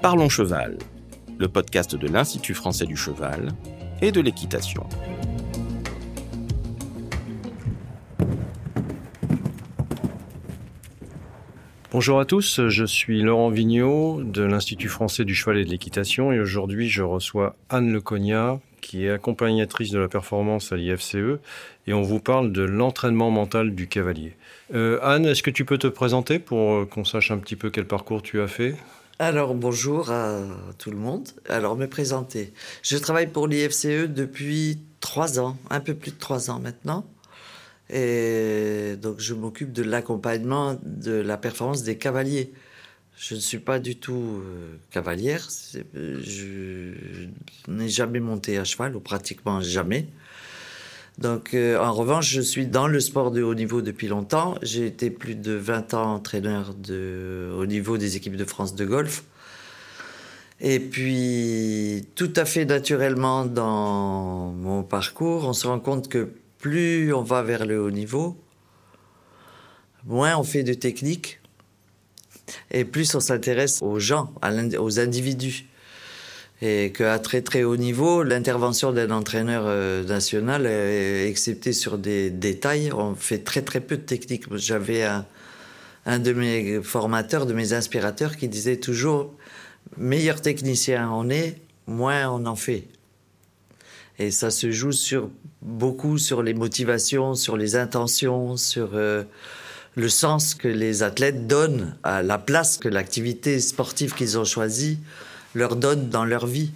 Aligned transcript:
Parlons 0.00 0.28
Cheval, 0.28 0.78
le 1.38 1.48
podcast 1.48 1.96
de 1.96 2.06
l'Institut 2.06 2.54
français 2.54 2.86
du 2.86 2.96
cheval 2.96 3.48
et 4.00 4.12
de 4.12 4.20
l'équitation. 4.20 4.86
Bonjour 11.90 12.20
à 12.20 12.24
tous, 12.26 12.68
je 12.68 12.84
suis 12.84 13.22
Laurent 13.22 13.48
Vigneault 13.50 14.22
de 14.22 14.42
l'Institut 14.42 14.86
français 14.86 15.24
du 15.24 15.34
cheval 15.34 15.58
et 15.58 15.64
de 15.64 15.70
l'équitation 15.70 16.30
et 16.30 16.38
aujourd'hui 16.38 16.88
je 16.88 17.02
reçois 17.02 17.56
Anne 17.68 17.92
Lecognat 17.92 18.60
qui 18.80 19.04
est 19.04 19.10
accompagnatrice 19.10 19.90
de 19.90 19.98
la 19.98 20.06
performance 20.06 20.70
à 20.70 20.76
l'IFCE 20.76 21.40
et 21.88 21.92
on 21.92 22.02
vous 22.02 22.20
parle 22.20 22.52
de 22.52 22.62
l'entraînement 22.62 23.32
mental 23.32 23.74
du 23.74 23.88
cavalier. 23.88 24.36
Euh, 24.72 25.00
Anne, 25.02 25.26
est-ce 25.26 25.42
que 25.42 25.50
tu 25.50 25.64
peux 25.64 25.76
te 25.76 25.88
présenter 25.88 26.38
pour 26.38 26.72
euh, 26.72 26.84
qu'on 26.86 27.04
sache 27.04 27.32
un 27.32 27.38
petit 27.38 27.56
peu 27.56 27.70
quel 27.70 27.86
parcours 27.86 28.22
tu 28.22 28.40
as 28.40 28.46
fait? 28.46 28.76
Alors 29.18 29.54
bonjour 29.54 30.10
à 30.10 30.42
tout 30.78 30.90
le 30.90 30.96
monde. 30.96 31.28
Alors 31.48 31.76
me 31.76 31.86
présenter. 31.86 32.52
Je 32.82 32.96
travaille 32.96 33.26
pour 33.26 33.48
l'IFCE 33.48 34.08
depuis 34.08 34.78
trois 35.00 35.40
ans, 35.40 35.56
un 35.70 35.80
peu 35.80 35.94
plus 35.94 36.12
de 36.12 36.18
trois 36.18 36.50
ans 36.50 36.60
maintenant. 36.60 37.04
Et 37.90 38.94
donc 39.00 39.18
je 39.18 39.34
m'occupe 39.34 39.72
de 39.72 39.82
l'accompagnement 39.82 40.78
de 40.82 41.12
la 41.12 41.36
performance 41.36 41.82
des 41.82 41.98
cavaliers. 41.98 42.52
Je 43.16 43.34
ne 43.34 43.40
suis 43.40 43.58
pas 43.58 43.80
du 43.80 43.96
tout 43.96 44.40
euh, 44.44 44.76
cavalière. 44.92 45.48
Je 46.04 46.92
n'ai 47.66 47.88
jamais 47.88 48.20
monté 48.20 48.58
à 48.58 48.64
cheval, 48.64 48.94
ou 48.94 49.00
pratiquement 49.00 49.60
jamais. 49.60 50.06
Donc, 51.18 51.52
euh, 51.52 51.76
en 51.78 51.92
revanche, 51.92 52.30
je 52.30 52.40
suis 52.40 52.66
dans 52.66 52.86
le 52.86 53.00
sport 53.00 53.32
de 53.32 53.42
haut 53.42 53.54
niveau 53.54 53.82
depuis 53.82 54.06
longtemps. 54.06 54.54
J'ai 54.62 54.86
été 54.86 55.10
plus 55.10 55.34
de 55.34 55.52
20 55.52 55.94
ans 55.94 56.14
entraîneur 56.14 56.74
de 56.74 57.52
haut 57.58 57.66
niveau 57.66 57.98
des 57.98 58.16
équipes 58.16 58.36
de 58.36 58.44
France 58.44 58.76
de 58.76 58.84
golf. 58.84 59.24
Et 60.60 60.78
puis, 60.78 62.06
tout 62.14 62.32
à 62.36 62.44
fait 62.44 62.64
naturellement 62.64 63.44
dans 63.44 64.52
mon 64.52 64.84
parcours, 64.84 65.44
on 65.44 65.52
se 65.52 65.66
rend 65.66 65.80
compte 65.80 66.08
que 66.08 66.32
plus 66.58 67.12
on 67.12 67.22
va 67.22 67.42
vers 67.42 67.66
le 67.66 67.80
haut 67.80 67.92
niveau, 67.92 68.36
moins 70.04 70.36
on 70.36 70.42
fait 70.42 70.64
de 70.64 70.74
technique 70.74 71.40
et 72.70 72.84
plus 72.84 73.14
on 73.14 73.20
s'intéresse 73.20 73.82
aux 73.82 74.00
gens, 74.00 74.32
aux 74.78 74.98
individus 74.98 75.66
et 76.60 76.92
qu'à 76.92 77.18
très 77.18 77.42
très 77.42 77.62
haut 77.62 77.76
niveau, 77.76 78.22
l'intervention 78.22 78.92
d'un 78.92 79.10
entraîneur 79.10 79.64
euh, 79.66 80.02
national, 80.04 80.66
excepté 80.66 81.72
sur 81.72 81.98
des 81.98 82.30
détails, 82.30 82.90
on 82.92 83.14
fait 83.14 83.38
très 83.38 83.62
très 83.62 83.80
peu 83.80 83.96
de 83.96 84.02
technique. 84.02 84.44
J'avais 84.56 85.04
un, 85.04 86.18
de 86.18 86.32
mes 86.32 86.82
formateurs, 86.82 87.46
de 87.46 87.52
mes 87.52 87.72
inspirateurs, 87.72 88.36
qui 88.36 88.48
disait 88.48 88.78
toujours 88.78 89.34
meilleur 89.96 90.40
technicien 90.40 91.10
on 91.12 91.30
est, 91.30 91.60
moins 91.86 92.28
on 92.30 92.44
en 92.46 92.56
fait. 92.56 92.84
Et 94.18 94.32
ça 94.32 94.50
se 94.50 94.70
joue 94.72 94.92
sur 94.92 95.30
beaucoup 95.62 96.18
sur 96.18 96.42
les 96.42 96.54
motivations, 96.54 97.34
sur 97.34 97.56
les 97.56 97.76
intentions, 97.76 98.56
sur 98.56 98.90
euh, 98.94 99.22
le 99.94 100.08
sens 100.08 100.54
que 100.54 100.66
les 100.66 101.04
athlètes 101.04 101.46
donnent 101.46 101.96
à 102.02 102.22
la 102.22 102.38
place 102.38 102.78
que 102.78 102.88
l'activité 102.88 103.60
sportive 103.60 104.14
qu'ils 104.14 104.38
ont 104.38 104.44
choisie 104.44 104.98
leur 105.54 105.76
donne 105.76 106.08
dans 106.08 106.24
leur 106.24 106.46
vie. 106.46 106.70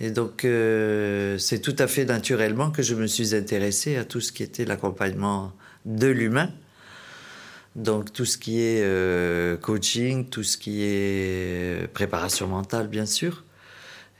Et 0.00 0.10
donc, 0.10 0.44
euh, 0.44 1.38
c'est 1.38 1.60
tout 1.60 1.76
à 1.78 1.86
fait 1.86 2.04
naturellement 2.04 2.70
que 2.70 2.82
je 2.82 2.94
me 2.94 3.06
suis 3.06 3.34
intéressé 3.34 3.96
à 3.96 4.04
tout 4.04 4.20
ce 4.20 4.32
qui 4.32 4.42
était 4.42 4.64
l'accompagnement 4.64 5.52
de 5.86 6.08
l'humain. 6.08 6.50
Donc, 7.76 8.12
tout 8.12 8.24
ce 8.24 8.36
qui 8.36 8.60
est 8.60 8.82
euh, 8.82 9.56
coaching, 9.56 10.28
tout 10.28 10.42
ce 10.42 10.56
qui 10.56 10.82
est 10.82 11.90
préparation 11.92 12.46
mentale, 12.46 12.88
bien 12.88 13.06
sûr. 13.06 13.44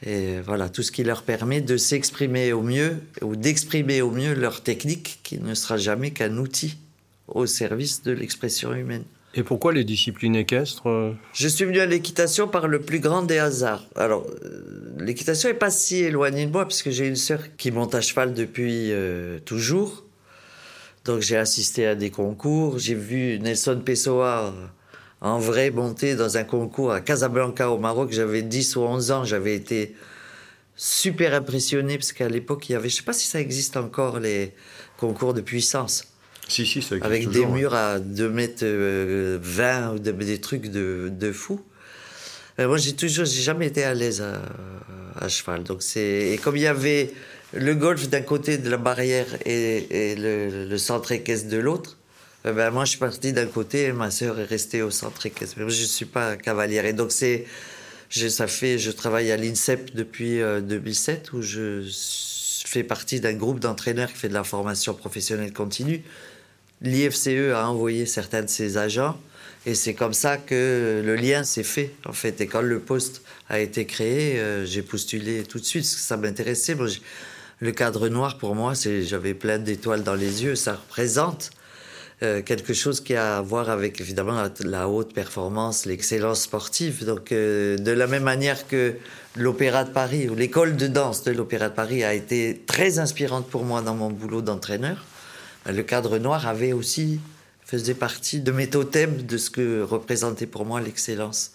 Et 0.02 0.40
voilà, 0.40 0.68
tout 0.68 0.82
ce 0.82 0.92
qui 0.92 1.04
leur 1.04 1.22
permet 1.22 1.62
de 1.62 1.76
s'exprimer 1.76 2.52
au 2.52 2.62
mieux 2.62 2.98
ou 3.22 3.34
d'exprimer 3.34 4.02
au 4.02 4.10
mieux 4.10 4.34
leur 4.34 4.62
technique 4.62 5.20
qui 5.22 5.38
ne 5.38 5.54
sera 5.54 5.78
jamais 5.78 6.10
qu'un 6.10 6.36
outil 6.36 6.76
au 7.28 7.46
service 7.46 8.02
de 8.02 8.12
l'expression 8.12 8.74
humaine. 8.74 9.04
Et 9.38 9.42
pourquoi 9.42 9.74
les 9.74 9.84
disciplines 9.84 10.34
équestres 10.34 10.88
euh 10.88 11.12
Je 11.34 11.46
suis 11.46 11.66
venu 11.66 11.78
à 11.80 11.86
l'équitation 11.86 12.48
par 12.48 12.68
le 12.68 12.80
plus 12.80 13.00
grand 13.00 13.20
des 13.20 13.36
hasards. 13.36 13.84
Alors, 13.94 14.26
euh, 14.44 14.96
l'équitation 14.98 15.50
n'est 15.50 15.54
pas 15.54 15.70
si 15.70 15.96
éloignée 15.96 16.46
de 16.46 16.50
moi, 16.50 16.66
puisque 16.66 16.88
j'ai 16.88 17.06
une 17.06 17.16
sœur 17.16 17.40
qui 17.58 17.70
monte 17.70 17.94
à 17.94 18.00
cheval 18.00 18.32
depuis 18.32 18.92
euh, 18.92 19.38
toujours. 19.40 20.04
Donc, 21.04 21.20
j'ai 21.20 21.36
assisté 21.36 21.86
à 21.86 21.94
des 21.94 22.08
concours. 22.08 22.78
J'ai 22.78 22.94
vu 22.94 23.38
Nelson 23.38 23.82
Pessoa 23.84 24.54
en 25.20 25.38
vrai 25.38 25.70
monter 25.70 26.16
dans 26.16 26.38
un 26.38 26.44
concours 26.44 26.92
à 26.92 27.02
Casablanca, 27.02 27.70
au 27.70 27.78
Maroc. 27.78 28.12
J'avais 28.12 28.40
10 28.40 28.76
ou 28.76 28.80
11 28.80 29.10
ans. 29.10 29.24
J'avais 29.24 29.54
été 29.54 29.94
super 30.76 31.34
impressionné, 31.34 31.98
parce 31.98 32.12
qu'à 32.12 32.30
l'époque, 32.30 32.70
il 32.70 32.72
y 32.72 32.74
avait, 32.74 32.88
je 32.88 32.94
ne 32.94 32.98
sais 32.98 33.04
pas 33.04 33.12
si 33.12 33.28
ça 33.28 33.38
existe 33.38 33.76
encore, 33.76 34.18
les 34.18 34.54
concours 34.96 35.34
de 35.34 35.42
puissance. 35.42 36.15
Si, 36.48 36.64
si, 36.64 36.80
ça 36.80 36.94
Avec 37.02 37.28
des 37.30 37.44
murs 37.44 37.74
à 37.74 37.98
2 37.98 38.28
mètres 38.28 38.64
20 38.64 38.68
euh, 38.68 39.94
ou 39.94 39.98
des 39.98 40.40
trucs 40.40 40.70
de, 40.70 41.10
de 41.12 41.32
fou. 41.32 41.60
Euh, 42.58 42.68
moi, 42.68 42.78
j'ai 42.78 42.94
toujours, 42.94 43.24
j'ai 43.24 43.42
jamais 43.42 43.66
été 43.66 43.82
à 43.82 43.94
l'aise 43.94 44.22
à, 45.20 45.28
cheval. 45.28 45.64
Donc 45.64 45.82
c'est, 45.82 46.32
et 46.32 46.38
comme 46.38 46.56
il 46.56 46.62
y 46.62 46.66
avait 46.66 47.12
le 47.52 47.74
golf 47.74 48.08
d'un 48.08 48.20
côté 48.20 48.58
de 48.58 48.70
la 48.70 48.76
barrière 48.76 49.26
et, 49.44 50.14
le, 50.16 50.78
centre 50.78 51.12
équestre 51.12 51.48
de 51.48 51.56
l'autre, 51.56 51.98
euh, 52.46 52.52
ben 52.52 52.70
moi, 52.70 52.84
je 52.84 52.90
suis 52.90 52.98
parti 52.98 53.32
d'un 53.32 53.46
côté 53.46 53.84
et 53.84 53.92
ma 53.92 54.12
sœur 54.12 54.38
est 54.38 54.44
restée 54.44 54.82
au 54.82 54.90
centre 54.90 55.26
équestre. 55.26 55.56
Mais 55.58 55.68
je 55.68 55.84
suis 55.84 56.04
pas 56.04 56.36
cavalière. 56.36 56.86
Et 56.86 56.92
donc 56.92 57.10
c'est, 57.10 57.44
ça 58.08 58.46
fait, 58.46 58.78
je 58.78 58.92
travaille 58.92 59.32
à 59.32 59.36
l'INSEP 59.36 59.94
depuis 59.96 60.38
2007 60.62 61.32
où 61.32 61.42
je 61.42 61.82
fais 62.64 62.84
partie 62.84 63.20
d'un 63.20 63.34
groupe 63.34 63.58
d'entraîneurs 63.58 64.12
qui 64.12 64.18
fait 64.18 64.28
de 64.28 64.34
la 64.34 64.44
formation 64.44 64.94
professionnelle 64.94 65.52
continue 65.52 66.04
l'IFCE 66.82 67.52
a 67.54 67.68
envoyé 67.68 68.06
certains 68.06 68.42
de 68.42 68.48
ses 68.48 68.76
agents 68.76 69.16
et 69.66 69.74
c'est 69.74 69.94
comme 69.94 70.14
ça 70.14 70.36
que 70.36 71.02
le 71.04 71.16
lien 71.16 71.42
s'est 71.42 71.64
fait 71.64 71.92
en 72.06 72.12
fait. 72.12 72.40
Et 72.40 72.46
quand 72.46 72.60
le 72.60 72.78
poste 72.78 73.22
a 73.48 73.58
été 73.58 73.84
créé, 73.84 74.38
euh, 74.38 74.64
j'ai 74.64 74.82
postulé 74.82 75.42
tout 75.42 75.58
de 75.58 75.64
suite 75.64 75.82
parce 75.82 75.96
que 75.96 76.00
ça 76.00 76.16
m'intéressait. 76.16 76.76
le 77.58 77.72
cadre 77.72 78.08
noir 78.08 78.38
pour 78.38 78.54
moi, 78.54 78.76
c'est 78.76 79.02
j'avais 79.02 79.34
plein 79.34 79.58
d'étoiles 79.58 80.04
dans 80.04 80.14
les 80.14 80.44
yeux. 80.44 80.54
Ça 80.54 80.74
représente 80.74 81.50
euh, 82.22 82.42
quelque 82.42 82.74
chose 82.74 83.00
qui 83.00 83.16
a 83.16 83.38
à 83.38 83.42
voir 83.42 83.68
avec 83.68 84.00
évidemment 84.00 84.40
la, 84.60 84.88
haute 84.88 85.12
performance, 85.12 85.84
l'excellence 85.84 86.42
sportive. 86.42 87.04
Donc 87.04 87.32
euh, 87.32 87.76
de 87.76 87.90
la 87.90 88.06
même 88.06 88.22
manière 88.22 88.68
que 88.68 88.94
l'Opéra 89.34 89.82
de 89.82 89.90
Paris 89.90 90.28
ou 90.28 90.36
l'école 90.36 90.76
de 90.76 90.86
danse 90.86 91.24
de 91.24 91.32
l'Opéra 91.32 91.70
de 91.70 91.74
Paris 91.74 92.04
a 92.04 92.14
été 92.14 92.62
très 92.68 93.00
inspirante 93.00 93.48
pour 93.48 93.64
moi 93.64 93.82
dans 93.82 93.96
mon 93.96 94.10
boulot 94.10 94.42
d'entraîneur 94.42 95.04
le 95.72 95.82
cadre 95.82 96.18
noir 96.18 96.46
avait 96.46 96.72
aussi 96.72 97.20
faisait 97.64 97.94
partie 97.94 98.40
de 98.40 98.52
mes 98.52 98.70
totems 98.70 99.22
de 99.22 99.36
ce 99.36 99.50
que 99.50 99.82
représentait 99.82 100.46
pour 100.46 100.64
moi 100.64 100.80
l'excellence. 100.80 101.52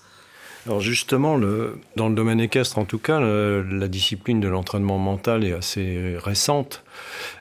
Alors 0.68 0.80
justement, 0.80 1.38
le, 1.38 1.80
dans 1.96 2.08
le 2.10 2.14
domaine 2.14 2.40
équestre 2.40 2.78
en 2.78 2.86
tout 2.86 3.00
cas, 3.00 3.20
la 3.20 3.88
discipline 3.88 4.40
de 4.40 4.48
l'entraînement 4.48 5.00
mental 5.00 5.44
est 5.44 5.54
assez 5.54 6.16
récente. 6.20 6.84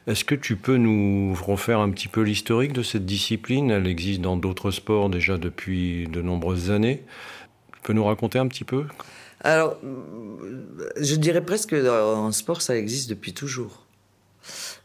Est-ce 0.07 0.25
que 0.25 0.35
tu 0.35 0.57
peux 0.57 0.77
nous 0.77 1.35
refaire 1.35 1.81
un 1.81 1.91
petit 1.91 2.09
peu 2.09 2.23
l'historique 2.23 2.73
de 2.73 2.83
cette 2.83 3.05
discipline? 3.05 3.71
Elle 3.71 3.87
existe 3.87 4.23
dans 4.23 4.37
d'autres 4.37 4.71
sports 4.71 5.11
déjà 5.11 5.37
depuis 5.37 6.07
de 6.07 6.23
nombreuses 6.23 6.71
années. 6.71 7.03
Tu 7.75 7.81
peux 7.83 7.93
nous 7.93 8.05
raconter 8.05 8.39
un 8.39 8.47
petit 8.47 8.65
peu? 8.65 8.85
Alors, 9.43 9.77
je 10.97 11.15
dirais 11.17 11.45
presque 11.45 11.75
en 11.75 12.33
sport, 12.33 12.63
ça 12.63 12.77
existe 12.77 13.11
depuis 13.11 13.35
toujours. 13.35 13.85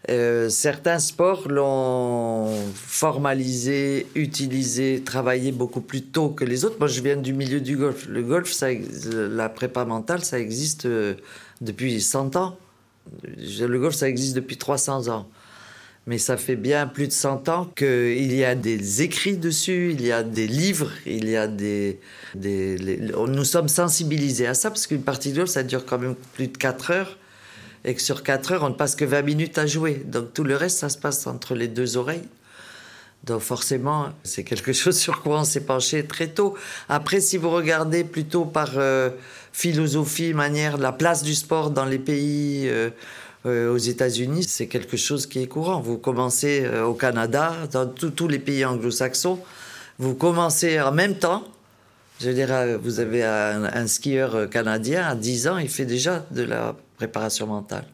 Euh, 0.09 0.49
certains 0.49 0.99
sports 0.99 1.47
l'ont 1.47 2.51
formalisé, 2.75 4.05
utilisé, 4.13 5.01
travaillé 5.03 5.51
beaucoup 5.51 5.81
plus 5.81 6.03
tôt 6.03 6.29
que 6.29 6.45
les 6.45 6.63
autres. 6.63 6.75
Moi, 6.77 6.87
je 6.87 7.01
viens 7.01 7.17
du 7.17 7.33
milieu 7.33 7.59
du 7.59 7.75
golf. 7.75 8.07
Le 8.07 8.21
golf, 8.21 8.51
ça, 8.51 8.67
la 8.71 9.49
prépa 9.49 9.83
mentale, 9.83 10.23
ça 10.23 10.39
existe 10.39 10.85
euh, 10.85 11.15
depuis 11.61 12.01
100 12.01 12.35
ans. 12.35 12.57
Le 13.37 13.77
golf, 13.79 13.95
ça 13.95 14.07
existe 14.07 14.35
depuis 14.35 14.57
300 14.57 15.07
ans. 15.07 15.27
Mais 16.07 16.19
ça 16.19 16.37
fait 16.37 16.55
bien 16.55 16.85
plus 16.85 17.07
de 17.07 17.11
100 17.11 17.49
ans 17.49 17.65
qu'il 17.75 18.31
y 18.31 18.43
a 18.43 18.53
des 18.53 19.01
écrits 19.01 19.37
dessus, 19.37 19.89
il 19.91 20.05
y 20.05 20.11
a 20.11 20.21
des 20.21 20.45
livres, 20.45 20.91
il 21.07 21.27
y 21.27 21.35
a 21.35 21.47
des... 21.47 21.99
nous 22.35 23.43
sommes 23.43 23.69
sensibilisés 23.69 24.45
à 24.45 24.53
ça, 24.53 24.69
parce 24.69 24.85
qu'une 24.85 25.01
partie 25.01 25.31
de 25.31 25.37
golf, 25.37 25.49
ça 25.49 25.63
dure 25.63 25.83
quand 25.83 25.97
même 25.97 26.13
plus 26.35 26.47
de 26.47 26.57
4 26.57 26.91
heures 26.91 27.17
et 27.85 27.93
que 27.93 28.01
sur 28.01 28.23
4 28.23 28.51
heures, 28.51 28.63
on 28.63 28.69
ne 28.69 28.73
passe 28.73 28.95
que 28.95 29.05
20 29.05 29.21
minutes 29.21 29.57
à 29.59 29.67
jouer. 29.67 30.03
Donc 30.05 30.33
tout 30.33 30.43
le 30.43 30.55
reste, 30.55 30.79
ça 30.79 30.89
se 30.89 30.97
passe 30.97 31.25
entre 31.27 31.53
les 31.53 31.67
deux 31.67 31.97
oreilles. 31.97 32.27
Donc 33.23 33.41
forcément, 33.41 34.09
c'est 34.23 34.43
quelque 34.43 34.73
chose 34.81 34.97
sur 34.97 35.21
quoi 35.21 35.39
on 35.39 35.43
s'est 35.43 35.65
penché 35.65 36.05
très 36.05 36.27
tôt. 36.27 36.55
Après, 36.89 37.21
si 37.21 37.37
vous 37.37 37.51
regardez 37.51 38.03
plutôt 38.03 38.43
par 38.43 38.71
euh, 38.77 39.11
philosophie, 39.53 40.33
manière, 40.33 40.77
la 40.77 40.91
place 40.91 41.21
du 41.21 41.35
sport 41.35 41.69
dans 41.69 41.85
les 41.85 41.99
pays, 41.99 42.67
euh, 42.67 42.89
euh, 43.45 43.71
aux 43.71 43.77
États-Unis, 43.77 44.43
c'est 44.43 44.65
quelque 44.65 44.97
chose 44.97 45.27
qui 45.27 45.39
est 45.39 45.47
courant. 45.47 45.79
Vous 45.79 45.99
commencez 45.99 46.67
au 46.83 46.95
Canada, 46.95 47.53
dans 47.71 47.85
tous 47.85 48.27
les 48.27 48.39
pays 48.39 48.65
anglo-saxons, 48.65 49.39
vous 49.99 50.15
commencez 50.15 50.81
en 50.81 50.91
même 50.91 51.15
temps 51.15 51.43
Je 52.19 52.29
veux 52.29 52.33
dire, 52.33 52.49
vous 52.81 52.99
avez 52.99 53.23
un, 53.23 53.85
skieur 53.85 54.49
canadien 54.49 55.07
à 55.07 55.13
10 55.13 55.47
ans, 55.47 55.57
il 55.59 55.69
fait 55.69 55.85
déjà 55.85 56.25
de 56.31 56.41
la 56.41 56.75
préparation 56.97 57.47
mentale. 57.47 57.85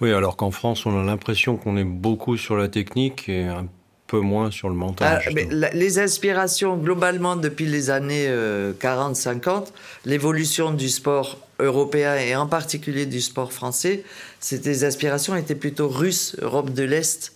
Oui, 0.00 0.12
alors 0.12 0.36
qu'en 0.36 0.50
France, 0.50 0.86
on 0.86 0.98
a 0.98 1.04
l'impression 1.04 1.56
qu'on 1.56 1.76
est 1.76 1.84
beaucoup 1.84 2.36
sur 2.36 2.56
la 2.56 2.68
technique 2.68 3.28
et 3.28 3.44
un 3.44 3.66
peu 4.06 4.20
moins 4.20 4.50
sur 4.50 4.68
le 4.68 4.74
mental. 4.74 5.22
Ah, 5.26 5.70
les 5.72 5.98
inspirations, 5.98 6.76
globalement, 6.76 7.36
depuis 7.36 7.66
les 7.66 7.90
années 7.90 8.28
40-50, 8.28 9.48
euh, 9.48 9.60
l'évolution 10.04 10.72
du 10.72 10.88
sport 10.88 11.38
européen 11.58 12.16
et 12.16 12.36
en 12.36 12.46
particulier 12.46 13.06
du 13.06 13.20
sport 13.20 13.52
français, 13.52 14.04
ces 14.40 14.84
inspirations 14.84 15.34
étaient 15.34 15.54
plutôt 15.54 15.88
russes, 15.88 16.36
Europe 16.40 16.72
de 16.72 16.84
l'Est, 16.84 17.32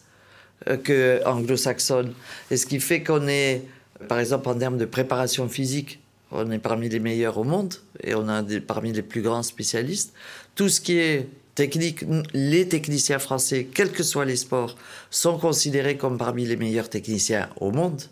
euh, 0.68 0.76
que 0.76 1.20
anglo-saxonnes. 1.24 2.12
Et 2.50 2.56
ce 2.56 2.66
qui 2.66 2.80
fait 2.80 3.02
qu'on 3.02 3.26
est, 3.28 3.62
par 4.08 4.18
exemple, 4.18 4.48
en 4.48 4.54
termes 4.54 4.78
de 4.78 4.84
préparation 4.84 5.48
physique, 5.48 6.00
on 6.32 6.50
est 6.50 6.58
parmi 6.58 6.88
les 6.88 7.00
meilleurs 7.00 7.38
au 7.38 7.44
monde 7.44 7.74
et 8.02 8.14
on 8.14 8.28
a 8.28 8.42
des, 8.42 8.60
parmi 8.60 8.92
les 8.92 9.02
plus 9.02 9.22
grands 9.22 9.42
spécialistes. 9.42 10.12
Tout 10.60 10.68
ce 10.68 10.82
qui 10.82 10.98
est 10.98 11.26
technique, 11.54 12.04
les 12.34 12.68
techniciens 12.68 13.18
français, 13.18 13.68
quels 13.72 13.92
que 13.92 14.02
soient 14.02 14.26
les 14.26 14.36
sports, 14.36 14.76
sont 15.10 15.38
considérés 15.38 15.96
comme 15.96 16.18
parmi 16.18 16.44
les 16.44 16.56
meilleurs 16.56 16.90
techniciens 16.90 17.48
au 17.62 17.70
monde. 17.70 18.02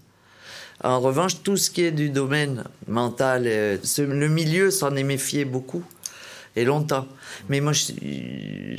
En 0.82 0.98
revanche, 0.98 1.42
tout 1.42 1.58
ce 1.58 1.70
qui 1.70 1.82
est 1.82 1.90
du 1.90 2.08
domaine 2.08 2.64
mental, 2.86 3.42
euh, 3.44 3.76
le 3.98 4.28
milieu 4.28 4.70
s'en 4.70 4.96
est 4.96 5.02
méfié 5.02 5.44
beaucoup 5.44 5.84
et 6.56 6.64
longtemps. 6.64 7.06
Mais 7.50 7.60
moi, 7.60 7.72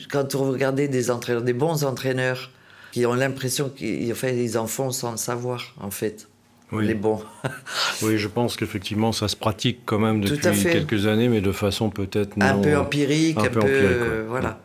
quand 0.09 0.33
vous 0.33 0.51
regardez 0.51 0.87
des 0.87 1.11
entraîneurs, 1.11 1.43
des 1.43 1.53
bons 1.53 1.83
entraîneurs, 1.83 2.49
qui 2.91 3.05
ont 3.05 3.13
l'impression 3.13 3.69
qu'ils 3.69 4.57
en 4.57 4.65
font 4.65 4.89
sans 4.89 5.11
le 5.11 5.17
savoir, 5.17 5.75
en 5.79 5.91
fait. 5.91 6.28
Oui. 6.71 6.85
Les 6.85 6.93
bons. 6.93 7.23
oui, 8.03 8.17
je 8.17 8.27
pense 8.27 8.55
qu'effectivement, 8.55 9.11
ça 9.11 9.27
se 9.27 9.35
pratique 9.35 9.79
quand 9.85 9.99
même 9.99 10.21
depuis 10.21 10.63
quelques 10.63 11.07
années, 11.07 11.27
mais 11.27 11.41
de 11.41 11.51
façon 11.51 11.89
peut-être 11.89 12.35
Un 12.39 12.59
peu 12.59 12.77
empirique, 12.77 13.37
un, 13.37 13.45
peu, 13.45 14.25
voilà. 14.27 14.59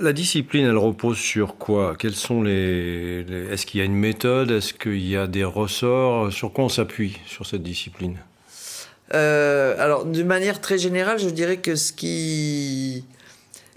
La 0.00 0.12
discipline, 0.12 0.66
elle 0.66 0.76
repose 0.76 1.18
sur 1.18 1.56
quoi? 1.56 1.94
Quels 1.98 2.14
sont 2.14 2.42
les, 2.42 3.24
Est-ce 3.50 3.66
qu'il 3.66 3.78
y 3.78 3.82
a 3.82 3.86
une 3.86 3.94
méthode? 3.94 4.50
Est-ce 4.50 4.72
qu'il 4.72 5.06
y 5.06 5.16
a 5.16 5.26
des 5.26 5.44
ressorts? 5.44 6.32
Sur 6.32 6.52
quoi 6.52 6.64
on 6.64 6.68
s'appuie 6.68 7.18
sur 7.26 7.46
cette 7.46 7.62
discipline? 7.62 8.16
Euh, 9.14 9.74
Alors, 9.78 10.04
d'une 10.04 10.26
manière 10.26 10.60
très 10.60 10.78
générale, 10.78 11.18
je 11.18 11.28
dirais 11.28 11.56
que 11.56 11.74
ce 11.74 11.92
qui 11.92 13.04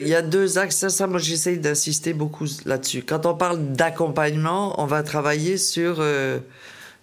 il 0.01 0.07
y 0.07 0.15
a 0.15 0.21
deux 0.21 0.57
axes. 0.57 0.87
Ça, 0.87 1.07
moi, 1.07 1.19
j'essaye 1.19 1.59
d'insister 1.59 2.13
beaucoup 2.13 2.47
là-dessus. 2.65 3.03
Quand 3.03 3.25
on 3.25 3.35
parle 3.35 3.73
d'accompagnement, 3.73 4.81
on 4.81 4.85
va 4.85 5.03
travailler 5.03 5.57
sur 5.57 5.97
euh, 5.99 6.39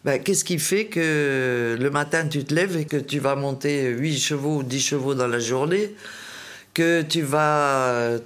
ben, 0.05 0.23
qu'est-ce 0.23 0.45
qui 0.45 0.59
fait 0.59 0.87
que 0.87 1.77
le 1.79 1.91
matin, 1.91 2.27
tu 2.29 2.45
te 2.45 2.55
lèves 2.55 2.77
et 2.77 2.85
que 2.85 2.97
tu 2.97 3.19
vas 3.19 3.35
monter 3.35 3.89
8 3.89 4.19
chevaux 4.19 4.59
ou 4.59 4.63
10 4.63 4.81
chevaux 4.81 5.15
dans 5.15 5.27
la 5.27 5.39
journée 5.39 5.95
que 6.79 7.03
tu 7.03 7.23
vas 7.23 8.19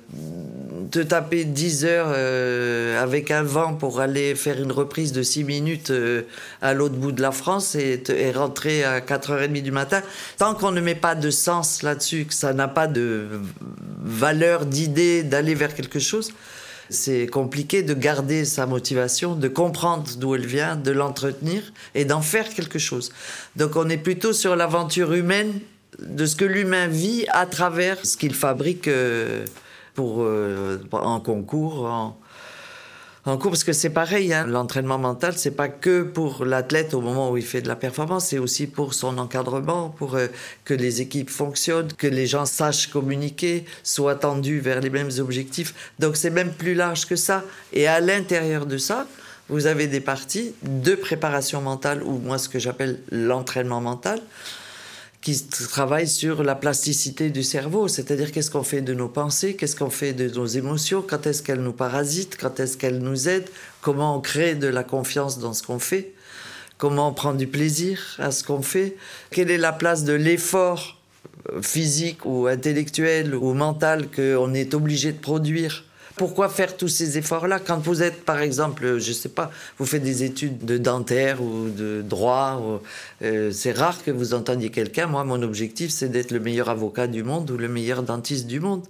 te 0.90 0.98
taper 0.98 1.44
10 1.44 1.84
heures 1.86 2.12
euh, 2.14 3.02
avec 3.02 3.30
un 3.30 3.42
vent 3.42 3.72
pour 3.72 4.00
aller 4.00 4.34
faire 4.34 4.60
une 4.60 4.72
reprise 4.72 5.12
de 5.12 5.22
6 5.22 5.44
minutes 5.44 5.90
euh, 5.90 6.24
à 6.60 6.74
l'autre 6.74 6.96
bout 6.96 7.12
de 7.12 7.22
la 7.22 7.32
France 7.32 7.74
et, 7.74 8.02
et, 8.10 8.30
rentrer 8.30 8.84
à 8.84 9.00
4h30 9.00 9.62
du 9.62 9.70
matin? 9.70 10.02
Tant 10.36 10.54
qu'on 10.54 10.70
ne 10.70 10.82
met 10.82 10.94
pas 10.94 11.14
de 11.14 11.30
sens 11.30 11.82
là-dessus, 11.82 12.26
que 12.26 12.34
ça 12.34 12.52
n'a 12.52 12.68
pas 12.68 12.88
de 12.88 13.26
valeur, 14.02 14.66
d'idée 14.66 15.22
d'aller 15.22 15.54
vers 15.54 15.74
quelque 15.74 15.98
chose, 15.98 16.32
c'est 16.92 17.26
compliqué 17.26 17.82
de 17.82 17.94
garder 17.94 18.44
sa 18.44 18.66
motivation, 18.66 19.34
de 19.34 19.48
comprendre 19.48 20.04
d'où 20.18 20.34
elle 20.34 20.46
vient, 20.46 20.76
de 20.76 20.90
l'entretenir 20.90 21.72
et 21.94 22.04
d'en 22.04 22.20
faire 22.22 22.48
quelque 22.48 22.78
chose. 22.78 23.12
Donc 23.56 23.76
on 23.76 23.88
est 23.88 23.98
plutôt 23.98 24.32
sur 24.32 24.56
l'aventure 24.56 25.12
humaine 25.12 25.60
de 25.98 26.26
ce 26.26 26.36
que 26.36 26.44
l'humain 26.44 26.86
vit 26.86 27.26
à 27.28 27.46
travers 27.46 28.04
ce 28.04 28.16
qu'il 28.16 28.34
fabrique 28.34 28.88
euh, 28.88 29.44
pour, 29.94 30.22
euh, 30.22 30.78
en 30.92 31.20
concours, 31.20 32.16
cours, 33.24 33.50
parce 33.52 33.62
que 33.62 33.72
c'est 33.72 33.90
pareil, 33.90 34.34
hein, 34.34 34.46
l'entraînement 34.46 34.98
mental, 34.98 35.34
c'est 35.36 35.52
pas 35.52 35.68
que 35.68 36.02
pour 36.02 36.44
l'athlète 36.44 36.92
au 36.92 37.00
moment 37.00 37.30
où 37.30 37.36
il 37.36 37.44
fait 37.44 37.62
de 37.62 37.68
la 37.68 37.76
performance, 37.76 38.26
c'est 38.26 38.38
aussi 38.38 38.66
pour 38.66 38.94
son 38.94 39.16
encadrement, 39.18 39.90
pour 39.90 40.16
euh, 40.16 40.26
que 40.64 40.74
les 40.74 41.00
équipes 41.00 41.30
fonctionnent, 41.30 41.92
que 41.92 42.08
les 42.08 42.26
gens 42.26 42.46
sachent 42.46 42.88
communiquer, 42.88 43.64
soient 43.84 44.16
tendus 44.16 44.58
vers 44.58 44.80
les 44.80 44.90
mêmes 44.90 45.10
objectifs. 45.18 45.92
Donc 46.00 46.16
c'est 46.16 46.30
même 46.30 46.52
plus 46.52 46.74
large 46.74 47.06
que 47.06 47.14
ça. 47.14 47.44
Et 47.72 47.86
à 47.86 48.00
l'intérieur 48.00 48.66
de 48.66 48.76
ça, 48.76 49.06
vous 49.48 49.66
avez 49.66 49.86
des 49.86 50.00
parties 50.00 50.54
de 50.62 50.94
préparation 50.94 51.60
mentale, 51.60 52.02
ou 52.02 52.18
moi 52.18 52.38
ce 52.38 52.48
que 52.48 52.58
j'appelle 52.58 52.98
l'entraînement 53.10 53.80
mental, 53.80 54.20
qui 55.22 55.40
travaille 55.70 56.08
sur 56.08 56.42
la 56.42 56.56
plasticité 56.56 57.30
du 57.30 57.44
cerveau, 57.44 57.86
c'est-à-dire 57.86 58.32
qu'est-ce 58.32 58.50
qu'on 58.50 58.64
fait 58.64 58.80
de 58.80 58.92
nos 58.92 59.08
pensées, 59.08 59.54
qu'est-ce 59.54 59.76
qu'on 59.76 59.88
fait 59.88 60.12
de 60.12 60.28
nos 60.28 60.46
émotions, 60.46 61.00
quand 61.00 61.26
est-ce 61.28 61.44
qu'elles 61.44 61.62
nous 61.62 61.72
parasitent, 61.72 62.36
quand 62.36 62.58
est-ce 62.58 62.76
qu'elles 62.76 62.98
nous 62.98 63.28
aident, 63.28 63.48
comment 63.80 64.16
on 64.16 64.20
crée 64.20 64.56
de 64.56 64.66
la 64.66 64.82
confiance 64.82 65.38
dans 65.38 65.52
ce 65.54 65.62
qu'on 65.62 65.78
fait, 65.78 66.12
comment 66.76 67.08
on 67.08 67.14
prend 67.14 67.34
du 67.34 67.46
plaisir 67.46 68.16
à 68.18 68.32
ce 68.32 68.42
qu'on 68.42 68.62
fait, 68.62 68.96
quelle 69.30 69.52
est 69.52 69.58
la 69.58 69.72
place 69.72 70.02
de 70.02 70.12
l'effort 70.12 70.98
physique 71.60 72.26
ou 72.26 72.48
intellectuel 72.48 73.36
ou 73.36 73.54
mental 73.54 74.08
qu'on 74.10 74.52
est 74.54 74.74
obligé 74.74 75.12
de 75.12 75.18
produire 75.18 75.84
pourquoi 76.16 76.48
faire 76.48 76.76
tous 76.76 76.88
ces 76.88 77.18
efforts-là 77.18 77.58
quand 77.58 77.78
vous 77.78 78.02
êtes, 78.02 78.24
par 78.24 78.40
exemple, 78.40 78.98
je 78.98 79.08
ne 79.08 79.14
sais 79.14 79.28
pas, 79.28 79.50
vous 79.78 79.86
faites 79.86 80.02
des 80.02 80.24
études 80.24 80.64
de 80.64 80.78
dentaire 80.78 81.42
ou 81.42 81.68
de 81.68 82.02
droit, 82.02 82.80
euh, 83.22 83.50
c'est 83.52 83.72
rare 83.72 84.02
que 84.04 84.10
vous 84.10 84.34
entendiez 84.34 84.70
quelqu'un. 84.70 85.06
Moi, 85.06 85.24
mon 85.24 85.42
objectif, 85.42 85.90
c'est 85.90 86.08
d'être 86.08 86.30
le 86.30 86.40
meilleur 86.40 86.68
avocat 86.68 87.06
du 87.06 87.22
monde 87.22 87.50
ou 87.50 87.56
le 87.56 87.68
meilleur 87.68 88.02
dentiste 88.02 88.46
du 88.46 88.60
monde. 88.60 88.82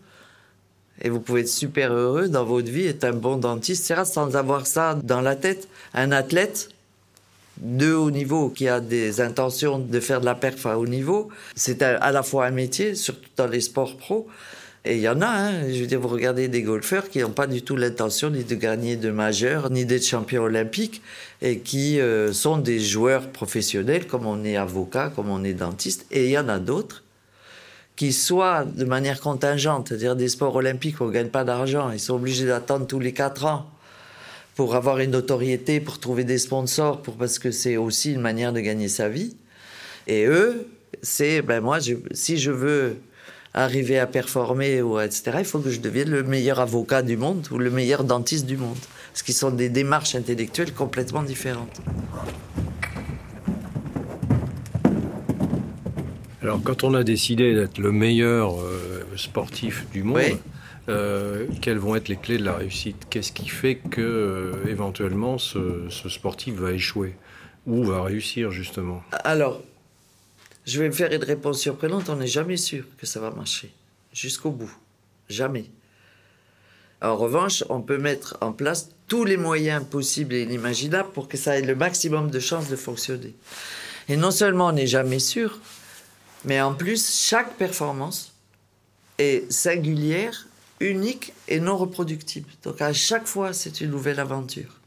Et 1.00 1.08
vous 1.08 1.20
pouvez 1.20 1.40
être 1.40 1.48
super 1.48 1.92
heureux 1.92 2.28
dans 2.28 2.44
votre 2.44 2.70
vie, 2.70 2.86
être 2.86 3.04
un 3.04 3.12
bon 3.12 3.36
dentiste, 3.36 3.92
rare 3.94 4.06
sans 4.06 4.36
avoir 4.36 4.66
ça 4.66 4.98
dans 5.02 5.20
la 5.20 5.36
tête. 5.36 5.68
Un 5.94 6.12
athlète 6.12 6.68
de 7.58 7.92
haut 7.92 8.10
niveau 8.10 8.48
qui 8.48 8.68
a 8.68 8.80
des 8.80 9.20
intentions 9.20 9.78
de 9.78 10.00
faire 10.00 10.20
de 10.20 10.26
la 10.26 10.34
perf 10.34 10.66
à 10.66 10.78
haut 10.78 10.86
niveau, 10.86 11.28
c'est 11.54 11.82
à 11.82 12.12
la 12.12 12.22
fois 12.22 12.46
un 12.46 12.50
métier, 12.50 12.94
surtout 12.94 13.28
dans 13.36 13.46
les 13.46 13.60
sports 13.60 13.96
pros, 13.96 14.26
et 14.84 14.96
il 14.96 15.00
y 15.00 15.08
en 15.08 15.20
a, 15.20 15.28
hein, 15.28 15.72
je 15.72 15.80
veux 15.80 15.86
dire, 15.86 16.00
vous 16.00 16.08
regardez 16.08 16.48
des 16.48 16.62
golfeurs 16.62 17.08
qui 17.08 17.20
n'ont 17.20 17.30
pas 17.30 17.46
du 17.46 17.62
tout 17.62 17.76
l'intention 17.76 18.30
ni 18.30 18.42
de 18.42 18.54
gagner 18.56 18.96
de 18.96 19.12
majeur, 19.12 19.70
ni 19.70 19.84
d'être 19.84 20.04
champion 20.04 20.42
olympique, 20.42 21.02
et 21.40 21.60
qui 21.60 22.00
euh, 22.00 22.32
sont 22.32 22.58
des 22.58 22.80
joueurs 22.80 23.28
professionnels, 23.28 24.08
comme 24.08 24.26
on 24.26 24.44
est 24.44 24.56
avocat, 24.56 25.12
comme 25.14 25.30
on 25.30 25.44
est 25.44 25.54
dentiste. 25.54 26.04
Et 26.10 26.24
il 26.24 26.30
y 26.30 26.38
en 26.38 26.48
a 26.48 26.58
d'autres 26.58 27.04
qui, 27.94 28.12
soit 28.12 28.64
de 28.64 28.84
manière 28.84 29.20
contingente, 29.20 29.88
c'est-à-dire 29.88 30.16
des 30.16 30.28
sports 30.28 30.56
olympiques 30.56 31.00
où 31.00 31.04
on 31.04 31.08
ne 31.08 31.12
gagne 31.12 31.28
pas 31.28 31.44
d'argent, 31.44 31.92
ils 31.92 32.00
sont 32.00 32.14
obligés 32.14 32.46
d'attendre 32.46 32.86
tous 32.88 32.98
les 32.98 33.12
quatre 33.12 33.44
ans 33.44 33.70
pour 34.56 34.74
avoir 34.74 34.98
une 34.98 35.12
notoriété, 35.12 35.78
pour 35.78 36.00
trouver 36.00 36.24
des 36.24 36.38
sponsors, 36.38 37.02
pour, 37.02 37.16
parce 37.16 37.38
que 37.38 37.52
c'est 37.52 37.76
aussi 37.76 38.12
une 38.12 38.20
manière 38.20 38.52
de 38.52 38.58
gagner 38.58 38.88
sa 38.88 39.08
vie. 39.08 39.36
Et 40.08 40.26
eux, 40.26 40.66
c'est, 41.02 41.40
ben 41.40 41.60
moi, 41.60 41.78
si 42.12 42.38
je 42.38 42.50
veux 42.50 42.96
arriver 43.54 43.98
à 43.98 44.06
performer, 44.06 44.82
ou 44.82 44.98
etc., 44.98 45.32
il 45.38 45.44
faut 45.44 45.58
que 45.58 45.70
je 45.70 45.80
devienne 45.80 46.10
le 46.10 46.22
meilleur 46.22 46.60
avocat 46.60 47.02
du 47.02 47.16
monde 47.16 47.46
ou 47.50 47.58
le 47.58 47.70
meilleur 47.70 48.04
dentiste 48.04 48.46
du 48.46 48.56
monde. 48.56 48.78
Ce 49.14 49.22
qui 49.22 49.32
sont 49.32 49.50
des 49.50 49.68
démarches 49.68 50.14
intellectuelles 50.14 50.72
complètement 50.72 51.22
différentes. 51.22 51.80
Alors, 56.42 56.60
quand 56.62 56.82
on 56.82 56.94
a 56.94 57.04
décidé 57.04 57.54
d'être 57.54 57.78
le 57.78 57.92
meilleur 57.92 58.60
euh, 58.60 59.04
sportif 59.16 59.86
du 59.92 60.02
monde, 60.02 60.38
euh, 60.88 61.46
quelles 61.60 61.78
vont 61.78 61.94
être 61.94 62.08
les 62.08 62.16
clés 62.16 62.38
de 62.38 62.44
la 62.44 62.54
réussite? 62.54 63.06
Qu'est-ce 63.08 63.30
qui 63.30 63.48
fait 63.48 63.76
que, 63.76 64.00
euh, 64.00 64.52
éventuellement, 64.68 65.38
ce, 65.38 65.86
ce, 65.88 66.08
sportif 66.08 66.54
va 66.54 66.72
échouer? 66.72 67.14
Ou 67.66 67.84
va 67.84 68.02
réussir, 68.02 68.50
justement? 68.50 69.04
Alors, 69.22 69.62
je 70.64 70.80
vais 70.80 70.88
me 70.88 70.94
faire 70.94 71.12
une 71.12 71.24
réponse 71.24 71.60
surprenante, 71.60 72.08
on 72.08 72.16
n'est 72.16 72.26
jamais 72.26 72.56
sûr 72.56 72.84
que 72.98 73.06
ça 73.06 73.20
va 73.20 73.30
marcher. 73.30 73.72
Jusqu'au 74.12 74.50
bout. 74.50 74.72
Jamais. 75.28 75.66
En 77.00 77.16
revanche, 77.16 77.64
on 77.68 77.80
peut 77.80 77.98
mettre 77.98 78.36
en 78.40 78.52
place 78.52 78.90
tous 79.08 79.24
les 79.24 79.36
moyens 79.36 79.84
possibles 79.84 80.34
et 80.34 80.42
inimaginables 80.42 81.10
pour 81.10 81.28
que 81.28 81.36
ça 81.36 81.58
ait 81.58 81.62
le 81.62 81.74
maximum 81.74 82.30
de 82.30 82.38
chances 82.38 82.68
de 82.68 82.76
fonctionner. 82.76 83.34
Et 84.08 84.16
non 84.16 84.30
seulement 84.30 84.68
on 84.68 84.72
n'est 84.72 84.86
jamais 84.86 85.18
sûr, 85.18 85.58
mais 86.44 86.60
en 86.60 86.74
plus, 86.74 87.20
chaque 87.20 87.54
performance 87.56 88.32
est 89.18 89.50
singulière, 89.50 90.46
unique 90.80 91.32
et 91.48 91.60
non 91.60 91.76
reproductible. 91.76 92.48
Donc 92.62 92.80
à 92.80 92.92
chaque 92.92 93.26
fois, 93.26 93.52
c'est 93.52 93.80
une 93.80 93.90
nouvelle 93.90 94.20
aventure. 94.20 94.81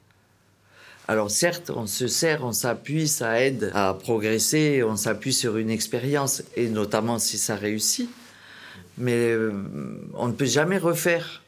Alors 1.07 1.29
certes, 1.29 1.71
on 1.75 1.85
se 1.85 2.07
sert, 2.07 2.43
on 2.43 2.51
s'appuie, 2.51 3.07
ça 3.07 3.39
aide 3.39 3.71
à 3.75 3.93
progresser, 3.93 4.81
on 4.83 4.95
s'appuie 4.95 5.33
sur 5.33 5.57
une 5.57 5.69
expérience, 5.69 6.41
et 6.55 6.67
notamment 6.67 7.19
si 7.19 7.37
ça 7.37 7.55
réussit, 7.55 8.09
mais 8.97 9.29
euh, 9.29 9.51
on 10.15 10.27
ne 10.27 10.33
peut 10.33 10.45
jamais 10.45 10.79
refaire 10.79 11.43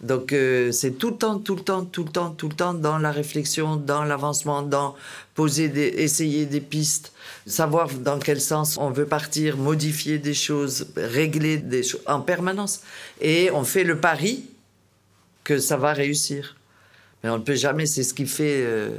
Donc 0.00 0.32
euh, 0.32 0.72
c'est 0.72 0.92
tout 0.92 1.10
le 1.10 1.16
temps, 1.16 1.38
tout 1.38 1.54
le 1.54 1.62
temps, 1.62 1.84
tout 1.84 2.02
le 2.02 2.10
temps, 2.10 2.30
tout 2.30 2.48
le 2.48 2.56
temps 2.56 2.74
dans 2.74 2.98
la 2.98 3.12
réflexion, 3.12 3.76
dans 3.76 4.02
l'avancement, 4.02 4.62
dans 4.62 4.96
poser 5.34 5.68
des, 5.68 5.86
essayer 5.86 6.44
des 6.44 6.60
pistes, 6.60 7.12
savoir 7.46 7.88
dans 7.88 8.18
quel 8.18 8.40
sens 8.40 8.78
on 8.78 8.90
veut 8.90 9.06
partir, 9.06 9.56
modifier 9.56 10.18
des 10.18 10.34
choses, 10.34 10.88
régler 10.96 11.58
des 11.58 11.84
choses 11.84 12.02
en 12.06 12.20
permanence. 12.20 12.80
Et 13.20 13.50
on 13.52 13.62
fait 13.62 13.84
le 13.84 14.00
pari 14.00 14.44
que 15.44 15.58
ça 15.58 15.76
va 15.76 15.92
réussir. 15.92 16.57
Mais 17.22 17.30
on 17.30 17.38
ne 17.38 17.42
peut 17.42 17.54
jamais, 17.54 17.86
c'est 17.86 18.02
ce 18.02 18.14
qui 18.14 18.26
fait 18.26 18.62
euh, 18.62 18.90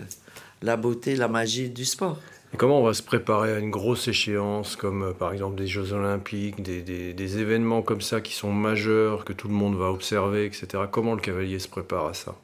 la 0.62 0.76
beauté, 0.76 1.16
la 1.16 1.28
magie 1.28 1.70
du 1.70 1.86
sport. 1.86 2.20
Et 2.54 2.58
comment 2.58 2.82
on 2.82 2.84
va 2.84 2.94
se 2.94 3.04
préparer 3.04 3.54
à 3.54 3.60
une 3.60 3.70
grosse 3.70 4.08
échéance 4.08 4.76
comme 4.76 5.04
euh, 5.04 5.14
par 5.14 5.32
exemple 5.32 5.56
des 5.56 5.68
Jeux 5.68 5.94
Olympiques, 5.94 6.62
des, 6.62 6.82
des, 7.14 7.38
événements 7.38 7.82
comme 7.82 8.02
ça 8.02 8.22
qui 8.22 8.34
sont 8.34 8.52
majeurs, 8.52 9.24
que 9.24 9.34
tout 9.34 9.48
le 9.48 9.54
monde 9.54 9.78
va 9.78 9.92
observer, 9.92 10.46
etc. 10.46 10.84
Comment 10.92 11.14
le 11.14 11.22
cavalier 11.22 11.60
se 11.60 11.68
prépare 11.68 12.08
à 12.08 12.14
ça? 12.14 12.36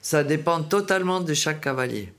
Ça 0.00 0.22
dépend 0.22 0.62
totalement 0.62 1.20
de 1.20 1.34
chaque 1.34 1.60
cavalier. 1.60 2.12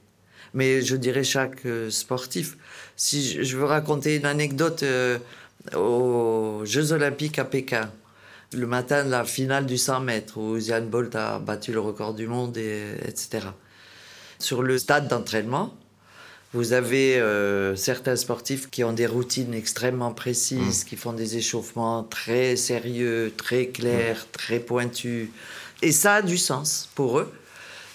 Mais 0.53 0.81
je 0.81 0.95
dirais 0.95 1.23
chaque 1.23 1.65
euh, 1.65 1.89
sportif. 1.89 2.57
Si 2.95 3.43
je 3.43 3.57
veux 3.57 3.65
raconter 3.65 4.17
une 4.17 4.25
anecdote 4.25 4.83
aux 5.75 6.61
Jeux 6.65 6.91
Olympiques 6.91 7.39
à 7.39 7.45
Pékin, 7.45 7.89
le 8.53 8.68
matin 8.68 9.06
de 9.06 9.10
la 9.10 9.25
finale 9.25 9.65
du 9.65 9.77
100 9.77 10.01
mètres 10.01 10.38
où 10.38 10.58
Usain 10.58 10.82
Bolt 10.82 11.15
a 11.15 11.39
battu 11.39 11.72
le 11.72 11.79
record 11.79 12.13
du 12.13 12.27
monde, 12.27 12.58
et, 12.58 12.94
etc. 13.06 13.48
Sur 14.39 14.63
le 14.63 14.77
stade 14.77 15.08
d'entraînement, 15.08 15.74
vous 16.53 16.74
avez 16.74 17.20
euh, 17.20 17.75
certains 17.75 18.15
sportifs 18.15 18.70
qui 18.72 18.84
ont 18.84 18.94
des 18.94 19.06
routines 19.06 19.53
extrêmement 19.53 20.13
précises, 20.13 20.84
mm. 20.84 20.88
qui 20.88 20.96
font 20.96 21.13
des 21.13 21.38
échauffements 21.38 22.03
très 22.03 22.56
sérieux, 22.56 23.32
très 23.38 23.68
clairs, 23.68 24.25
mm. 24.25 24.32
très 24.32 24.60
pointus. 24.60 25.29
Et 25.82 25.91
ça 25.91 26.15
a 26.15 26.22
du 26.24 26.38
sens 26.38 26.89
pour 26.96 27.20
eux, 27.20 27.32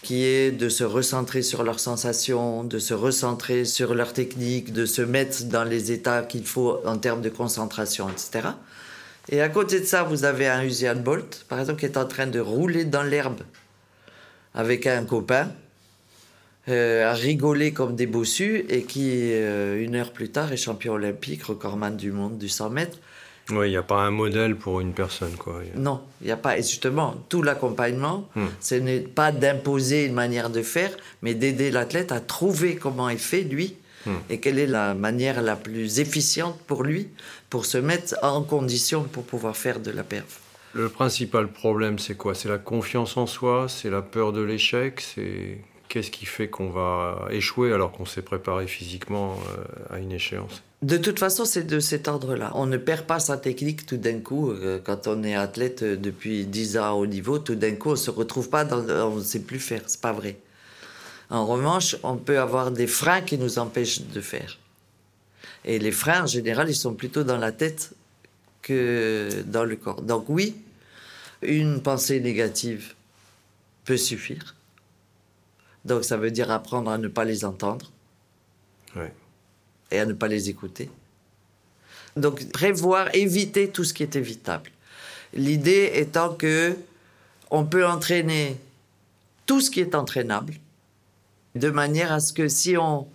qui 0.02 0.24
est 0.24 0.52
de 0.52 0.68
se 0.68 0.84
recentrer 0.84 1.42
sur 1.42 1.64
leurs 1.64 1.80
sensations, 1.80 2.62
de 2.62 2.78
se 2.78 2.94
recentrer 2.94 3.64
sur 3.64 3.94
leur 3.94 4.12
technique, 4.12 4.72
de 4.72 4.86
se 4.86 5.02
mettre 5.02 5.44
dans 5.44 5.64
les 5.64 5.90
états 5.90 6.22
qu'il 6.22 6.46
faut 6.46 6.78
en 6.86 6.98
termes 6.98 7.22
de 7.22 7.30
concentration, 7.30 8.08
etc. 8.08 8.50
Et 9.28 9.40
à 9.40 9.48
côté 9.48 9.80
de 9.80 9.86
ça, 9.86 10.02
vous 10.02 10.24
avez 10.24 10.48
un 10.48 10.62
Usain 10.64 10.94
Bolt, 10.94 11.46
par 11.48 11.58
exemple, 11.60 11.80
qui 11.80 11.86
est 11.86 11.96
en 11.96 12.06
train 12.06 12.26
de 12.26 12.40
rouler 12.40 12.84
dans 12.84 13.02
l'herbe 13.02 13.40
avec 14.54 14.86
un 14.86 15.04
copain 15.04 15.50
euh, 16.68 17.10
a 17.10 17.12
rigolé 17.12 17.72
comme 17.72 17.94
des 17.94 18.06
bossus 18.06 18.64
et 18.70 18.84
qui, 18.84 19.10
euh, 19.12 19.82
une 19.82 19.96
heure 19.96 20.12
plus 20.12 20.30
tard, 20.30 20.50
est 20.50 20.56
champion 20.56 20.94
olympique, 20.94 21.42
recordman 21.42 21.94
du 21.94 22.10
monde 22.10 22.38
du 22.38 22.48
100 22.48 22.70
mètres. 22.70 22.98
Oui, 23.50 23.66
il 23.66 23.70
n'y 23.70 23.76
a 23.76 23.82
pas 23.82 24.00
un 24.00 24.10
modèle 24.10 24.56
pour 24.56 24.80
une 24.80 24.94
personne, 24.94 25.34
quoi. 25.36 25.60
Non, 25.76 26.00
il 26.22 26.28
n'y 26.28 26.32
a 26.32 26.38
pas. 26.38 26.56
Et 26.56 26.62
justement, 26.62 27.16
tout 27.28 27.42
l'accompagnement, 27.42 28.26
hmm. 28.34 28.46
ce 28.60 28.76
n'est 28.76 29.00
pas 29.00 29.30
d'imposer 29.30 30.06
une 30.06 30.14
manière 30.14 30.48
de 30.48 30.62
faire, 30.62 30.96
mais 31.20 31.34
d'aider 31.34 31.70
l'athlète 31.70 32.12
à 32.12 32.20
trouver 32.20 32.76
comment 32.76 33.10
il 33.10 33.18
fait, 33.18 33.42
lui, 33.42 33.76
hmm. 34.06 34.10
et 34.30 34.38
quelle 34.38 34.58
est 34.58 34.66
la 34.66 34.94
manière 34.94 35.42
la 35.42 35.56
plus 35.56 36.00
efficiente 36.00 36.58
pour 36.66 36.82
lui, 36.82 37.08
pour 37.50 37.66
se 37.66 37.78
mettre 37.78 38.16
en 38.22 38.42
condition 38.42 39.04
pour 39.04 39.24
pouvoir 39.24 39.56
faire 39.56 39.80
de 39.80 39.90
la 39.90 40.04
perf? 40.04 40.40
Le 40.72 40.88
principal 40.88 41.48
problème, 41.48 41.98
c'est 41.98 42.16
quoi? 42.16 42.34
C'est 42.34 42.48
la 42.48 42.58
confiance 42.58 43.16
en 43.16 43.26
soi, 43.26 43.66
c'est 43.68 43.90
la 43.90 44.02
peur 44.02 44.32
de 44.32 44.42
l'échec, 44.42 45.00
c'est 45.00 45.58
Qu'est-ce 45.94 46.10
qui 46.10 46.26
fait 46.26 46.48
qu'on 46.48 46.70
va 46.70 47.28
échouer 47.30 47.72
alors 47.72 47.92
qu'on 47.92 48.04
s'est 48.04 48.22
préparé 48.22 48.66
physiquement 48.66 49.36
euh, 49.36 49.94
à 49.94 50.00
une 50.00 50.10
échéance? 50.10 50.64
De 50.82 50.96
toute 50.96 51.20
façon, 51.20 51.44
c'est 51.44 51.62
de 51.62 51.78
cet 51.78 52.08
ordre-là. 52.08 52.50
On 52.54 52.66
ne 52.66 52.78
perd 52.78 53.02
pas 53.06 53.20
sa 53.20 53.36
technique 53.36 53.86
tout 53.86 53.96
d'un 53.96 54.18
coup. 54.18 54.50
Euh, 54.50 54.80
quand 54.82 55.06
on 55.06 55.22
est 55.22 55.36
athlète 55.36 55.84
depuis 55.84 56.46
10 56.46 56.78
ans 56.78 56.98
au 56.98 57.06
niveau, 57.06 57.38
tout 57.38 57.54
d'un 57.54 57.76
coup, 57.76 57.90
on 57.90 57.92
ne 57.92 57.96
se 57.96 58.10
retrouve 58.10 58.48
pas 58.48 58.64
dans. 58.64 58.80
On 59.08 59.18
ne 59.18 59.22
sait 59.22 59.42
plus 59.42 59.60
faire. 59.60 59.82
C'est 59.86 60.00
pas 60.00 60.10
vrai. 60.12 60.36
En 61.30 61.46
revanche, 61.46 61.96
on 62.02 62.16
peut 62.16 62.38
avoir 62.38 62.70
des 62.70 62.86
freins 62.86 63.22
qui 63.22 63.38
nous 63.38 63.58
empêchent 63.58 64.02
de 64.02 64.20
faire. 64.20 64.58
Et 65.64 65.78
les 65.78 65.92
freins, 65.92 66.24
en 66.24 66.26
général, 66.26 66.68
ils 66.68 66.76
sont 66.76 66.94
plutôt 66.94 67.24
dans 67.24 67.38
la 67.38 67.52
tête 67.52 67.92
que 68.62 69.42
dans 69.46 69.64
le 69.64 69.76
corps. 69.76 70.02
Donc 70.02 70.26
oui, 70.28 70.54
une 71.42 71.82
pensée 71.82 72.20
négative 72.20 72.94
peut 73.84 73.96
suffire. 73.96 74.54
Donc 75.84 76.04
ça 76.04 76.16
veut 76.16 76.30
dire 76.30 76.50
apprendre 76.50 76.90
à 76.90 76.98
ne 76.98 77.08
pas 77.08 77.24
les 77.24 77.44
entendre 77.44 77.90
et 79.90 79.98
à 79.98 80.06
ne 80.06 80.12
pas 80.12 80.28
les 80.28 80.48
écouter. 80.48 80.90
Donc 82.16 82.50
prévoir, 82.52 83.14
éviter 83.14 83.68
tout 83.68 83.84
ce 83.84 83.92
qui 83.92 84.02
est 84.02 84.16
évitable. 84.16 84.70
L'idée 85.34 85.92
étant 85.94 86.34
que 86.34 86.76
on 87.50 87.64
peut 87.64 87.86
entraîner 87.86 88.56
tout 89.46 89.60
ce 89.60 89.70
qui 89.70 89.80
est 89.80 89.94
entraînable 89.94 90.54
de 91.54 91.70
manière 91.70 92.12
à 92.12 92.20
ce 92.20 92.32
que 92.32 92.48
si 92.48 92.76
on 92.76 93.06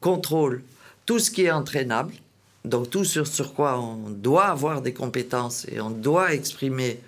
contrôle 0.00 0.62
tout 1.06 1.18
ce 1.18 1.30
qui 1.30 1.44
est 1.44 1.50
entraînable, 1.50 2.12
donc 2.64 2.90
tout 2.90 3.04
sur, 3.04 3.26
sur 3.26 3.54
quoi 3.54 3.78
on 3.78 4.10
doit 4.10 4.46
avoir 4.46 4.82
des 4.82 4.92
compétences 4.92 5.66
et 5.70 5.80
on 5.80 5.90
doit 5.90 6.34
exprimer 6.34 7.00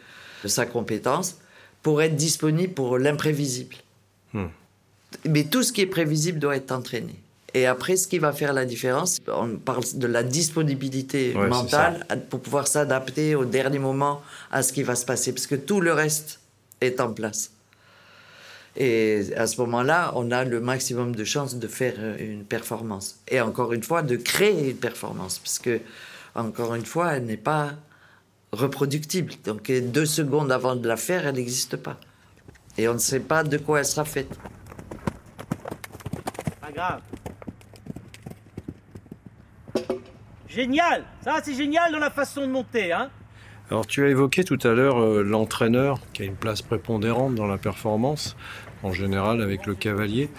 sa 0.44 0.66
compétence 0.66 1.36
pour 1.82 2.02
être 2.02 2.16
disponible 2.16 2.74
pour 2.74 2.98
l'imprévisible. 2.98 3.76
Hmm 4.32 4.46
mais 5.24 5.44
tout 5.44 5.62
ce 5.62 5.72
qui 5.72 5.80
est 5.80 5.86
prévisible 5.86 6.38
doit 6.38 6.56
être 6.56 6.72
entraîné. 6.72 7.14
Et 7.54 7.66
après, 7.66 7.96
ce 7.96 8.06
qui 8.06 8.18
va 8.18 8.32
faire 8.32 8.52
la 8.52 8.64
différence, 8.66 9.18
on 9.28 9.56
parle 9.56 9.84
de 9.94 10.06
la 10.06 10.22
disponibilité 10.22 11.32
mentale 11.34 12.06
pour 12.28 12.40
pouvoir 12.40 12.68
s'adapter 12.68 13.34
au 13.34 13.44
dernier 13.44 13.78
moment 13.78 14.20
à 14.50 14.62
ce 14.62 14.72
qui 14.72 14.82
va 14.82 14.94
se 14.94 15.06
passer, 15.06 15.32
parce 15.32 15.46
que 15.46 15.54
tout 15.54 15.80
le 15.80 15.92
reste 15.92 16.40
est 16.80 17.00
en 17.00 17.12
place. 17.12 17.52
Et 18.76 19.32
à 19.36 19.46
ce 19.46 19.60
moment-là, 19.62 20.12
on 20.14 20.30
a 20.30 20.44
le 20.44 20.60
maximum 20.60 21.14
de 21.14 21.24
chances 21.24 21.56
de 21.56 21.66
faire 21.68 21.94
une 22.18 22.44
performance. 22.44 23.20
Et 23.28 23.40
encore 23.40 23.72
une 23.72 23.82
fois, 23.82 24.02
de 24.02 24.16
créer 24.16 24.70
une 24.70 24.76
performance, 24.76 25.38
parce 25.38 25.58
que, 25.58 25.80
encore 26.34 26.74
une 26.74 26.84
fois, 26.84 27.14
elle 27.14 27.24
n'est 27.24 27.36
pas 27.36 27.72
reproductible. 28.52 29.32
Donc, 29.44 29.70
deux 29.70 30.06
secondes 30.06 30.52
avant 30.52 30.76
de 30.76 30.86
la 30.86 30.96
faire, 30.96 31.26
elle 31.26 31.36
n'existe 31.36 31.76
pas. 31.76 31.98
Et 32.76 32.88
on 32.88 32.94
ne 32.94 32.98
sait 32.98 33.20
pas 33.20 33.42
de 33.42 33.56
quoi 33.56 33.78
elle 33.78 33.86
sera 33.86 34.04
faite 34.04 34.36
grave. 36.76 37.00
Génial 40.48 41.04
Ça, 41.22 41.40
c'est 41.42 41.54
génial 41.54 41.92
dans 41.92 41.98
la 41.98 42.10
façon 42.10 42.42
de 42.42 42.46
monter, 42.46 42.92
hein 42.92 43.10
alors 43.68 43.84
tu 43.84 44.04
as 44.04 44.08
évoqué 44.08 44.44
tout 44.44 44.60
à 44.62 44.68
l'heure 44.68 45.02
euh, 45.02 45.24
l'entraîneur 45.24 45.98
qui 46.12 46.22
a 46.22 46.24
une 46.24 46.36
place 46.36 46.62
prépondérante 46.62 47.34
dans 47.34 47.48
la 47.48 47.58
performance, 47.58 48.36
en 48.82 48.92
général 48.92 49.42
avec 49.42 49.66
le 49.66 49.74
cavalier. 49.74 50.30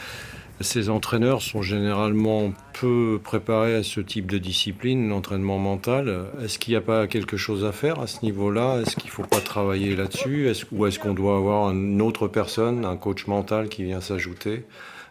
Ces 0.60 0.90
entraîneurs 0.90 1.44
sont 1.44 1.62
généralement 1.62 2.52
peu 2.74 3.20
préparés 3.24 3.76
à 3.76 3.84
ce 3.84 4.00
type 4.00 4.32
de 4.32 4.40
discipline, 4.40 5.08
l'entraînement 5.08 5.60
mental. 5.60 6.26
Est-ce 6.44 6.58
qu'il 6.58 6.74
n'y 6.74 6.78
a 6.78 6.82
pas 6.82 7.06
quelque 7.06 7.38
chose 7.38 7.64
à 7.64 7.72
faire 7.72 8.00
à 8.00 8.08
ce 8.08 8.26
niveau-là? 8.26 8.82
Est-ce 8.82 8.96
qu'il 8.96 9.10
ne 9.10 9.14
faut 9.14 9.24
pas 9.24 9.40
travailler 9.40 9.96
là-dessus? 9.96 10.52
Ou 10.72 10.88
est-ce 10.88 10.98
qu'on 10.98 11.14
doit 11.14 11.38
avoir 11.38 11.70
une 11.70 12.02
autre 12.02 12.28
personne, 12.28 12.86
un 12.86 12.98
coach 12.98 13.28
mental 13.28 13.70
qui 13.70 13.84
vient 13.84 14.02
s'ajouter 14.02 14.66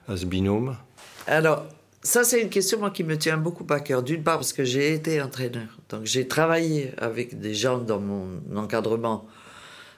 à 0.08 0.16
ce 0.16 0.26
binôme? 0.26 0.76
Alors, 1.28 1.64
ça, 2.02 2.24
c'est 2.24 2.42
une 2.42 2.50
question 2.50 2.88
qui 2.90 3.04
me 3.04 3.16
tient 3.16 3.36
beaucoup 3.36 3.66
à 3.70 3.78
cœur. 3.78 4.02
D'une 4.02 4.24
part, 4.24 4.38
parce 4.38 4.52
que 4.52 4.64
j'ai 4.64 4.94
été 4.94 5.22
entraîneur. 5.22 5.68
Donc, 5.90 6.06
j'ai 6.06 6.26
travaillé 6.26 6.90
avec 6.98 7.38
des 7.38 7.54
gens 7.54 7.78
dans 7.78 8.00
mon 8.00 8.40
encadrement, 8.56 9.26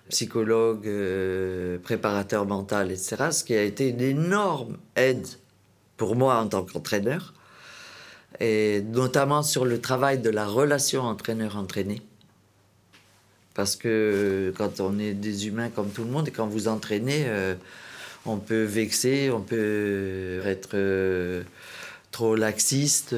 psychologue, 0.08 0.86
euh, 0.86 1.78
préparateur 1.78 2.46
mental, 2.46 2.90
etc., 2.90 3.16
ce 3.30 3.44
qui 3.44 3.54
a 3.54 3.62
été 3.62 3.88
une 3.88 4.00
énorme 4.00 4.76
aide 4.96 5.26
pour 5.96 6.16
moi 6.16 6.36
en 6.36 6.48
tant 6.48 6.64
qu'entraîneur, 6.64 7.34
et 8.40 8.82
notamment 8.92 9.42
sur 9.42 9.64
le 9.64 9.80
travail 9.80 10.18
de 10.18 10.30
la 10.30 10.46
relation 10.46 11.02
entraîneur-entraîné. 11.02 12.02
Parce 13.54 13.74
que 13.74 14.52
quand 14.56 14.80
on 14.80 14.98
est 14.98 15.14
des 15.14 15.48
humains 15.48 15.68
comme 15.68 15.90
tout 15.90 16.04
le 16.04 16.10
monde 16.10 16.28
et 16.28 16.30
quand 16.30 16.46
vous 16.46 16.68
entraînez, 16.68 17.24
euh, 17.26 17.54
on 18.24 18.36
peut 18.36 18.62
vexer, 18.62 19.30
on 19.30 19.40
peut 19.40 20.40
être 20.44 20.70
euh, 20.74 21.42
trop 22.12 22.36
laxiste, 22.36 23.16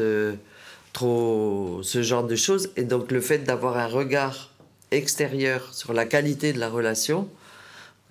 trop 0.95 1.81
ce 1.83 2.03
genre 2.03 2.27
de 2.27 2.37
choses. 2.37 2.71
Et 2.77 2.85
donc 2.85 3.11
le 3.11 3.21
fait 3.21 3.39
d'avoir 3.39 3.77
un 3.77 3.87
regard 3.87 4.50
extérieur 4.91 5.73
sur 5.73 5.93
la 5.93 6.05
qualité 6.05 6.53
de 6.53 6.59
la 6.59 6.69
relation, 6.69 7.29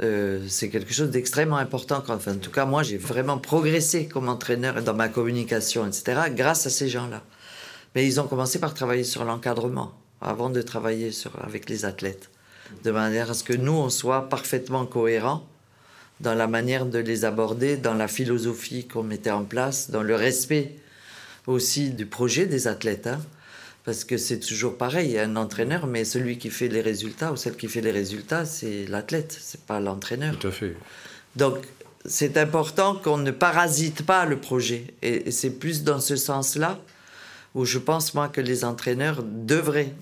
euh, 0.02 0.46
c'est 0.48 0.70
quelque 0.70 0.94
chose 0.94 1.10
d'extrêmement 1.10 1.58
important. 1.58 2.04
Enfin, 2.08 2.34
en 2.34 2.38
tout 2.38 2.52
cas, 2.52 2.66
moi, 2.66 2.84
j'ai 2.84 2.98
vraiment 2.98 3.38
progressé 3.38 4.08
comme 4.08 4.30
entraîneur 4.30 4.82
dans 4.82 4.94
ma 4.94 5.10
communication, 5.10 5.86
etc., 5.86 6.22
grâce 6.32 6.66
à 6.66 6.70
ces 6.70 6.88
gens-là. 6.88 7.22
Mais 7.96 8.06
ils 8.06 8.22
ont 8.22 8.28
commencé 8.28 8.60
par 8.60 8.74
travailler 8.74 9.04
sur 9.04 9.26
l'encadrement 9.26 9.94
avant 10.22 10.50
de 10.50 10.62
travailler 10.62 11.12
avec 11.42 11.70
les 11.70 11.86
athlètes, 11.86 12.30
de 12.84 12.92
manière 12.92 13.32
à 13.32 13.34
ce 13.34 13.44
que 13.44 13.54
nous, 13.54 13.74
on 13.74 13.90
soit 13.90 14.30
parfaitement 14.30 14.86
cohérents 14.86 15.46
dans 16.20 16.36
la 16.36 16.48
manière 16.48 16.86
de 16.86 17.00
les 17.00 17.24
aborder, 17.24 17.78
dans 17.78 17.94
la 17.94 18.08
philosophie 18.08 18.88
qu'on 18.88 19.04
mettait 19.04 19.32
en 19.32 19.46
place, 19.46 19.90
dans 19.90 20.04
le 20.04 20.16
respect 20.16 20.76
aussi 21.48 21.92
du 21.92 22.06
projet 22.06 22.46
des 22.46 22.68
athlètes. 22.68 23.08
Hein. 23.08 23.20
Parce 23.86 24.04
que 24.04 24.18
c'est 24.18 24.40
toujours 24.40 24.78
pareil, 24.78 25.10
il 25.10 25.14
y 25.14 25.18
a 25.18 25.24
un 25.24 25.36
entraîneur, 25.36 25.88
mais 25.88 26.06
celui 26.06 26.38
qui 26.38 26.50
fait 26.50 26.68
les 26.68 26.82
résultats 26.82 27.32
ou 27.32 27.36
celle 27.36 27.56
qui 27.56 27.68
fait 27.68 27.82
les 27.82 27.92
résultats, 27.92 28.46
c'est 28.46 28.86
l'athlète, 28.86 29.38
c'est 29.40 29.62
pas 29.62 29.80
l'entraîneur. 29.80 30.38
Tout 30.38 30.48
à 30.48 30.52
fait. 30.52 30.76
Donc, 31.36 31.58
c'est 32.06 32.38
important 32.38 32.96
qu'on 32.96 33.18
ne 33.18 33.32
parasite 33.32 34.06
pas 34.06 34.26
le 34.26 34.38
projet. 34.40 34.94
Et, 35.02 35.28
et 35.28 35.32
c'est 35.32 35.52
plus 35.52 35.84
dans 35.84 36.00
ce 36.00 36.16
sens-là 36.16 36.80
où 37.56 37.66
je 37.66 37.80
pense, 37.80 38.14
moi, 38.14 38.28
que 38.28 38.42
les 38.42 38.64
entraîneurs 38.64 39.24
devraient 39.24 39.94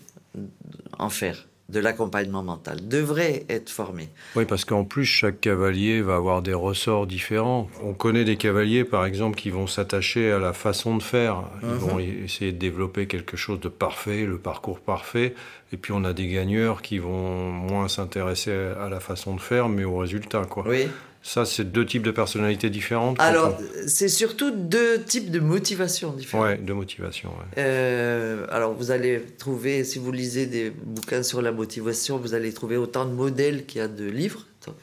en 0.97 1.09
faire 1.09 1.47
de 1.69 1.79
l'accompagnement 1.81 2.43
mental, 2.43 2.87
devraient 2.87 3.45
être 3.49 3.69
formés. 3.69 4.09
Oui, 4.37 4.45
parce 4.45 4.63
qu'en 4.63 4.85
plus, 4.85 5.03
chaque 5.05 5.41
cavalier 5.41 6.01
va 6.01 6.15
avoir 6.15 6.41
des 6.41 6.53
ressorts 6.53 7.07
différents. 7.07 7.69
On 7.83 7.93
connaît 7.93 8.23
des 8.23 8.37
cavaliers, 8.37 8.85
par 8.85 9.05
exemple, 9.05 9.35
qui 9.37 9.49
vont 9.49 9.67
s'attacher 9.67 10.31
à 10.31 10.39
la 10.39 10.53
façon 10.53 10.95
de 10.95 11.03
faire. 11.03 11.43
Ils 11.63 11.67
Mhm. 11.69 11.75
vont 11.77 11.99
essayer 11.99 12.51
de 12.53 12.57
développer 12.57 13.07
quelque 13.07 13.35
chose 13.35 13.59
de 13.59 13.67
parfait, 13.67 14.25
le 14.25 14.37
parcours 14.37 14.79
parfait. 14.79 15.35
Et 15.73 15.77
puis, 15.77 15.91
on 15.91 16.05
a 16.05 16.13
des 16.13 16.27
gagneurs 16.29 16.81
qui 16.81 16.99
vont 16.99 17.51
moins 17.51 17.89
s'intéresser 17.89 18.51
à 18.51 18.87
la 18.87 19.01
façon 19.01 19.35
de 19.35 19.41
faire, 19.41 19.67
mais 19.67 19.83
au 19.83 19.97
résultat, 19.97 20.45
quoi. 20.45 20.63
Oui. 20.67 20.87
Ça, 21.23 21.43
c'est 21.45 21.65
deux 21.71 21.85
types 21.85 22.03
de 22.03 22.11
personnalités 22.11 22.69
différentes. 22.69 23.17
Alors, 23.19 23.57
c'est 23.87 24.07
surtout 24.07 24.51
deux 24.51 25.01
types 25.01 25.29
de 25.29 25.39
motivation 25.39 26.11
on- 26.13 26.17
différentes. 26.17 26.45
Ouais, 26.45 26.57
de 26.57 26.71
motivation. 26.73 27.29
ouais. 27.29 27.45
Euh, 27.57 28.45
alors, 28.49 28.73
vous 28.73 28.91
allez 28.91 29.21
trouver, 29.37 29.83
si 29.83 29.99
vous 29.99 30.11
lisez 30.13 30.45
des 30.45 30.69
bouquins 30.69 31.23
sur 31.23 31.41
la 31.41 31.51
motivation, 31.51 32.17
vous 32.17 32.33
allez 32.33 32.53
trouver 32.53 32.77
autant 32.77 33.05
de 33.05 33.11
modèles 33.13 33.65
qu'il 33.65 33.79
y 33.79 33.83
a 33.83 33.87
de 33.89 34.05
livres. 34.05 34.45
Donc, 34.65 34.75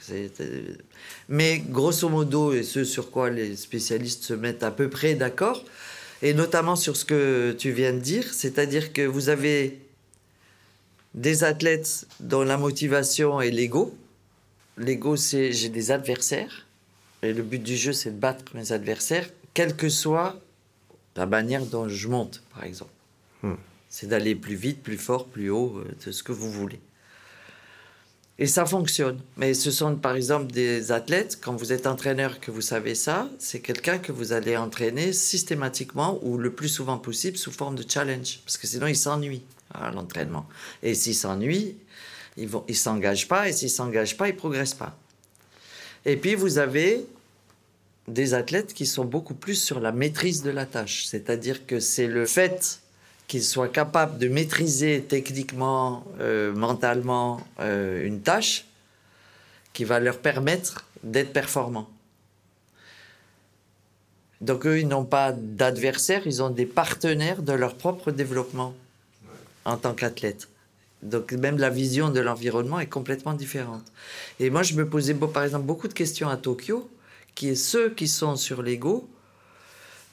Mais 1.28 1.58
grosso 1.58 2.08
modo, 2.08 2.52
et 2.52 2.62
ce 2.62 2.84
sur 2.84 3.10
quoi 3.10 3.30
les 3.30 3.56
spécialistes 3.56 4.24
se 4.24 4.34
mettent 4.34 4.62
à 4.62 4.70
peu 4.70 4.88
près 4.90 5.14
d'accord, 5.14 5.64
et 6.22 6.34
notamment 6.34 6.76
sur 6.76 6.96
ce 6.96 7.04
que 7.04 7.52
tu 7.58 7.70
viens 7.70 7.92
de 7.92 7.98
dire, 8.00 8.24
c'est-à-dire 8.32 8.92
que 8.92 9.02
vous 9.02 9.28
avez 9.30 9.78
des 11.14 11.44
athlètes 11.44 12.06
dont 12.20 12.42
la 12.42 12.56
motivation 12.56 13.40
est 13.40 13.50
l'ego. 13.50 13.94
L'ego, 14.76 15.16
c'est 15.16 15.52
j'ai 15.52 15.68
des 15.68 15.90
adversaires, 15.90 16.66
et 17.22 17.32
le 17.32 17.42
but 17.42 17.62
du 17.62 17.76
jeu, 17.76 17.92
c'est 17.92 18.10
de 18.10 18.18
battre 18.18 18.44
mes 18.54 18.72
adversaires, 18.72 19.28
quelle 19.54 19.76
que 19.76 19.88
soit 19.88 20.40
la 21.16 21.26
manière 21.26 21.64
dont 21.64 21.88
je 21.88 22.08
monte, 22.08 22.42
par 22.52 22.64
exemple. 22.64 22.90
Hmm. 23.42 23.54
C'est 23.88 24.08
d'aller 24.08 24.34
plus 24.34 24.56
vite, 24.56 24.82
plus 24.82 24.98
fort, 24.98 25.26
plus 25.26 25.50
haut, 25.50 25.78
euh, 25.78 25.84
de 26.04 26.12
ce 26.12 26.22
que 26.22 26.32
vous 26.32 26.50
voulez. 26.50 26.80
Et 28.38 28.48
ça 28.48 28.66
fonctionne. 28.66 29.20
Mais 29.36 29.54
ce 29.54 29.70
sont 29.70 29.94
par 29.94 30.16
exemple 30.16 30.50
des 30.52 30.90
athlètes, 30.90 31.38
quand 31.40 31.54
vous 31.54 31.72
êtes 31.72 31.86
entraîneur, 31.86 32.40
que 32.40 32.50
vous 32.50 32.60
savez 32.60 32.96
ça, 32.96 33.30
c'est 33.38 33.60
quelqu'un 33.60 33.98
que 33.98 34.10
vous 34.10 34.32
allez 34.32 34.56
entraîner 34.56 35.12
systématiquement 35.12 36.18
ou 36.22 36.36
le 36.36 36.50
plus 36.50 36.68
souvent 36.68 36.98
possible 36.98 37.36
sous 37.36 37.52
forme 37.52 37.76
de 37.76 37.84
challenge. 37.88 38.40
Parce 38.44 38.56
que 38.56 38.66
sinon, 38.66 38.88
il 38.88 38.96
s'ennuie 38.96 39.42
à 39.72 39.92
l'entraînement. 39.92 40.46
Et 40.82 40.94
s'il 40.94 41.14
s'ennuie, 41.14 41.76
il 42.36 42.48
ne 42.50 42.74
s'engage 42.74 43.28
pas. 43.28 43.48
Et 43.48 43.52
s'il 43.52 43.68
ne 43.68 43.72
s'engage 43.72 44.16
pas, 44.16 44.28
il 44.28 44.34
ne 44.34 44.38
progresse 44.38 44.74
pas. 44.74 44.96
Et 46.04 46.16
puis, 46.16 46.34
vous 46.34 46.58
avez 46.58 47.04
des 48.08 48.34
athlètes 48.34 48.74
qui 48.74 48.86
sont 48.86 49.04
beaucoup 49.04 49.34
plus 49.34 49.54
sur 49.54 49.80
la 49.80 49.92
maîtrise 49.92 50.42
de 50.42 50.50
la 50.50 50.66
tâche. 50.66 51.06
C'est-à-dire 51.06 51.66
que 51.66 51.80
c'est 51.80 52.06
le 52.06 52.26
fait 52.26 52.80
qu'ils 53.26 53.42
soient 53.42 53.68
capables 53.68 54.18
de 54.18 54.28
maîtriser 54.28 55.02
techniquement, 55.08 56.04
euh, 56.20 56.52
mentalement 56.52 57.40
euh, 57.60 58.04
une 58.04 58.20
tâche 58.20 58.66
qui 59.72 59.84
va 59.84 59.98
leur 60.00 60.18
permettre 60.18 60.86
d'être 61.02 61.32
performants. 61.32 61.88
Donc 64.40 64.66
eux, 64.66 64.78
ils 64.78 64.88
n'ont 64.88 65.06
pas 65.06 65.32
d'adversaires, 65.32 66.26
ils 66.26 66.42
ont 66.42 66.50
des 66.50 66.66
partenaires 66.66 67.42
de 67.42 67.52
leur 67.52 67.74
propre 67.76 68.10
développement 68.10 68.74
en 69.64 69.78
tant 69.78 69.94
qu'athlète. 69.94 70.48
Donc 71.04 71.32
même 71.32 71.58
la 71.58 71.70
vision 71.70 72.08
de 72.10 72.20
l'environnement 72.20 72.80
est 72.80 72.86
complètement 72.88 73.34
différente. 73.34 73.84
Et 74.40 74.50
moi, 74.50 74.62
je 74.62 74.74
me 74.74 74.88
posais 74.88 75.14
par 75.14 75.44
exemple 75.44 75.66
beaucoup 75.66 75.86
de 75.86 75.92
questions 75.92 76.28
à 76.28 76.36
Tokyo, 76.36 76.90
qui 77.34 77.50
est 77.50 77.54
ceux 77.54 77.90
qui 77.90 78.08
sont 78.08 78.36
sur 78.36 78.62
l'ego. 78.62 79.08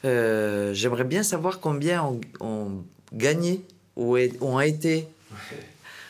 Euh, 0.04 0.74
J'aimerais 0.74 1.06
bien 1.06 1.24
savoir 1.24 1.60
combien 1.60 2.04
ont, 2.04 2.20
ont 2.42 2.84
gagné 3.14 3.62
ou 3.96 4.18
ont 4.42 4.60
été 4.60 5.08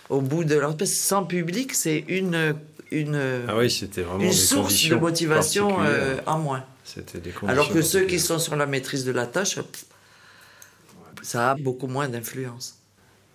au 0.10 0.22
bout 0.22 0.44
de 0.44 0.56
leur... 0.56 0.76
Parce 0.76 0.90
que 0.92 0.96
sans 0.98 1.26
public, 1.26 1.74
c'est 1.74 2.04
une, 2.08 2.56
une, 2.90 3.22
Ah 3.48 3.58
oui, 3.58 3.70
c'était 3.70 4.02
vraiment 4.02 4.24
une 4.24 4.30
des 4.30 4.36
source 4.36 4.90
de 4.90 4.96
motivation 4.96 5.84
euh, 5.84 6.18
en 6.26 6.40
moins. 6.40 6.64
Des 6.96 7.34
Alors 7.48 7.72
que 7.72 7.82
ceux 7.82 8.06
qui 8.06 8.20
sont 8.20 8.40
sur 8.40 8.56
la 8.56 8.66
maîtrise 8.66 9.06
de 9.06 9.12
la 9.12 9.26
tâche, 9.28 9.60
ça 11.22 11.52
a 11.52 11.56
beaucoup 11.56 11.88
moins 11.88 12.10
d'influence. 12.10 12.81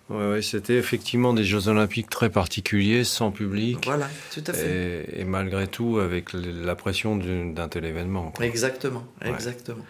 Ouais, 0.09 0.29
ouais, 0.31 0.41
c'était 0.41 0.75
effectivement 0.75 1.33
des 1.33 1.43
Jeux 1.43 1.67
Olympiques 1.67 2.09
très 2.09 2.29
particuliers, 2.29 3.03
sans 3.03 3.31
public. 3.31 3.79
Voilà, 3.83 4.09
tout 4.33 4.43
à 4.47 4.53
fait. 4.53 5.05
Et, 5.17 5.21
et 5.21 5.23
malgré 5.25 5.67
tout, 5.67 5.99
avec 5.99 6.29
la 6.33 6.75
pression 6.75 7.17
d'un 7.17 7.67
tel 7.67 7.83
événement. 7.85 8.31
quoi. 8.31 8.45
Exactement, 8.45 9.05
Ouais. 9.21 9.31
exactement. 9.31 9.85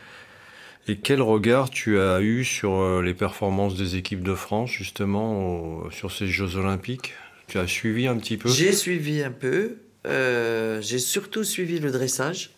Et 0.87 0.95
quel 0.97 1.21
regard 1.21 1.69
tu 1.69 1.99
as 1.99 2.21
eu 2.21 2.43
sur 2.45 2.71
euh, 2.79 3.01
les 3.01 3.13
performances 3.13 3.75
des 3.75 3.95
équipes 3.97 4.23
de 4.23 4.33
France, 4.35 4.71
justement, 4.71 5.81
au- 5.83 5.91
sur 5.91 6.11
ces 6.11 6.27
Jeux 6.27 6.55
Olympiques? 6.55 7.13
Tu 7.47 7.57
as 7.59 7.67
suivi 7.67 8.07
un 8.07 8.17
petit 8.17 8.37
peu? 8.37 8.49
J'ai 8.49 8.71
suivi 8.71 9.21
un 9.21 9.31
peu. 9.31 9.77
euh, 10.05 10.81
j'ai 10.81 10.99
surtout 10.99 11.43
suivi 11.43 11.79
le 11.79 11.91
dressage. 11.91 12.51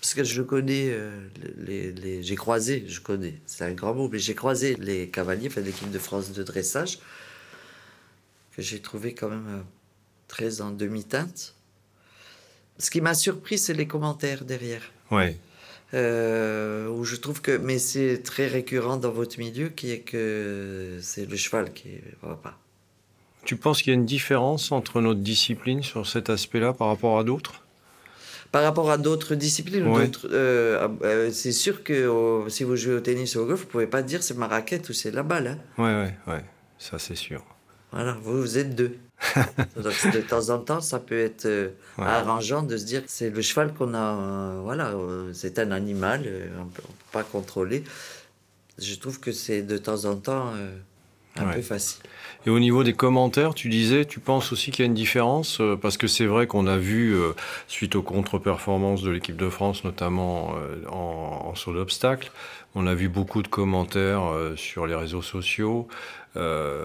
Parce 0.00 0.14
que 0.14 0.24
je 0.24 0.40
connais, 0.42 0.88
euh, 0.90 1.28
les, 1.58 1.92
les- 1.92 2.22
j'ai 2.22 2.34
croisé, 2.36 2.84
je 2.88 3.00
connais, 3.00 3.34
c'est 3.46 3.64
un 3.64 3.72
grand 3.72 3.92
mot, 3.94 4.08
mais 4.08 4.18
j'ai 4.18 4.34
croisé 4.34 4.74
les 4.76 5.08
cavaliers, 5.10 5.48
enfin 5.48 5.60
l'équipe 5.60 5.90
de 5.90 5.98
France 5.98 6.32
de 6.32 6.42
dressage, 6.42 6.98
que 8.56 8.62
j'ai 8.62 8.80
trouvé 8.80 9.12
quand 9.14 9.28
même 9.28 9.46
euh, 9.48 9.60
très 10.26 10.62
en 10.62 10.70
demi-teinte. 10.70 11.54
Ce 12.78 12.90
qui 12.90 13.02
m'a 13.02 13.12
surpris, 13.14 13.58
c'est 13.58 13.74
les 13.74 13.86
commentaires 13.86 14.44
derrière. 14.46 14.82
Ouais. 15.10 15.36
Euh, 15.92 16.88
où 16.88 17.04
je 17.04 17.16
trouve 17.16 17.42
que, 17.42 17.58
mais 17.58 17.78
c'est 17.78 18.22
très 18.22 18.46
récurrent 18.46 18.96
dans 18.96 19.10
votre 19.10 19.38
milieu, 19.38 19.68
qui 19.68 19.90
est 19.90 20.00
que 20.00 20.98
c'est 21.02 21.26
le 21.26 21.36
cheval 21.36 21.72
qui 21.74 21.88
ne 21.88 22.28
va 22.28 22.36
pas. 22.36 22.58
Tu 23.44 23.56
penses 23.56 23.82
qu'il 23.82 23.92
y 23.92 23.96
a 23.96 23.98
une 23.98 24.06
différence 24.06 24.72
entre 24.72 25.00
notre 25.00 25.20
discipline 25.20 25.82
sur 25.82 26.06
cet 26.06 26.30
aspect-là 26.30 26.72
par 26.72 26.88
rapport 26.88 27.18
à 27.18 27.24
d'autres? 27.24 27.64
Par 28.52 28.64
rapport 28.64 28.90
à 28.90 28.98
d'autres 28.98 29.36
disciplines, 29.36 29.86
ou 29.86 29.94
Ouais. 29.96 30.06
d'autres, 30.06 30.28
euh, 30.32 30.88
euh, 31.04 31.30
c'est 31.32 31.52
sûr 31.52 31.84
que 31.84 31.92
euh, 31.92 32.48
si 32.48 32.64
vous 32.64 32.74
jouez 32.76 32.94
au 32.94 33.00
tennis 33.00 33.36
ou 33.36 33.40
au 33.40 33.46
golf, 33.46 33.60
vous 33.60 33.66
pouvez 33.66 33.86
pas 33.86 34.02
dire 34.02 34.22
c'est 34.22 34.36
ma 34.36 34.48
raquette 34.48 34.88
ou 34.88 34.92
c'est 34.92 35.12
la 35.12 35.22
balle. 35.22 35.46
hein. 35.46 35.58
Ouais, 35.78 35.94
ouais, 35.94 36.14
ouais. 36.34 36.44
Ça, 36.78 36.98
c'est 36.98 37.14
sûr. 37.14 37.44
Voilà, 37.92 38.16
vous, 38.22 38.40
vous 38.40 38.58
êtes 38.58 38.74
deux. 38.74 38.96
Donc 39.76 39.94
de 40.10 40.20
temps 40.22 40.48
en 40.50 40.58
temps, 40.58 40.80
ça 40.80 40.98
peut 40.98 41.18
être 41.18 41.44
euh, 41.46 41.68
Ouais. 41.98 42.04
arrangeant 42.06 42.62
de 42.62 42.76
se 42.76 42.84
dire 42.84 43.02
que 43.04 43.10
c'est 43.10 43.30
le 43.30 43.42
cheval 43.42 43.72
qu'on 43.74 43.94
a. 43.94 43.98
euh, 43.98 44.60
voilà, 44.64 44.90
euh, 44.94 45.30
c'est 45.32 45.58
un 45.60 45.70
animal, 45.70 46.22
euh, 46.26 46.48
on 46.58 46.62
on 46.62 46.66
peut 46.66 46.82
pas 47.12 47.22
contrôler. 47.22 47.84
Je 48.78 48.94
trouve 48.94 49.20
que 49.20 49.30
c'est 49.32 49.62
de 49.62 49.76
temps 49.78 50.06
en 50.06 50.16
temps 50.16 50.52
euh, 50.56 50.76
un 51.40 51.48
Ouais. 51.48 51.54
peu 51.56 51.62
facile. 51.62 52.02
Et 52.46 52.50
au 52.50 52.58
niveau 52.58 52.84
des 52.84 52.94
commentaires, 52.94 53.52
tu 53.54 53.68
disais, 53.68 54.06
tu 54.06 54.18
penses 54.18 54.50
aussi 54.52 54.70
qu'il 54.70 54.82
y 54.82 54.84
a 54.84 54.86
une 54.86 54.94
différence 54.94 55.60
euh, 55.60 55.76
Parce 55.76 55.96
que 55.98 56.06
c'est 56.06 56.24
vrai 56.24 56.46
qu'on 56.46 56.66
a 56.66 56.78
vu, 56.78 57.14
euh, 57.14 57.32
suite 57.68 57.96
aux 57.96 58.02
contre-performances 58.02 59.02
de 59.02 59.10
l'équipe 59.10 59.36
de 59.36 59.50
France, 59.50 59.84
notamment 59.84 60.54
euh, 60.56 60.86
en, 60.88 61.48
en 61.50 61.54
saut 61.54 61.74
d'obstacle, 61.74 62.30
on 62.74 62.86
a 62.86 62.94
vu 62.94 63.08
beaucoup 63.10 63.42
de 63.42 63.48
commentaires 63.48 64.22
euh, 64.32 64.56
sur 64.56 64.86
les 64.86 64.94
réseaux 64.94 65.20
sociaux, 65.22 65.86
euh, 66.36 66.84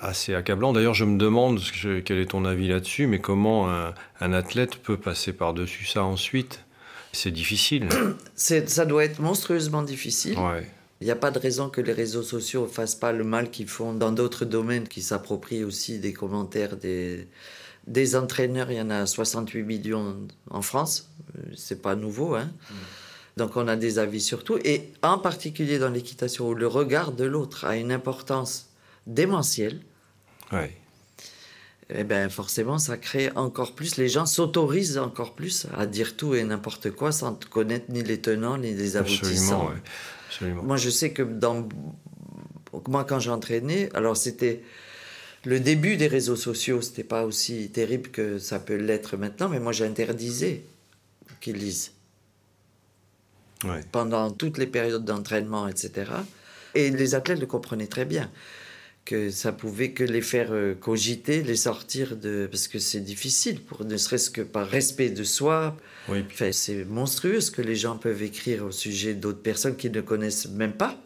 assez 0.00 0.34
accablants. 0.34 0.72
D'ailleurs, 0.72 0.94
je 0.94 1.04
me 1.04 1.18
demande 1.18 1.60
quel 2.04 2.18
est 2.18 2.30
ton 2.30 2.44
avis 2.46 2.68
là-dessus, 2.68 3.06
mais 3.06 3.18
comment 3.18 3.68
un, 3.70 3.92
un 4.20 4.32
athlète 4.32 4.76
peut 4.76 4.96
passer 4.96 5.32
par-dessus 5.34 5.84
ça 5.84 6.02
ensuite 6.04 6.64
C'est 7.12 7.30
difficile. 7.32 7.88
Ça 8.36 8.86
doit 8.86 9.04
être 9.04 9.18
monstrueusement 9.20 9.82
difficile. 9.82 10.38
Ouais. 10.38 10.66
Il 11.04 11.08
n'y 11.08 11.10
a 11.10 11.16
pas 11.16 11.30
de 11.30 11.38
raison 11.38 11.68
que 11.68 11.82
les 11.82 11.92
réseaux 11.92 12.22
sociaux 12.22 12.62
ne 12.62 12.66
fassent 12.66 12.94
pas 12.94 13.12
le 13.12 13.24
mal 13.24 13.50
qu'ils 13.50 13.68
font 13.68 13.92
dans 13.92 14.10
d'autres 14.10 14.46
domaines, 14.46 14.88
qui 14.88 15.02
s'approprient 15.02 15.62
aussi 15.62 15.98
des 15.98 16.14
commentaires 16.14 16.78
des, 16.78 17.28
des 17.86 18.16
entraîneurs. 18.16 18.70
Il 18.70 18.78
y 18.78 18.80
en 18.80 18.88
a 18.88 19.04
68 19.04 19.64
millions 19.64 20.16
en 20.48 20.62
France. 20.62 21.10
C'est 21.54 21.82
pas 21.82 21.94
nouveau. 21.94 22.36
Hein? 22.36 22.50
Donc 23.36 23.54
on 23.56 23.68
a 23.68 23.76
des 23.76 23.98
avis 23.98 24.22
sur 24.22 24.44
tout. 24.44 24.58
Et 24.64 24.92
en 25.02 25.18
particulier 25.18 25.78
dans 25.78 25.90
l'équitation, 25.90 26.48
où 26.48 26.54
le 26.54 26.66
regard 26.66 27.12
de 27.12 27.24
l'autre 27.24 27.66
a 27.66 27.76
une 27.76 27.92
importance 27.92 28.68
démentielle, 29.06 29.80
Ouais. 30.52 30.74
eh 31.90 32.04
ben 32.04 32.30
forcément, 32.30 32.78
ça 32.78 32.96
crée 32.96 33.30
encore 33.36 33.74
plus. 33.74 33.98
Les 33.98 34.08
gens 34.08 34.24
s'autorisent 34.24 34.96
encore 34.96 35.34
plus 35.34 35.66
à 35.76 35.84
dire 35.84 36.16
tout 36.16 36.34
et 36.34 36.44
n'importe 36.44 36.92
quoi 36.92 37.12
sans 37.12 37.34
connaître 37.50 37.90
ni 37.90 38.02
les 38.02 38.22
tenants 38.22 38.56
ni 38.56 38.72
les 38.72 38.96
aboutissants. 38.96 39.26
Absolument, 39.28 39.66
ouais. 39.68 39.82
Absolument. 40.34 40.62
Moi, 40.62 40.76
je 40.76 40.90
sais 40.90 41.12
que 41.12 41.22
dans. 41.22 41.68
Moi, 42.88 43.04
quand 43.04 43.20
j'entraînais, 43.20 43.88
alors 43.94 44.16
c'était. 44.16 44.62
Le 45.46 45.60
début 45.60 45.98
des 45.98 46.06
réseaux 46.06 46.36
sociaux, 46.36 46.80
c'était 46.80 47.04
pas 47.04 47.26
aussi 47.26 47.68
terrible 47.70 48.10
que 48.10 48.38
ça 48.38 48.58
peut 48.58 48.76
l'être 48.76 49.18
maintenant, 49.18 49.50
mais 49.50 49.60
moi, 49.60 49.72
j'interdisais 49.72 50.62
qu'ils 51.42 51.56
lisent. 51.56 51.92
Ouais. 53.62 53.80
Pendant 53.92 54.30
toutes 54.30 54.56
les 54.56 54.66
périodes 54.66 55.04
d'entraînement, 55.04 55.68
etc., 55.68 56.10
Et 56.74 56.90
les 56.90 57.14
athlètes 57.14 57.40
le 57.40 57.46
comprenaient 57.46 57.86
très 57.86 58.06
bien 58.06 58.30
que 59.04 59.30
ça 59.30 59.52
pouvait 59.52 59.90
que 59.92 60.02
les 60.04 60.22
faire 60.22 60.48
euh, 60.52 60.74
cogiter, 60.74 61.42
les 61.42 61.56
sortir 61.56 62.16
de... 62.16 62.48
Parce 62.50 62.68
que 62.68 62.78
c'est 62.78 63.00
difficile, 63.00 63.60
pour, 63.60 63.84
ne 63.84 63.96
serait-ce 63.96 64.30
que 64.30 64.40
par 64.40 64.66
respect 64.66 65.10
de 65.10 65.24
soi. 65.24 65.76
Oui. 66.08 66.24
Enfin, 66.26 66.52
c'est 66.52 66.84
monstrueux 66.86 67.40
ce 67.40 67.50
que 67.50 67.60
les 67.62 67.76
gens 67.76 67.96
peuvent 67.98 68.22
écrire 68.22 68.64
au 68.64 68.70
sujet 68.70 69.14
d'autres 69.14 69.42
personnes 69.42 69.76
qu'ils 69.76 69.92
ne 69.92 70.00
connaissent 70.00 70.48
même 70.48 70.72
pas. 70.72 70.98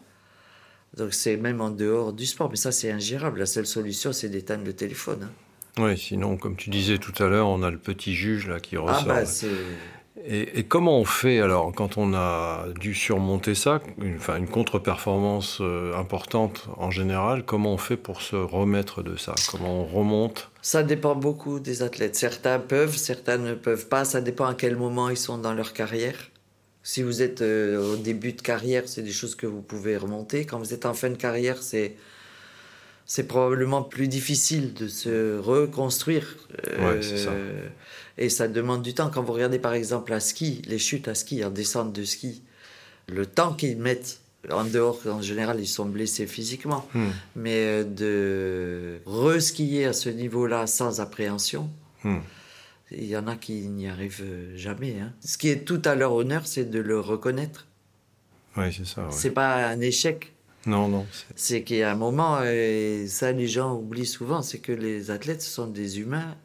Donc 0.97 1.13
c'est 1.13 1.37
même 1.37 1.61
en 1.61 1.69
dehors 1.69 2.13
du 2.13 2.25
sport. 2.25 2.49
Mais 2.49 2.55
ça, 2.55 2.71
c'est 2.71 2.89
ingérable. 2.91 3.39
La 3.39 3.45
seule 3.45 3.67
solution, 3.67 4.13
c'est 4.13 4.29
d'éteindre 4.29 4.63
le 4.65 4.73
téléphone. 4.73 5.23
hein. 5.23 5.31
Oui, 5.77 5.97
sinon, 5.97 6.35
comme 6.37 6.55
tu 6.55 6.69
disais 6.69 6.97
tout 6.97 7.13
à 7.23 7.27
l'heure, 7.27 7.47
on 7.47 7.61
a 7.63 7.69
le 7.69 7.77
petit 7.77 8.15
juge 8.15 8.47
là 8.47 8.59
qui 8.59 8.75
Ah 8.75 8.81
ressort. 8.81 9.05
bah, 9.07 9.25
c'est... 9.25 9.47
Et, 10.25 10.63
comment 10.63 10.99
on 10.99 11.05
fait 11.05 11.39
alors 11.39 11.71
quand 11.73 11.97
on 11.97 12.13
a 12.13 12.65
dû 12.79 12.93
surmonter 12.93 13.55
ça, 13.55 13.81
une, 14.01 14.19
une 14.37 14.47
contre-performance 14.47 15.59
euh, 15.61 15.95
importante 15.95 16.67
en 16.77 16.91
général, 16.91 17.43
comment 17.45 17.73
on 17.73 17.77
fait 17.77 17.97
pour 17.97 18.21
se 18.21 18.35
remettre 18.35 19.01
de 19.01 19.15
ça? 19.15 19.33
Comment 19.49 19.81
on 19.81 19.85
remonte? 19.85 20.51
Ça 20.61 20.83
dépend 20.83 21.15
beaucoup 21.15 21.59
des 21.59 21.83
athlètes. 21.83 22.15
Certains 22.15 22.59
peuvent, 22.59 22.97
certains 22.97 23.37
ne 23.37 23.53
peuvent 23.53 23.87
pas. 23.87 24.03
Ça 24.03 24.21
dépend 24.21 24.45
à 24.45 24.55
quel 24.55 24.75
moment 24.75 25.09
ils 25.09 25.17
sont 25.17 25.37
dans 25.37 25.53
leur 25.53 25.73
carrière. 25.73 26.29
Si 26.83 27.03
vous 27.03 27.21
êtes 27.21 27.41
euh, 27.41 27.93
au 27.93 27.95
début 27.95 28.33
de 28.33 28.41
carrière, 28.41 28.83
c'est 28.87 29.01
des 29.01 29.11
choses 29.11 29.35
que 29.35 29.47
vous 29.47 29.61
pouvez 29.61 29.95
remonter. 29.97 30.45
Quand 30.45 30.59
vous 30.59 30.73
êtes 30.73 30.85
en 30.85 30.93
fin 30.93 31.09
de 31.09 31.15
carrière, 31.15 31.61
c'est 31.61 31.95
c'est 33.11 33.23
probablement 33.27 33.81
plus 33.81 34.07
difficile 34.07 34.75
de 34.75 34.87
se 34.87 35.39
reconstruire. 35.39 36.37
Euh, 36.67 36.95
Ouais, 36.97 37.01
ça. 37.01 37.31
Et 38.19 38.29
ça 38.29 38.47
demande 38.47 38.83
du 38.83 38.93
temps. 38.93 39.09
Quand 39.09 39.23
vous 39.23 39.33
regardez 39.33 39.57
par 39.57 39.73
exemple 39.73 40.13
à 40.13 40.19
ski, 40.19 40.61
les 40.67 40.77
chutes 40.77 41.07
à 41.07 41.15
ski, 41.15 41.43
en 41.43 41.49
descente 41.49 41.91
de 41.91 42.03
ski, 42.03 42.43
le 43.07 43.25
temps 43.25 43.53
qu'ils 43.53 43.77
mettent 43.79 44.19
en 44.51 44.63
dehors, 44.63 44.99
en 45.07 45.21
général, 45.23 45.59
ils 45.59 45.67
sont 45.67 45.85
blessés 45.87 46.27
physiquement. 46.27 46.87
Hmm. 46.93 47.07
Mais 47.35 47.57
euh, 47.65 47.83
de 47.83 48.99
reskier 49.07 49.85
à 49.85 49.93
ce 49.93 50.09
niveau-là 50.09 50.67
sans 50.67 51.01
appréhension, 51.01 51.67
Hmm. 52.03 52.19
il 52.91 53.05
y 53.05 53.17
en 53.17 53.27
a 53.27 53.35
qui 53.35 53.67
n'y 53.69 53.87
arrivent 53.89 54.23
jamais. 54.55 54.95
hein. 55.01 55.11
Ce 55.19 55.37
qui 55.37 55.49
est 55.49 55.65
tout 55.65 55.81
à 55.83 55.95
leur 55.95 56.13
honneur, 56.13 56.45
c'est 56.45 56.63
de 56.69 56.79
le 56.79 56.99
reconnaître. 56.99 57.65
Oui, 58.55 58.65
c'est 58.71 58.85
ça. 58.85 59.01
ouais. 59.01 59.07
C'est 59.11 59.31
pas 59.31 59.65
un 59.67 59.79
échec. 59.81 60.31
Non, 60.69 60.87
non. 60.87 61.05
c'est- 61.35 61.63
qu'il 61.63 61.77
y 61.77 61.83
a 61.83 61.91
un 61.91 61.95
moment, 61.95 62.41
et 62.43 63.05
ça 63.07 63.31
les 63.31 63.47
gens 63.47 63.75
oublient 63.75 64.05
souvent, 64.05 64.41
c'est 64.41 64.59
que 64.59 64.71
les 64.71 65.11
athlètes 65.11 65.41
ce 65.41 65.49
sont 65.49 65.67
des 65.67 65.99
humains 65.99 66.35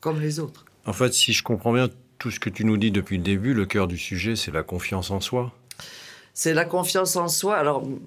comme 0.00 0.20
les 0.20 0.38
autres. 0.40 0.64
En 0.86 0.92
fait, 0.92 1.12
si 1.14 1.32
je 1.32 1.42
comprends 1.42 1.72
bien 1.72 1.88
tout 2.18 2.30
ce 2.30 2.40
que 2.40 2.50
tu 2.50 2.64
nous 2.64 2.76
dis 2.76 2.90
depuis 2.90 3.16
le 3.18 3.22
début, 3.22 3.54
le 3.54 3.66
cœur 3.66 3.86
du 3.88 3.96
sujet, 3.98 4.36
c'est 4.36 4.50
la 4.50 4.62
confiance 4.62 5.10
en 5.10 5.20
soi. 5.20 5.52
C'est 6.34 6.54
la 6.54 6.64
confiance 6.64 7.16
en 7.16 7.28
soi. 7.28 7.56
Alors, 7.56 7.82
hum, 7.82 7.98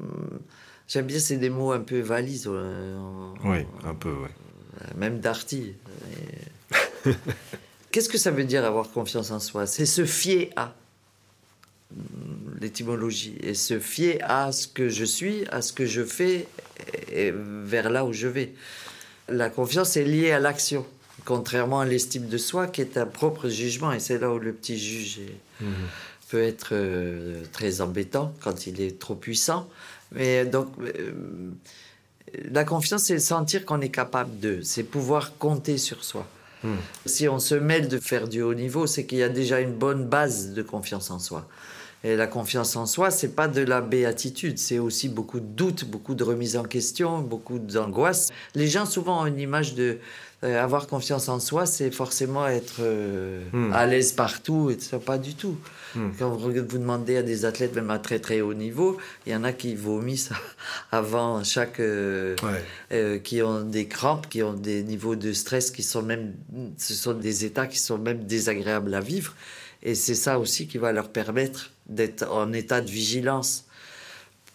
j'aime 0.88 1.06
bien, 1.06 1.20
c'est 1.20 1.38
des 1.38 1.50
mots 1.50 1.72
un 1.72 1.82
peu 1.82 2.00
valises, 2.00 2.48
euh, 2.50 2.98
Oui, 3.44 3.66
un 3.84 3.94
peu, 3.96 4.14
oui. 4.24 4.30
même 4.96 5.20
Darty. 5.20 5.74
Qu'est-ce 7.92 8.08
que 8.10 8.18
ça 8.18 8.32
veut 8.32 8.46
dire 8.46 8.64
avoir 8.66 8.90
confiance 8.92 9.32
en 9.32 9.40
soi? 9.40 9.66
C'est 9.68 9.86
se 9.86 10.06
fier 10.06 10.50
à 10.56 10.74
l'étymologie 12.60 13.36
et 13.42 13.54
se 13.54 13.80
fier 13.80 14.20
à 14.24 14.52
ce 14.52 14.68
que 14.68 14.90
je 14.90 15.06
suis, 15.06 15.46
à 15.52 15.62
ce 15.62 15.74
que 15.74 15.86
je 15.86 16.04
fais 16.04 16.48
et 17.12 17.32
vers 17.64 17.90
là 17.90 18.06
où 18.06 18.14
je 18.14 18.28
vais. 18.28 18.54
La 19.30 19.50
confiance 19.50 19.98
est 19.98 20.04
liée 20.04 20.32
à 20.32 20.40
l'action, 20.40 20.86
contrairement 21.26 21.80
à 21.80 21.86
l'estime 21.86 22.28
de 22.28 22.38
soi 22.38 22.68
qui 22.68 22.82
est 22.82 22.98
un 22.98 23.06
propre 23.06 23.50
jugement 23.50 23.92
et 23.92 24.00
c'est 24.00 24.20
là 24.20 24.32
où 24.32 24.40
le 24.40 24.54
petit 24.54 24.78
juge 24.78 25.20
est- 25.20 25.66
peut 26.30 26.42
être 26.42 26.70
euh, 26.72 27.44
très 27.52 27.82
embêtant 27.82 28.34
quand 28.42 28.66
il 28.66 28.80
est 28.82 28.98
trop 29.00 29.16
puissant. 29.16 29.68
Mais 30.14 30.46
donc, 30.46 30.68
euh, 30.80 31.12
la 32.50 32.64
confiance, 32.64 33.04
c'est 33.04 33.20
sentir 33.20 33.66
qu'on 33.66 33.82
est 33.82 33.90
capable 33.90 34.40
de, 34.40 34.62
c'est 34.62 34.84
pouvoir 34.84 35.38
compter 35.38 35.78
sur 35.78 36.04
soi. 36.06 36.26
Hmm. 36.64 36.76
Si 37.06 37.28
on 37.28 37.40
se 37.40 37.56
mêle 37.56 37.88
de 37.90 38.00
faire 38.00 38.28
du 38.28 38.42
haut 38.42 38.54
niveau, 38.54 38.88
c'est 38.88 39.06
qu'il 39.06 39.18
y 39.18 39.24
a 39.24 39.30
déjà 39.30 39.60
une 39.60 39.74
bonne 39.74 40.06
base 40.06 40.54
de 40.54 40.62
confiance 40.62 41.12
en 41.12 41.20
soi. 41.20 41.48
Et 42.04 42.16
la 42.16 42.26
confiance 42.26 42.76
en 42.76 42.88
soi, 42.88 43.12
c'est 43.12 43.36
pas 43.36 43.48
de 43.48 43.62
la 43.62 43.80
béatitude, 43.80 44.58
c'est 44.58 44.80
aussi 44.80 45.08
beaucoup 45.08 45.40
de 45.40 45.46
doutes, 45.46 45.86
beaucoup 45.86 46.16
de 46.16 46.24
remises 46.24 46.58
en 46.58 46.64
question, 46.64 47.20
beaucoup 47.22 47.60
d'angoisse. 47.60 48.30
Les 48.56 48.68
gens 48.68 48.88
souvent 48.88 49.22
ont 49.22 49.26
une 49.28 49.40
image 49.40 49.76
de 49.76 50.00
euh, 50.44 50.60
avoir 50.60 50.88
confiance 50.88 51.30
en 51.30 51.40
soi, 51.40 51.68
c'est 51.68 51.92
forcément 51.92 52.48
être 52.48 52.78
euh, 52.80 53.44
Hmm. 53.54 53.72
à 53.74 53.86
l'aise 53.86 54.14
partout, 54.14 54.72
et 54.72 54.80
ça 54.80 54.98
pas 54.98 55.20
du 55.20 55.36
tout. 55.36 55.56
Hmm. 55.94 56.10
Quand 56.18 56.32
vous, 56.32 56.50
vous 56.52 56.78
demandez 56.80 57.18
à 57.18 57.22
des 57.22 57.46
athlètes, 57.46 57.76
même 57.76 57.92
à 57.92 58.00
très 58.00 58.18
très 58.18 58.42
haut 58.42 58.56
niveau, 58.56 58.98
il 59.28 59.34
y 59.34 59.36
en 59.36 59.44
a 59.44 59.54
qui 59.54 59.76
vomissent 59.76 60.32
avant 60.92 61.44
chaque 61.44 61.80
euh, 61.80 62.36
Ouais. 62.42 63.22
qui 63.24 63.44
ont 63.44 63.62
des 63.62 63.88
crampes, 63.88 64.28
qui 64.28 64.42
ont 64.42 64.54
des 64.54 64.82
niveaux 64.82 65.16
de 65.16 65.34
stress 65.34 65.70
qui 65.70 65.84
sont 65.84 66.02
même, 66.02 66.34
ce 66.78 66.96
sont 66.96 67.14
des 67.14 67.46
états 67.46 67.68
qui 67.68 67.78
sont 67.78 68.00
même 68.00 68.24
désagréables 68.24 68.96
à 68.96 69.02
vivre. 69.02 69.36
Et 69.84 69.96
c'est 69.96 70.16
ça 70.16 70.40
aussi 70.40 70.68
qui 70.68 70.78
va 70.80 70.92
leur 70.92 71.10
permettre 71.10 71.72
d'être 71.92 72.28
en 72.32 72.52
état 72.54 72.82
de 72.82 72.90
vigilance 72.90 73.66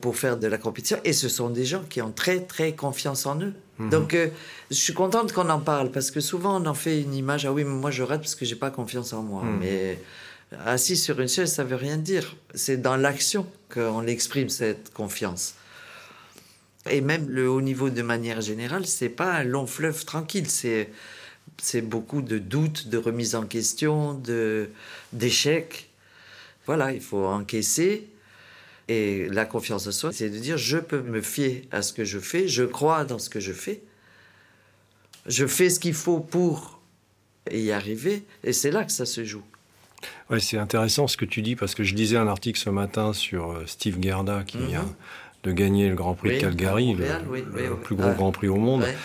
pour 0.00 0.16
faire 0.16 0.36
de 0.36 0.46
la 0.46 0.58
compétition. 0.58 0.98
Et 1.04 1.12
ce 1.12 1.28
sont 1.28 1.50
des 1.50 1.64
gens 1.64 1.82
qui 1.88 2.02
ont 2.02 2.12
très 2.12 2.40
très 2.40 2.74
confiance 2.74 3.26
en 3.26 3.40
eux. 3.40 3.54
Donc 3.78 4.14
euh, 4.14 4.28
je 4.70 4.76
suis 4.76 4.94
contente 4.94 5.32
qu'on 5.32 5.50
en 5.50 5.60
parle 5.60 5.90
parce 5.90 6.10
que 6.10 6.20
souvent 6.20 6.60
on 6.60 6.66
en 6.66 6.74
fait 6.74 7.00
une 7.00 7.14
image. 7.14 7.44
Ah 7.44 7.52
oui, 7.52 7.62
mais 7.64 7.74
moi 7.74 7.90
je 7.90 8.02
rate 8.02 8.20
parce 8.20 8.34
que 8.34 8.46
j'ai 8.46 8.56
pas 8.56 8.70
confiance 8.70 9.12
en 9.12 9.22
moi. 9.22 9.42
Mhm. 9.42 9.58
Mais 9.60 9.98
assis 10.64 10.96
sur 10.96 11.20
une 11.20 11.28
chaise, 11.28 11.52
ça 11.52 11.64
veut 11.64 11.76
rien 11.76 11.98
dire. 11.98 12.36
C'est 12.54 12.78
dans 12.78 12.96
l'action 12.96 13.46
qu'on 13.72 14.06
exprime 14.06 14.48
cette 14.48 14.92
confiance. 14.94 15.54
Et 16.88 17.00
même 17.00 17.28
le 17.28 17.50
haut 17.50 17.60
niveau 17.60 17.90
de 17.90 18.02
manière 18.02 18.40
générale, 18.40 18.86
c'est 18.86 19.08
pas 19.08 19.32
un 19.32 19.44
long 19.44 19.66
fleuve 19.66 20.04
tranquille. 20.04 20.48
C'est 20.48 20.90
c'est 21.58 21.82
beaucoup 21.82 22.22
de 22.22 22.38
doutes, 22.38 22.88
de 22.88 22.98
remises 22.98 23.34
en 23.34 23.44
question, 23.44 24.14
de 24.14 24.70
d'échecs. 25.12 25.90
Voilà, 26.66 26.92
il 26.92 27.00
faut 27.00 27.24
encaisser. 27.24 28.06
Et 28.88 29.28
la 29.30 29.44
confiance 29.46 29.86
en 29.88 29.92
soi, 29.92 30.12
c'est 30.12 30.30
de 30.30 30.38
dire 30.38 30.58
je 30.58 30.78
peux 30.78 31.00
me 31.02 31.20
fier 31.20 31.66
à 31.72 31.82
ce 31.82 31.92
que 31.92 32.04
je 32.04 32.18
fais, 32.20 32.46
je 32.46 32.62
crois 32.62 33.04
dans 33.04 33.18
ce 33.18 33.28
que 33.28 33.40
je 33.40 33.52
fais, 33.52 33.82
je 35.26 35.46
fais 35.46 35.70
ce 35.70 35.80
qu'il 35.80 35.94
faut 35.94 36.20
pour 36.20 36.80
y 37.50 37.72
arriver, 37.72 38.22
et 38.44 38.52
c'est 38.52 38.70
là 38.70 38.84
que 38.84 38.92
ça 38.92 39.04
se 39.06 39.24
joue. 39.24 39.42
Ouais, 40.30 40.38
c'est 40.40 40.58
intéressant 40.58 41.08
ce 41.08 41.16
que 41.16 41.24
tu 41.24 41.42
dis 41.42 41.56
parce 41.56 41.74
que 41.74 41.82
je 41.82 41.94
lisais 41.94 42.16
un 42.16 42.28
article 42.28 42.58
ce 42.60 42.70
matin 42.70 43.12
sur 43.12 43.50
euh, 43.50 43.64
Steve 43.66 43.96
Gerda 44.00 44.44
qui 44.46 44.58
Mhm. 44.58 44.66
vient 44.68 44.96
de 45.42 45.52
gagner 45.52 45.88
le 45.88 45.94
Grand 45.96 46.14
Prix 46.14 46.28
Oui, 46.30 46.34
de 46.36 46.40
Calgary, 46.40 46.94
le, 46.94 47.06
oui, 47.28 47.42
plus 47.82 47.96
gros 47.96 48.08
Ouais. 48.08 48.14
Grand 48.14 48.30
Prix 48.32 48.48
au 48.48 48.56
monde, 48.56 48.82
Ouais. 48.82 48.96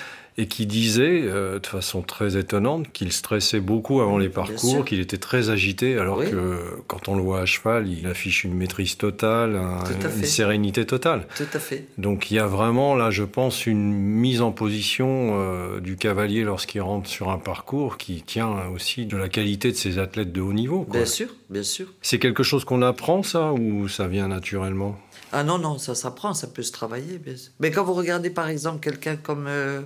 Et 0.41 0.47
qui 0.47 0.65
disait 0.65 1.21
euh, 1.25 1.59
de 1.59 1.67
façon 1.67 2.01
très 2.01 2.35
étonnante 2.35 2.91
qu'il 2.91 3.11
stressait 3.11 3.59
beaucoup 3.59 4.01
avant 4.01 4.17
les 4.17 4.29
parcours, 4.29 4.83
qu'il 4.85 4.99
était 4.99 5.17
très 5.17 5.49
agité, 5.51 5.97
alors 5.99 6.17
Oui. 6.17 6.31
que 6.31 6.57
quand 6.87 7.07
on 7.09 7.15
le 7.15 7.21
voit 7.21 7.41
à 7.41 7.45
cheval, 7.45 7.87
il 7.87 8.07
affiche 8.07 8.43
une 8.43 8.55
maîtrise 8.55 8.97
totale, 8.97 9.55
un- 9.55 9.83
une 10.17 10.23
sérénité 10.25 10.85
totale. 10.85 11.27
Tout 11.37 11.43
à 11.53 11.59
fait. 11.59 11.85
Donc 11.99 12.31
il 12.31 12.35
y 12.35 12.39
a 12.39 12.47
vraiment 12.47 12.95
là, 12.95 13.11
je 13.11 13.23
pense, 13.23 13.67
une 13.67 13.91
mise 13.93 14.41
en 14.41 14.51
position 14.51 15.33
euh, 15.39 15.79
du 15.79 15.95
cavalier 15.95 16.43
lorsqu'il 16.43 16.81
rentre 16.81 17.07
sur 17.07 17.29
un 17.29 17.37
parcours 17.37 17.97
qui 17.97 18.23
tient 18.23 18.51
aussi 18.73 19.05
de 19.05 19.17
la 19.17 19.29
qualité 19.29 19.71
de 19.71 19.77
ses 19.77 19.99
athlètes 19.99 20.31
de 20.33 20.41
haut 20.41 20.53
niveau. 20.53 20.81
quoi. 20.85 20.97
Bien 21.01 21.05
sûr, 21.05 21.27
bien 21.51 21.63
sûr. 21.63 21.85
C'est 22.01 22.17
quelque 22.19 22.41
chose 22.43 22.65
qu'on 22.65 22.81
apprend, 22.81 23.21
ça, 23.21 23.53
ou 23.53 23.87
ça 23.87 24.07
vient 24.07 24.27
naturellement? 24.27 24.97
Ah 25.33 25.43
non, 25.43 25.59
non, 25.59 25.77
ça 25.77 25.95
s'apprend, 25.95 26.33
ça 26.33 26.47
peut 26.47 26.63
se 26.63 26.71
travailler. 26.71 27.17
bien 27.17 27.37
sûr. 27.37 27.51
Mais 27.59 27.69
quand 27.71 27.83
vous 27.83 27.93
regardez 27.93 28.29
par 28.31 28.49
exemple 28.49 28.79
quelqu'un 28.81 29.15
comme 29.15 29.45
euh, 29.47 29.81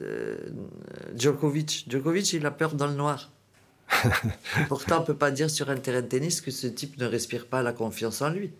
euh, 0.00 0.36
Djokovic, 1.16 1.86
Djokovic, 1.88 2.32
il 2.32 2.46
a 2.46 2.50
peur 2.50 2.74
dans 2.74 2.86
le 2.86 2.94
noir. 2.94 3.30
Pourtant, 4.68 4.98
on 4.98 5.00
ne 5.00 5.06
peut 5.06 5.16
pas 5.16 5.30
dire 5.30 5.50
sur 5.50 5.70
un 5.70 5.76
terrain 5.76 6.00
de 6.02 6.06
tennis 6.06 6.40
que 6.40 6.50
ce 6.50 6.66
type 6.66 6.98
ne 6.98 7.06
respire 7.06 7.46
pas 7.46 7.62
la 7.62 7.72
confiance 7.72 8.22
en 8.22 8.30
lui. 8.30 8.50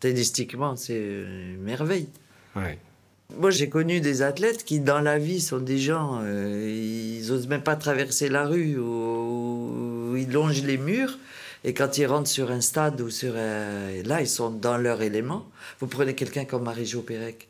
Tennistiquement, 0.00 0.76
c'est 0.76 0.98
une 0.98 1.60
merveille. 1.62 2.08
Ouais. 2.54 2.78
Moi, 3.36 3.50
j'ai 3.50 3.68
connu 3.68 4.00
des 4.00 4.22
athlètes 4.22 4.64
qui, 4.64 4.80
dans 4.80 5.00
la 5.00 5.18
vie, 5.18 5.40
sont 5.40 5.58
des 5.58 5.78
gens, 5.78 6.20
euh, 6.22 6.66
ils 6.66 7.30
osent 7.30 7.48
même 7.48 7.62
pas 7.62 7.76
traverser 7.76 8.28
la 8.28 8.46
rue 8.46 8.78
ou, 8.78 10.12
ou 10.12 10.16
ils 10.16 10.30
longent 10.30 10.62
les 10.62 10.78
murs. 10.78 11.18
Et 11.64 11.74
quand 11.74 11.98
ils 11.98 12.06
rentrent 12.06 12.30
sur 12.30 12.50
un 12.50 12.60
stade 12.60 13.00
ou 13.00 13.10
sur 13.10 13.36
un... 13.36 14.02
Là, 14.04 14.20
ils 14.20 14.28
sont 14.28 14.50
dans 14.50 14.78
leur 14.78 15.02
élément. 15.02 15.46
Vous 15.80 15.88
prenez 15.88 16.14
quelqu'un 16.14 16.44
comme 16.44 16.62
Marie-Jo 16.62 17.02
Pérec. 17.02 17.48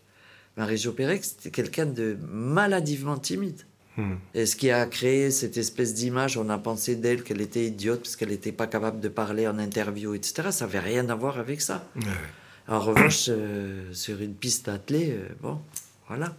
Marie-Jo 0.59 0.92
Pérec, 0.92 1.25
c'était 1.25 1.51
quelqu'un 1.51 1.87
de 1.87 2.18
maladivement 2.31 3.16
timide. 3.16 3.62
Hmm. 3.97 4.14
Et 4.35 4.44
ce 4.44 4.57
qui 4.57 4.71
a 4.71 4.85
créé 4.87 5.31
cette 5.31 5.57
espèce 5.57 5.94
d'image, 5.94 6.37
on 6.37 6.51
a 6.51 6.59
pensé 6.59 6.97
d'elle 6.97 7.23
qu'elle 7.23 7.40
était 7.40 7.64
idiote 7.64 8.01
parce 8.01 8.16
qu'elle 8.16 8.31
n'était 8.31 8.53
pas 8.53 8.66
capable 8.66 9.01
de 9.01 9.09
parler 9.09 9.47
en 9.47 9.59
interview, 9.59 10.14
etc. 10.14 10.49
Ça 10.51 10.66
n'avait 10.66 10.81
rien 10.81 11.09
à 11.09 11.14
voir 11.14 11.38
avec 11.38 11.61
ça. 11.61 11.87
En 12.66 12.81
revanche, 12.81 13.27
euh, 13.29 13.92
sur 13.92 14.21
une 14.21 14.35
piste 14.35 14.68
attelée, 14.68 15.12
euh, 15.12 15.29
bon, 15.40 15.61
voilà. 16.09 16.35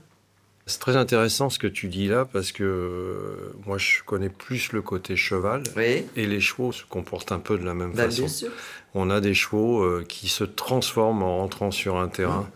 C'est 0.67 0.79
très 0.79 0.95
intéressant 0.95 1.49
ce 1.49 1.57
que 1.57 1.67
tu 1.67 1.87
dis 1.87 2.07
là, 2.07 2.25
parce 2.25 2.51
que 2.51 2.63
euh, 2.63 3.53
moi, 3.65 3.77
je 3.77 4.03
connais 4.05 4.29
plus 4.29 4.71
le 4.71 4.81
côté 4.81 5.15
cheval. 5.15 5.63
Oui, 5.75 6.05
Et 6.15 6.27
les 6.27 6.41
chevaux 6.41 6.71
se 6.71 6.83
comportent 6.85 7.31
un 7.31 7.39
peu 7.39 7.57
de 7.57 7.65
la 7.65 7.73
même 7.73 7.93
bah, 7.93 8.05
façon. 8.05 8.23
bien 8.23 8.27
sûr. 8.27 8.51
On 8.93 9.09
a 9.09 9.21
des 9.21 9.33
chevaux 9.33 10.01
qui 10.07 10.27
se 10.27 10.43
transforment 10.43 11.23
en 11.23 11.37
rentrant 11.37 11.71
sur 11.71 11.97
un 11.97 12.07
terrain. 12.07 12.49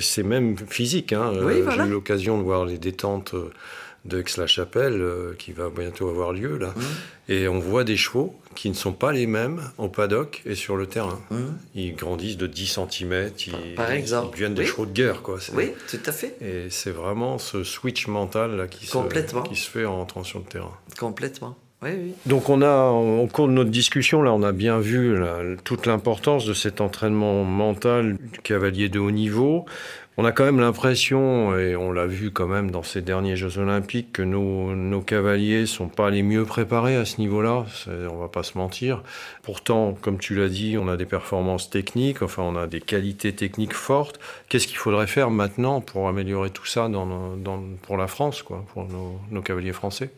C'est 0.00 0.22
même 0.22 0.56
physique. 0.68 1.12
Hein. 1.12 1.30
Oui, 1.34 1.54
Euh, 1.60 1.62
voilà. 1.64 1.84
J'ai 1.84 1.88
eu 1.88 1.92
l'occasion 1.92 2.38
de 2.38 2.42
voir 2.42 2.64
les 2.64 2.78
détentes 2.78 3.34
euh, 3.34 3.50
de 4.04 4.20
Aix-la-Chapelle, 4.20 5.00
euh, 5.00 5.34
qui 5.38 5.52
va 5.52 5.68
bientôt 5.68 6.08
avoir 6.08 6.32
lieu 6.32 6.56
là. 6.58 6.68
Mmh. 6.76 7.32
Et 7.32 7.48
on 7.48 7.58
voit 7.58 7.82
des 7.84 7.96
chevaux 7.96 8.34
qui 8.54 8.68
ne 8.70 8.74
sont 8.74 8.92
pas 8.92 9.10
les 9.12 9.26
mêmes 9.26 9.60
au 9.78 9.88
paddock 9.88 10.42
et 10.46 10.54
sur 10.54 10.76
le 10.76 10.86
terrain. 10.86 11.20
Mmh. 11.30 11.36
Ils 11.74 11.94
grandissent 11.96 12.36
de 12.36 12.46
10 12.46 12.78
cm, 12.90 13.30
ils, 13.46 13.74
Par 13.74 13.90
exemple. 13.90 14.28
ils 14.28 14.32
deviennent 14.32 14.54
des 14.54 14.62
Oui. 14.62 14.68
chevaux 14.68 14.86
de 14.86 14.92
guerre. 14.92 15.22
Quoi. 15.22 15.38
Oui, 15.54 15.72
tout 15.90 15.98
à 16.06 16.12
fait. 16.12 16.36
Et 16.40 16.70
c'est 16.70 16.92
vraiment 16.92 17.38
ce 17.38 17.64
switch 17.64 18.06
mental 18.06 18.56
là, 18.56 18.66
qui, 18.68 18.86
se, 18.86 18.92
Complètement. 18.92 19.42
qui 19.42 19.56
se 19.56 19.68
fait 19.68 19.84
en 19.84 20.00
entrant 20.00 20.22
sur 20.24 20.38
le 20.38 20.44
terrain. 20.44 20.72
Complètement. 20.98 21.56
Donc 22.24 22.48
on 22.48 22.62
a, 22.62 22.88
au 22.90 23.26
cours 23.26 23.48
de 23.48 23.52
notre 23.52 23.70
discussion, 23.70 24.22
là, 24.22 24.32
on 24.32 24.42
a 24.42 24.52
bien 24.52 24.78
vu 24.78 25.16
toute 25.64 25.86
l'importance 25.86 26.46
de 26.46 26.54
cet 26.54 26.80
entraînement 26.80 27.44
mental 27.44 28.16
du 28.32 28.40
cavalier 28.40 28.88
de 28.88 28.98
haut 28.98 29.10
niveau. 29.10 29.66
On 30.18 30.24
a 30.24 30.32
quand 30.32 30.44
même 30.44 30.58
l'impression, 30.58 31.56
et 31.58 31.76
on 31.76 31.92
l'a 31.92 32.06
vu 32.06 32.30
quand 32.30 32.46
même 32.46 32.70
dans 32.70 32.82
ces 32.82 33.02
derniers 33.02 33.36
Jeux 33.36 33.58
Olympiques, 33.58 34.14
que 34.14 34.22
nos, 34.22 34.74
nos 34.74 35.02
cavaliers 35.02 35.66
sont 35.66 35.88
pas 35.88 36.08
les 36.08 36.22
mieux 36.22 36.46
préparés 36.46 36.96
à 36.96 37.04
ce 37.04 37.20
niveau-là. 37.20 37.66
On 37.86 38.16
va 38.16 38.28
pas 38.28 38.42
se 38.42 38.56
mentir. 38.56 39.02
Pourtant, 39.42 39.92
comme 40.00 40.18
tu 40.18 40.34
l'as 40.34 40.48
dit, 40.48 40.78
on 40.80 40.88
a 40.88 40.96
des 40.96 41.04
performances 41.04 41.68
techniques, 41.68 42.22
enfin 42.22 42.42
on 42.42 42.56
a 42.56 42.66
des 42.66 42.80
qualités 42.80 43.34
techniques 43.34 43.74
fortes. 43.74 44.18
Qu'est-ce 44.48 44.66
qu'il 44.66 44.78
faudrait 44.78 45.06
faire 45.06 45.30
maintenant 45.30 45.82
pour 45.82 46.08
améliorer 46.08 46.48
tout 46.48 46.64
ça 46.64 46.90
pour 47.82 47.96
la 47.98 48.06
France, 48.06 48.42
quoi, 48.42 48.64
pour 48.72 48.86
nos 49.30 49.42
cavaliers 49.42 49.74
français? 49.74 50.10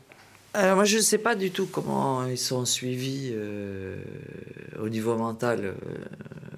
Alors 0.59 0.75
moi, 0.75 0.85
je 0.85 0.97
ne 0.97 1.03
sais 1.03 1.19
pas 1.19 1.37
du 1.37 1.53
tout 1.53 1.67
comment 1.71 2.27
ils 2.27 2.37
sont 2.37 2.65
suivis 2.65 3.31
euh, 3.33 3.97
au 4.83 4.89
niveau 4.89 5.17
mental 5.17 5.61
euh, 5.67 5.73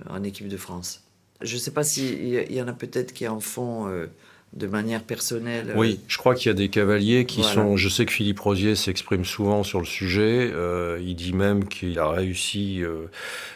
en 0.09 0.23
équipe 0.23 0.49
de 0.49 0.57
France. 0.57 1.03
Je 1.43 1.55
ne 1.57 1.61
sais 1.61 1.71
pas 1.71 1.85
s'il 1.85 2.25
y, 2.27 2.55
y 2.55 2.63
en 2.63 2.69
a 2.69 2.73
peut-être 2.73 3.13
qui 3.13 3.29
en 3.29 3.41
font 3.41 3.89
euh, 3.89 4.07
de 4.55 4.67
manière 4.67 5.03
personnelle. 5.03 5.75
Oui, 5.77 6.01
je 6.09 6.17
crois 6.17 6.35
qu'il 6.35 6.47
y 6.47 6.51
a 6.51 6.55
des 6.55 6.71
cavaliers 6.71 7.27
qui 7.27 7.43
Voilà. 7.43 7.55
sont. 7.57 7.77
Je 7.77 7.91
sais 7.91 8.07
que 8.07 8.13
Philippe 8.13 8.41
Rosier 8.41 8.75
s'exprime 8.75 9.27
souvent 9.27 9.65
sur 9.65 9.81
le 9.81 9.85
sujet. 9.87 10.51
il 11.03 11.15
dit 11.15 11.35
même 11.35 11.69
qu'il 11.69 11.99
a 11.99 12.09
réussi 12.09 12.83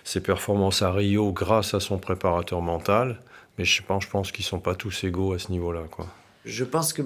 ses 0.04 0.20
performances 0.20 0.82
à 0.82 0.92
Rio 0.92 1.32
grâce 1.32 1.72
à 1.72 1.80
son 1.80 1.96
préparateur 1.96 2.60
mental. 2.60 3.18
Mais 3.56 3.64
je 3.64 3.76
sais 3.76 3.82
pas, 3.82 3.98
je 3.98 4.08
pense 4.08 4.30
qu'ils 4.30 4.44
sont 4.44 4.60
pas 4.60 4.74
tous 4.74 5.04
égaux 5.04 5.32
à 5.32 5.38
ce 5.38 5.50
niveau-là, 5.50 5.84
quoi. 5.90 6.06
Je 6.44 6.64
pense 6.64 6.92
que 6.92 7.02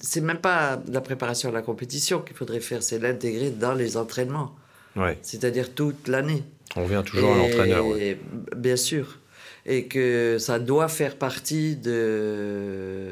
c'est 0.00 0.20
même 0.20 0.38
pas 0.38 0.82
la 0.88 1.00
préparation 1.00 1.48
à 1.48 1.52
la 1.52 1.62
compétition 1.62 2.20
qu'il 2.20 2.36
faudrait 2.36 2.60
faire, 2.60 2.82
c'est 2.82 2.98
l'intégrer 2.98 3.50
dans 3.50 3.74
les 3.74 3.96
entraînements, 3.96 4.54
Ouais, 4.96 5.18
c'est-à-dire 5.22 5.74
toute 5.74 6.06
l'année. 6.08 6.42
on 6.76 6.84
revient 6.84 7.02
toujours 7.04 7.32
à 7.32 7.36
l'entraîneur. 7.38 7.86
ouais. 7.86 8.18
Bien 8.56 8.76
sûr. 8.76 9.18
Et 9.66 9.86
que 9.86 10.36
ça 10.38 10.58
doit 10.58 10.88
faire 10.88 11.16
partie 11.16 11.74
de 11.76 13.10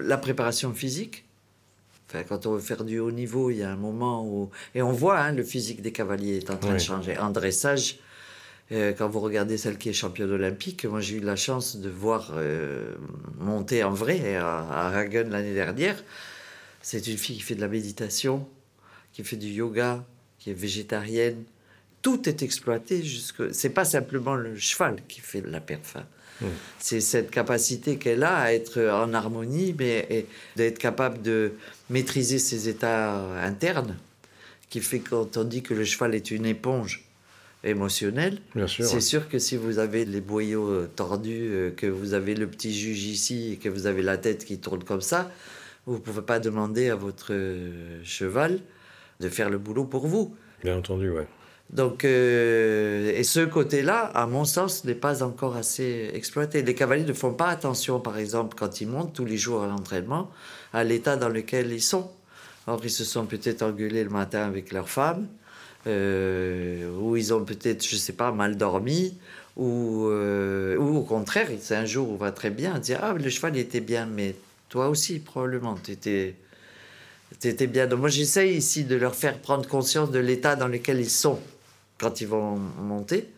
la 0.00 0.16
préparation 0.16 0.72
physique. 0.72 1.24
Enfin, 2.08 2.24
quand 2.28 2.46
on 2.46 2.52
veut 2.54 2.60
faire 2.60 2.82
du 2.84 2.98
haut 2.98 3.10
niveau, 3.10 3.50
il 3.50 3.58
y 3.58 3.62
a 3.62 3.70
un 3.70 3.76
moment 3.76 4.26
où... 4.26 4.50
Et 4.74 4.82
on 4.82 4.92
voit, 4.92 5.18
hein, 5.18 5.32
le 5.32 5.42
physique 5.44 5.80
des 5.82 5.92
cavaliers 5.92 6.38
est 6.38 6.50
en 6.50 6.56
train 6.56 6.74
de 6.74 6.78
changer. 6.78 7.16
En 7.18 7.30
dressage, 7.30 7.98
euh, 8.72 8.92
quand 8.96 9.08
vous 9.08 9.20
regardez 9.20 9.58
celle 9.58 9.76
qui 9.76 9.88
est 9.90 9.92
championne 9.92 10.30
olympique, 10.30 10.84
moi 10.84 11.00
j'ai 11.00 11.16
eu 11.16 11.20
la 11.20 11.36
chance 11.36 11.76
de 11.76 11.90
voir 11.90 12.32
euh, 12.34 12.94
monter 13.38 13.84
en 13.84 13.90
vrai 13.92 14.36
à, 14.36 14.60
à 14.60 14.96
Hagen 14.96 15.28
l'année 15.30 15.54
dernière. 15.54 16.02
C'est 16.80 17.06
une 17.06 17.18
fille 17.18 17.36
qui 17.36 17.42
fait 17.42 17.54
de 17.54 17.60
la 17.60 17.68
méditation, 17.68 18.48
qui 19.12 19.22
fait 19.24 19.36
du 19.36 19.48
yoga, 19.48 20.04
qui 20.38 20.50
est 20.50 20.54
végétarienne. 20.54 21.44
Tout 22.00 22.28
est 22.28 22.42
exploité 22.42 23.02
jusque. 23.02 23.54
C'est 23.54 23.70
pas 23.70 23.84
simplement 23.84 24.34
le 24.34 24.56
cheval 24.56 24.96
qui 25.06 25.20
fait 25.20 25.42
de 25.42 25.48
la 25.50 25.60
perf. 25.60 25.96
hein. 25.96 26.06
Mm. 26.40 26.46
C'est 26.78 27.00
cette 27.00 27.30
capacité 27.30 27.98
qu'elle 27.98 28.24
a 28.24 28.36
à 28.36 28.52
être 28.52 28.80
en 28.80 29.12
harmonie, 29.14 29.74
mais 29.78 30.26
d'être 30.56 30.78
capable 30.78 31.22
de 31.22 31.52
maîtriser 31.90 32.38
ses 32.38 32.68
états 32.68 33.20
internes, 33.42 33.96
qui 34.70 34.80
fait 34.80 35.00
quand 35.00 35.36
on 35.36 35.44
dit 35.44 35.62
que 35.62 35.74
le 35.74 35.84
cheval 35.84 36.14
est 36.14 36.30
une 36.30 36.46
éponge 36.46 37.04
sûr. 38.66 38.84
c'est 38.84 38.94
ouais. 38.94 39.00
sûr 39.00 39.28
que 39.28 39.38
si 39.38 39.56
vous 39.56 39.78
avez 39.78 40.04
les 40.04 40.20
boyaux 40.20 40.68
euh, 40.68 40.90
tordus, 40.94 41.48
euh, 41.48 41.70
que 41.70 41.86
vous 41.86 42.14
avez 42.14 42.34
le 42.34 42.48
petit 42.48 42.74
juge 42.74 43.04
ici 43.04 43.52
et 43.52 43.56
que 43.56 43.68
vous 43.68 43.86
avez 43.86 44.02
la 44.02 44.18
tête 44.18 44.44
qui 44.44 44.58
tourne 44.58 44.82
comme 44.82 45.00
ça, 45.00 45.30
vous 45.86 45.94
ne 45.94 45.98
pouvez 45.98 46.22
pas 46.22 46.38
demander 46.38 46.90
à 46.90 46.96
votre 46.96 47.32
euh, 47.32 48.00
cheval 48.04 48.60
de 49.20 49.28
faire 49.28 49.50
le 49.50 49.58
boulot 49.58 49.84
pour 49.84 50.06
vous. 50.06 50.34
Bien 50.62 50.76
entendu, 50.76 51.10
ouais. 51.10 51.26
Donc, 51.70 52.04
euh, 52.04 53.12
et 53.16 53.24
ce 53.24 53.40
côté-là, 53.40 54.10
à 54.14 54.26
mon 54.26 54.44
sens, 54.44 54.84
n'est 54.84 54.94
pas 54.94 55.22
encore 55.22 55.56
assez 55.56 56.10
exploité. 56.12 56.62
Les 56.62 56.74
cavaliers 56.74 57.04
ne 57.04 57.14
font 57.14 57.32
pas 57.32 57.48
attention, 57.48 57.98
par 57.98 58.18
exemple, 58.18 58.56
quand 58.58 58.80
ils 58.80 58.88
montent 58.88 59.14
tous 59.14 59.24
les 59.24 59.38
jours 59.38 59.62
à 59.62 59.66
l'entraînement, 59.66 60.30
à 60.74 60.84
l'état 60.84 61.16
dans 61.16 61.30
lequel 61.30 61.72
ils 61.72 61.82
sont. 61.82 62.10
Or, 62.66 62.80
ils 62.84 62.90
se 62.90 63.04
sont 63.04 63.24
peut-être 63.24 63.62
engueulés 63.62 64.04
le 64.04 64.10
matin 64.10 64.46
avec 64.46 64.70
leur 64.70 64.88
femme, 64.88 65.26
euh, 65.86 66.90
ou 67.00 67.16
ils 67.16 67.34
ont 67.34 67.44
peut-être, 67.44 67.86
je 67.86 67.96
sais 67.96 68.12
pas, 68.12 68.32
mal 68.32 68.56
dormi, 68.56 69.14
ou, 69.56 70.06
euh, 70.06 70.76
ou 70.76 70.98
au 70.98 71.02
contraire, 71.02 71.48
c'est 71.60 71.76
un 71.76 71.84
jour 71.84 72.10
où 72.10 72.16
va 72.16 72.32
très 72.32 72.50
bien, 72.50 72.78
dire 72.78 73.00
Ah, 73.02 73.12
le 73.12 73.28
cheval 73.30 73.56
était 73.56 73.80
bien, 73.80 74.06
mais 74.06 74.34
toi 74.68 74.88
aussi, 74.88 75.18
probablement, 75.18 75.76
tu 75.82 75.92
étais. 75.92 76.34
T'étais 77.40 77.66
bien. 77.66 77.86
Donc 77.86 78.00
moi, 78.00 78.08
j'essaye 78.08 78.56
ici 78.56 78.84
de 78.84 78.94
leur 78.94 79.14
faire 79.14 79.38
prendre 79.38 79.66
conscience 79.66 80.10
de 80.10 80.18
l'état 80.18 80.54
dans 80.54 80.68
lequel 80.68 81.00
ils 81.00 81.10
sont 81.10 81.40
quand 81.98 82.20
ils 82.20 82.28
vont 82.28 82.56
monter. 82.56 83.28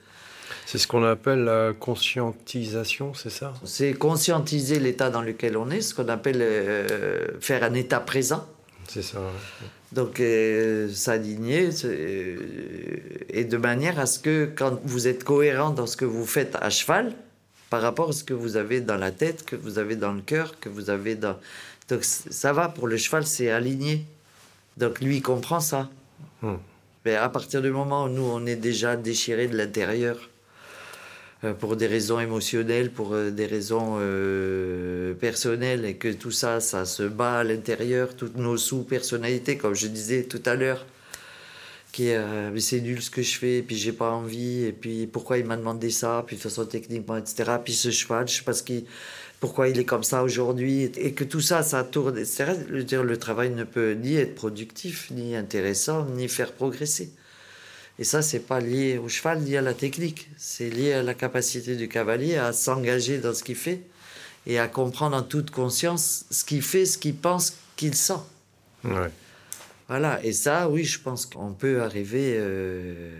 C'est 0.66 0.78
ce 0.78 0.87
qu'on 0.87 1.04
appelle 1.04 1.44
la 1.44 1.72
conscientisation, 1.72 3.14
c'est 3.14 3.30
ça? 3.30 3.54
C'est 3.64 3.94
conscientiser 3.94 4.78
l'état 4.78 5.11
dans 5.11 5.22
lequel 5.22 5.57
on 5.57 5.70
est, 5.70 5.80
ce 5.80 5.94
qu'on 5.94 6.09
appelle 6.09 6.38
euh, 6.40 7.38
faire 7.40 7.62
un 7.62 7.74
état 7.74 8.00
présent. 8.00 8.46
C'est 8.88 9.02
ça. 9.02 9.18
ouais. 9.20 9.68
Donc 9.92 10.20
euh, 10.20 10.90
s'aligner 10.92 11.70
euh, 11.84 12.36
et 13.28 13.44
de 13.44 13.56
manière 13.56 13.98
à 13.98 14.06
ce 14.06 14.18
que 14.18 14.50
quand 14.56 14.80
vous 14.84 15.06
êtes 15.06 15.24
cohérent 15.24 15.70
dans 15.70 15.86
ce 15.86 15.96
que 15.96 16.04
vous 16.04 16.26
faites 16.26 16.56
à 16.60 16.68
cheval 16.70 17.14
par 17.70 17.80
rapport 17.82 18.10
à 18.10 18.12
ce 18.12 18.24
que 18.24 18.34
vous 18.34 18.56
avez 18.56 18.80
dans 18.80 18.96
la 18.96 19.10
tête, 19.10 19.44
que 19.44 19.56
vous 19.56 19.78
avez 19.78 19.96
dans 19.96 20.12
le 20.12 20.20
cœur, 20.20 20.58
que 20.60 20.68
vous 20.68 20.90
avez 20.90 21.14
dans... 21.14 21.36
Donc 21.88 22.04
ça 22.04 22.52
va, 22.52 22.68
pour 22.68 22.86
le 22.86 22.96
cheval, 22.96 23.26
c'est 23.26 23.50
aligné. 23.50 24.04
Donc 24.76 25.00
lui, 25.00 25.16
il 25.16 25.22
comprend 25.22 25.60
ça. 25.60 25.88
Hmm. 26.42 26.56
Mais 27.04 27.16
à 27.16 27.28
partir 27.28 27.62
du 27.62 27.70
moment 27.70 28.04
où 28.04 28.08
nous, 28.08 28.22
on 28.22 28.46
est 28.46 28.56
déjà 28.56 28.96
déchiré 28.96 29.48
de 29.48 29.56
l'intérieur, 29.56 30.30
pour 31.52 31.76
des 31.76 31.87
raisons 31.87 32.18
émotionnelles, 32.20 32.90
pour 32.90 33.12
euh, 33.14 33.30
des 33.30 33.46
raisons 33.46 33.96
euh, 33.98 35.12
personnelles, 35.14 35.85
et 35.85 35.94
que 35.94 36.09
tout 36.09 36.30
ça, 36.30 36.61
ça 36.61 36.87
se 36.87 37.02
bat 37.02 37.40
à 37.40 37.44
l'intérieur, 37.44 38.16
toutes 38.16 38.37
nos 38.37 38.57
sous-personnalités, 38.57 39.59
comme 39.59 39.74
je 39.74 39.88
disais 39.88 40.22
tout 40.24 40.42
à 40.46 40.54
l'heure, 40.54 40.87
qui 41.92 42.09
est, 42.09 42.16
euh, 42.16 42.50
mais 42.52 42.61
c'est 42.61 42.80
nul 42.80 43.02
ce 43.02 43.11
que 43.11 43.22
je 43.22 43.38
fais, 43.38 43.62
puis 43.62 43.76
j'ai 43.76 43.92
pas 43.92 44.11
envie, 44.11 44.64
et 44.64 44.72
puis 44.72 45.07
pourquoi 45.07 45.38
il 45.38 45.44
m'a 45.44 45.57
demandé 45.57 45.90
ça, 45.90 46.24
puis 46.26 46.37
de 46.37 46.42
toute 46.42 46.50
façon 46.50 46.64
techniquement, 46.64 47.16
etc. 47.16 47.52
Puis 47.62 47.74
ce 47.74 47.90
cheval, 47.90 48.26
je 48.26 48.37
sais 48.37 48.42
pas 48.42 48.54
ce 48.54 48.62
qui, 48.62 48.87
pourquoi 49.40 49.68
il 49.68 49.78
est 49.78 49.85
comme 49.85 50.04
ça 50.04 50.22
aujourd'hui, 50.22 50.85
et 50.96 51.12
que 51.12 51.24
tout 51.24 51.40
ça, 51.40 51.62
ça 51.62 51.85
tourne, 51.85 52.16
etc. 52.18 52.52
Dire, 52.85 53.04
le 53.04 53.16
travail 53.18 53.50
ne 53.50 53.64
peut 53.64 53.92
ni 53.92 54.16
être 54.16 54.35
productif, 54.35 55.11
ni 55.11 55.37
intéressant, 55.37 56.07
ni 56.07 56.28
faire 56.28 56.52
progresser. 56.52 57.11
Et 57.98 58.04
ça, 58.04 58.22
c'est 58.22 58.40
pas 58.40 58.61
lié 58.61 58.98
au 58.98 59.09
cheval, 59.09 59.44
lié 59.44 59.59
à 59.59 59.62
la 59.62 59.74
technique. 59.74 60.28
C'est 60.37 60.68
lié 60.68 60.92
à 60.94 61.02
la 61.02 61.14
capacité 61.14 61.76
du 61.76 61.88
cavalier 61.88 62.37
à 62.37 62.52
s'engager 62.52 63.18
dans 63.18 63.35
ce 63.35 63.44
qu'il 63.44 63.57
fait 63.57 63.83
et 64.46 64.59
à 64.59 64.68
comprendre 64.68 65.16
en 65.16 65.22
toute 65.22 65.50
conscience 65.50 66.24
ce 66.30 66.44
qu'il 66.44 66.62
fait, 66.62 66.87
ce 66.87 66.98
qu'il 66.98 67.14
pense, 67.14 67.57
qu'il 67.76 67.94
sent. 67.94 68.14
Ouais. 68.85 69.11
Voilà. 69.88 70.24
Et 70.24 70.33
ça, 70.33 70.68
oui, 70.68 70.85
je 70.85 70.98
pense 71.00 71.26
qu'on 71.26 71.52
peut 71.52 71.83
arriver 71.83 72.35
euh, 72.37 73.11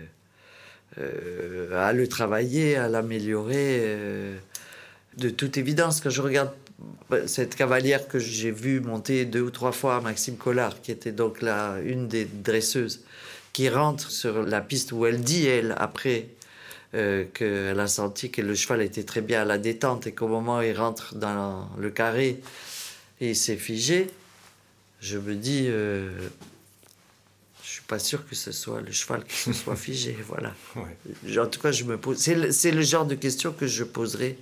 euh, 0.97 1.87
à 1.87 1.93
le 1.93 2.07
travailler, 2.07 2.75
à 2.75 2.89
l'améliorer. 2.89 3.79
euh, 3.81 4.37
de 5.17 5.29
toute 5.29 5.57
évidence, 5.57 6.01
quand 6.01 6.09
je 6.09 6.21
regarde 6.21 6.51
cette 7.25 7.55
cavalière 7.55 8.07
que 8.07 8.19
j'ai 8.19 8.51
vue 8.51 8.81
monter 8.81 9.25
deux 9.25 9.41
ou 9.41 9.49
trois 9.49 9.71
fois, 9.71 10.01
Maxime 10.01 10.35
Collard, 10.35 10.81
qui 10.81 10.91
était 10.91 11.13
donc 11.13 11.41
là 11.41 11.77
une 11.85 12.07
des 12.07 12.25
dresseuses, 12.25 13.01
qui 13.55 13.69
rentre 13.69 14.11
sur 14.11 14.43
la 14.43 14.59
piste 14.59 14.91
où 14.91 15.05
elle 15.05 15.21
dit, 15.21 15.47
elle, 15.47 15.75
après, 15.77 16.27
euh, 16.93 17.23
qu'elle 17.33 17.79
a 17.79 17.87
senti 17.87 18.29
que 18.29 18.41
le 18.41 18.53
cheval 18.53 18.81
était 18.81 19.05
très 19.05 19.21
bien 19.21 19.43
à 19.43 19.45
la 19.45 19.57
détente 19.57 20.07
et 20.07 20.11
qu'au 20.11 20.27
moment 20.27 20.57
où 20.57 20.61
il 20.61 20.77
rentre 20.77 21.15
dans 21.15 21.69
le 21.77 21.89
carré 21.89 22.41
et 23.21 23.29
il 23.29 23.35
s'est 23.37 23.55
figé, 23.55 24.11
je 24.99 25.17
me 25.17 25.35
dis, 25.35 25.67
euh, 25.69 26.11
je 27.63 27.69
suis 27.69 27.83
pas 27.83 27.97
sûr 27.97 28.27
que 28.27 28.35
ce 28.35 28.51
soit 28.51 28.81
le 28.81 28.91
cheval 28.91 29.23
qui 29.23 29.37
se 29.37 29.53
soit 29.53 29.77
figé, 29.77 30.17
voilà. 30.27 30.53
Ouais. 30.75 31.39
En 31.39 31.47
tout 31.47 31.61
cas, 31.61 31.71
je 31.71 31.85
me 31.85 31.97
pose. 31.97 32.17
C'est 32.17 32.71
le, 32.71 32.81
genre 32.81 33.05
de 33.05 33.15
question 33.15 33.53
que 33.53 33.67
je 33.67 33.85
poserais 33.85 34.35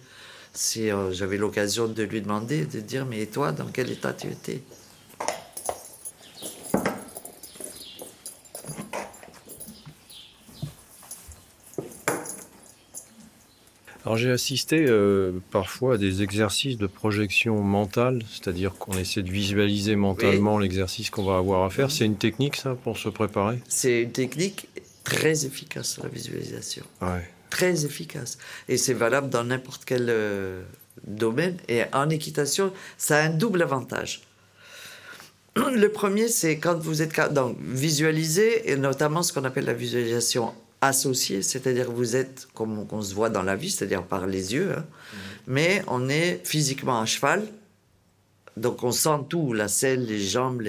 si 0.56 0.89
euh, 0.89 1.12
j'avais 1.12 1.38
l'occasion 1.38 1.88
de 1.88 2.02
lui 2.02 2.23
demander, 2.23 2.65
de 2.65 2.80
dire 2.80 3.06
Mais 3.06 3.28
toi, 3.28 3.52
dans 3.52 3.67
quel 3.67 3.91
état 3.91 4.12
tu 4.12 4.26
étais? 4.26 4.63
Alors 14.06 14.18
j'ai 14.18 14.32
assisté 14.32 14.86
euh, 14.88 15.32
parfois 15.52 15.96
à 15.96 15.98
des 15.98 16.24
exercices 16.24 16.78
de 16.78 16.88
projection 16.88 17.62
mentale, 17.62 18.22
c'est-à-dire 18.30 18.74
qu'on 18.74 18.98
essaie 18.98 19.22
de 19.22 19.32
visualiser 19.32 19.96
mentalement 19.96 20.60
l'exercice 20.60 21.10
qu'on 21.10 21.24
va 21.24 21.38
avoir 21.38 21.63
à 21.63 21.70
faire. 21.70 21.89
C'est 21.89 22.06
une 22.06 22.18
technique 22.18 22.58
ça 22.58 22.76
pour 22.76 22.98
se 22.98 23.08
préparer? 23.08 23.60
C'est 23.70 24.02
une 24.02 24.12
technique 24.12 24.68
très 25.06 25.46
efficace 25.46 26.00
la 26.04 26.10
visualisation. 26.10 26.84
Ouais. 27.02 27.30
Très 27.50 27.86
efficace. 27.86 28.38
Et 28.68 28.78
c'est 28.78 28.94
valable 28.94 29.30
dans 29.30 29.46
n'importe 29.46 29.84
quel 29.86 30.08
euh, 30.10 30.63
domaine. 31.08 31.58
Et 31.70 31.84
en 31.94 32.10
équitation, 32.10 32.74
ça 32.98 33.18
a 33.18 33.22
un 33.24 33.30
double 33.30 33.62
avantage. 33.62 34.22
Le 35.56 35.88
premier, 35.88 36.28
c'est 36.28 36.58
quand 36.58 36.78
vous 36.78 37.02
êtes 37.02 37.18
donc 37.34 37.58
visualiser, 37.62 38.72
et 38.72 38.76
notamment 38.76 39.24
ce 39.24 39.32
qu'on 39.32 39.46
appelle 39.46 39.66
la 39.66 39.74
visualisation 39.74 40.54
associé, 40.88 41.41
c'est-à-dire 41.41 41.91
vous 41.91 42.15
êtes 42.15 42.48
comme 42.54 42.86
on 42.91 43.02
se 43.02 43.13
voit 43.13 43.30
dans 43.30 43.43
la 43.43 43.56
vie, 43.56 43.72
c'est-à-dire 43.72 44.04
par 44.04 44.28
les 44.28 44.54
yeux, 44.54 44.74
hein. 44.78 44.86
mais 45.48 45.84
on 45.88 46.10
est 46.10 46.41
physiquement 46.46 47.00
à 47.00 47.06
cheval, 47.06 47.43
donc 48.58 48.84
on 48.84 48.91
sent 48.91 49.19
tout, 49.30 49.54
la 49.54 49.67
selle, 49.67 50.06
les 50.06 50.22
jambes, 50.22 50.63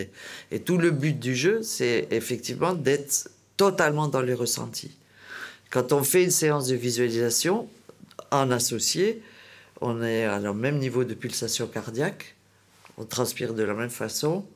et 0.50 0.61
tout 0.61 0.79
le 0.79 0.90
but 0.90 1.18
du 1.18 1.35
jeu, 1.35 1.62
c'est 1.62 2.09
effectivement 2.11 2.74
d'être 2.74 3.31
totalement 3.57 4.09
dans 4.09 4.22
les 4.22 4.35
ressentis. 4.35 4.96
Quand 5.70 5.92
on 5.92 6.03
fait 6.03 6.24
une 6.24 6.31
séance 6.31 6.68
de 6.68 6.77
visualisation 6.77 7.68
en 8.31 8.50
associé, 8.50 9.22
on 9.81 10.03
est 10.03 10.24
à 10.24 10.38
le 10.38 10.55
même 10.55 10.79
niveau 10.79 11.05
de 11.05 11.14
pulsation 11.14 11.66
cardiaque, 11.66 12.37
on 12.96 13.05
transpire 13.05 13.55
de 13.55 13.62
la 13.62 13.74
même 13.74 13.90
façon, 13.90 14.46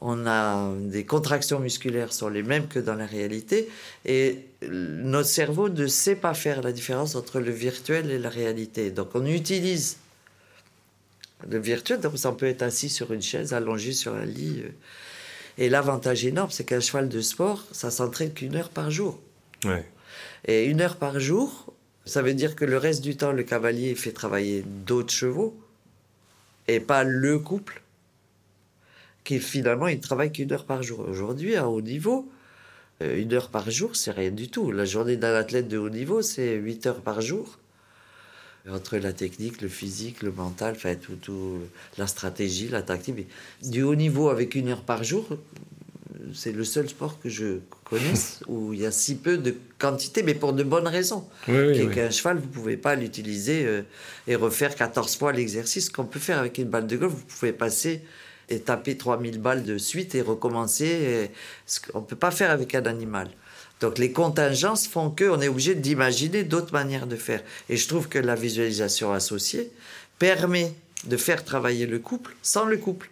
on 0.00 0.26
a 0.26 0.72
des 0.76 1.04
contractions 1.04 1.60
musculaires 1.60 2.12
sont 2.12 2.28
les 2.28 2.42
mêmes 2.42 2.66
que 2.66 2.78
dans 2.78 2.94
la 2.94 3.06
réalité 3.06 3.68
et 4.04 4.44
notre 4.68 5.28
cerveau 5.28 5.68
ne 5.68 5.86
sait 5.86 6.16
pas 6.16 6.34
faire 6.34 6.62
la 6.62 6.72
différence 6.72 7.14
entre 7.14 7.40
le 7.40 7.52
virtuel 7.52 8.10
et 8.10 8.18
la 8.18 8.28
réalité. 8.28 8.90
Donc 8.90 9.10
on 9.14 9.24
utilise 9.24 9.98
le 11.48 11.58
virtuel, 11.58 12.00
donc 12.00 12.18
ça 12.18 12.32
peut 12.32 12.46
être 12.46 12.62
assis 12.62 12.88
sur 12.88 13.12
une 13.12 13.22
chaise, 13.22 13.52
allongé 13.52 13.92
sur 13.92 14.14
un 14.14 14.24
lit. 14.24 14.62
Euh. 14.64 14.70
Et 15.56 15.68
l'avantage 15.68 16.24
énorme, 16.24 16.50
c'est 16.50 16.64
qu'un 16.64 16.80
cheval 16.80 17.08
de 17.08 17.20
sport, 17.20 17.64
ça 17.70 17.90
s'entraîne 17.90 18.32
qu'une 18.32 18.56
heure 18.56 18.70
par 18.70 18.90
jour. 18.90 19.20
Et 20.46 20.64
une 20.64 20.80
heure 20.80 20.96
par 20.96 21.20
jour, 21.20 21.72
ça 22.04 22.22
veut 22.22 22.34
dire 22.34 22.56
que 22.56 22.64
le 22.64 22.76
reste 22.76 23.02
du 23.02 23.16
temps, 23.16 23.32
le 23.32 23.44
cavalier 23.44 23.94
fait 23.94 24.12
travailler 24.12 24.62
d'autres 24.66 25.12
chevaux 25.12 25.56
et 26.68 26.80
pas 26.80 27.04
le 27.04 27.38
couple 27.38 27.83
qui 29.24 29.40
finalement, 29.40 29.88
il 29.88 30.00
travaille 30.00 30.30
qu'une 30.30 30.52
heure 30.52 30.66
par 30.66 30.82
jour. 30.82 31.00
Aujourd'hui, 31.08 31.56
à 31.56 31.68
haut 31.68 31.80
niveau, 31.80 32.30
euh, 33.02 33.18
une 33.18 33.32
heure 33.32 33.48
par 33.48 33.70
jour, 33.70 33.96
c'est 33.96 34.10
rien 34.10 34.30
du 34.30 34.48
tout. 34.48 34.70
La 34.70 34.84
journée 34.84 35.16
d'un 35.16 35.34
athlète 35.34 35.66
de 35.66 35.78
haut 35.78 35.90
niveau, 35.90 36.22
c'est 36.22 36.54
huit 36.54 36.86
heures 36.86 37.00
par 37.00 37.20
jour. 37.20 37.58
Entre 38.68 38.96
la 38.96 39.12
technique, 39.12 39.60
le 39.60 39.68
physique, 39.68 40.22
le 40.22 40.32
mental, 40.32 40.74
enfin, 40.76 40.94
tout, 40.94 41.16
tout, 41.16 41.58
la 41.98 42.06
stratégie, 42.06 42.68
la 42.68 42.82
tactique. 42.82 43.26
Du 43.62 43.82
haut 43.82 43.94
niveau 43.94 44.28
avec 44.28 44.54
une 44.54 44.68
heure 44.68 44.82
par 44.82 45.04
jour, 45.04 45.26
c'est 46.32 46.52
le 46.52 46.64
seul 46.64 46.88
sport 46.88 47.20
que 47.20 47.28
je 47.28 47.58
connaisse 47.84 48.40
où 48.48 48.72
il 48.72 48.80
y 48.80 48.86
a 48.86 48.90
si 48.90 49.16
peu 49.16 49.36
de 49.36 49.54
quantité, 49.78 50.22
mais 50.22 50.34
pour 50.34 50.52
de 50.52 50.62
bonnes 50.62 50.88
raisons. 50.88 51.26
Oui, 51.48 51.88
Qu'un 51.90 52.10
cheval, 52.10 52.38
vous 52.38 52.46
ne 52.46 52.52
pouvez 52.52 52.76
pas 52.76 52.94
l'utiliser 52.94 53.66
euh, 53.66 53.82
et 54.26 54.34
refaire 54.34 54.74
14 54.74 55.16
fois 55.16 55.32
l'exercice 55.32 55.90
qu'on 55.90 56.04
peut 56.04 56.20
faire 56.20 56.38
avec 56.38 56.58
une 56.58 56.68
balle 56.68 56.86
de 56.86 56.96
golf. 56.96 57.12
Vous 57.12 57.24
pouvez 57.38 57.52
passer 57.52 58.02
et 58.48 58.60
taper 58.60 58.96
3000 58.96 59.40
balles 59.40 59.64
de 59.64 59.78
suite 59.78 60.14
et 60.14 60.22
recommencer. 60.22 61.30
On 61.94 62.00
ne 62.00 62.04
peut 62.04 62.16
pas 62.16 62.30
faire 62.30 62.50
avec 62.50 62.74
un 62.74 62.84
animal. 62.86 63.28
Donc 63.80 63.98
les 63.98 64.12
contingences 64.12 64.86
font 64.86 65.10
qu'on 65.10 65.40
est 65.40 65.48
obligé 65.48 65.74
d'imaginer 65.74 66.44
d'autres 66.44 66.72
manières 66.72 67.06
de 67.06 67.16
faire. 67.16 67.42
Et 67.68 67.76
je 67.76 67.88
trouve 67.88 68.08
que 68.08 68.18
la 68.18 68.34
visualisation 68.34 69.12
associée 69.12 69.70
permet 70.18 70.72
de 71.04 71.16
faire 71.16 71.44
travailler 71.44 71.86
le 71.86 71.98
couple 71.98 72.34
sans 72.42 72.64
le 72.64 72.76
couple. 72.78 73.10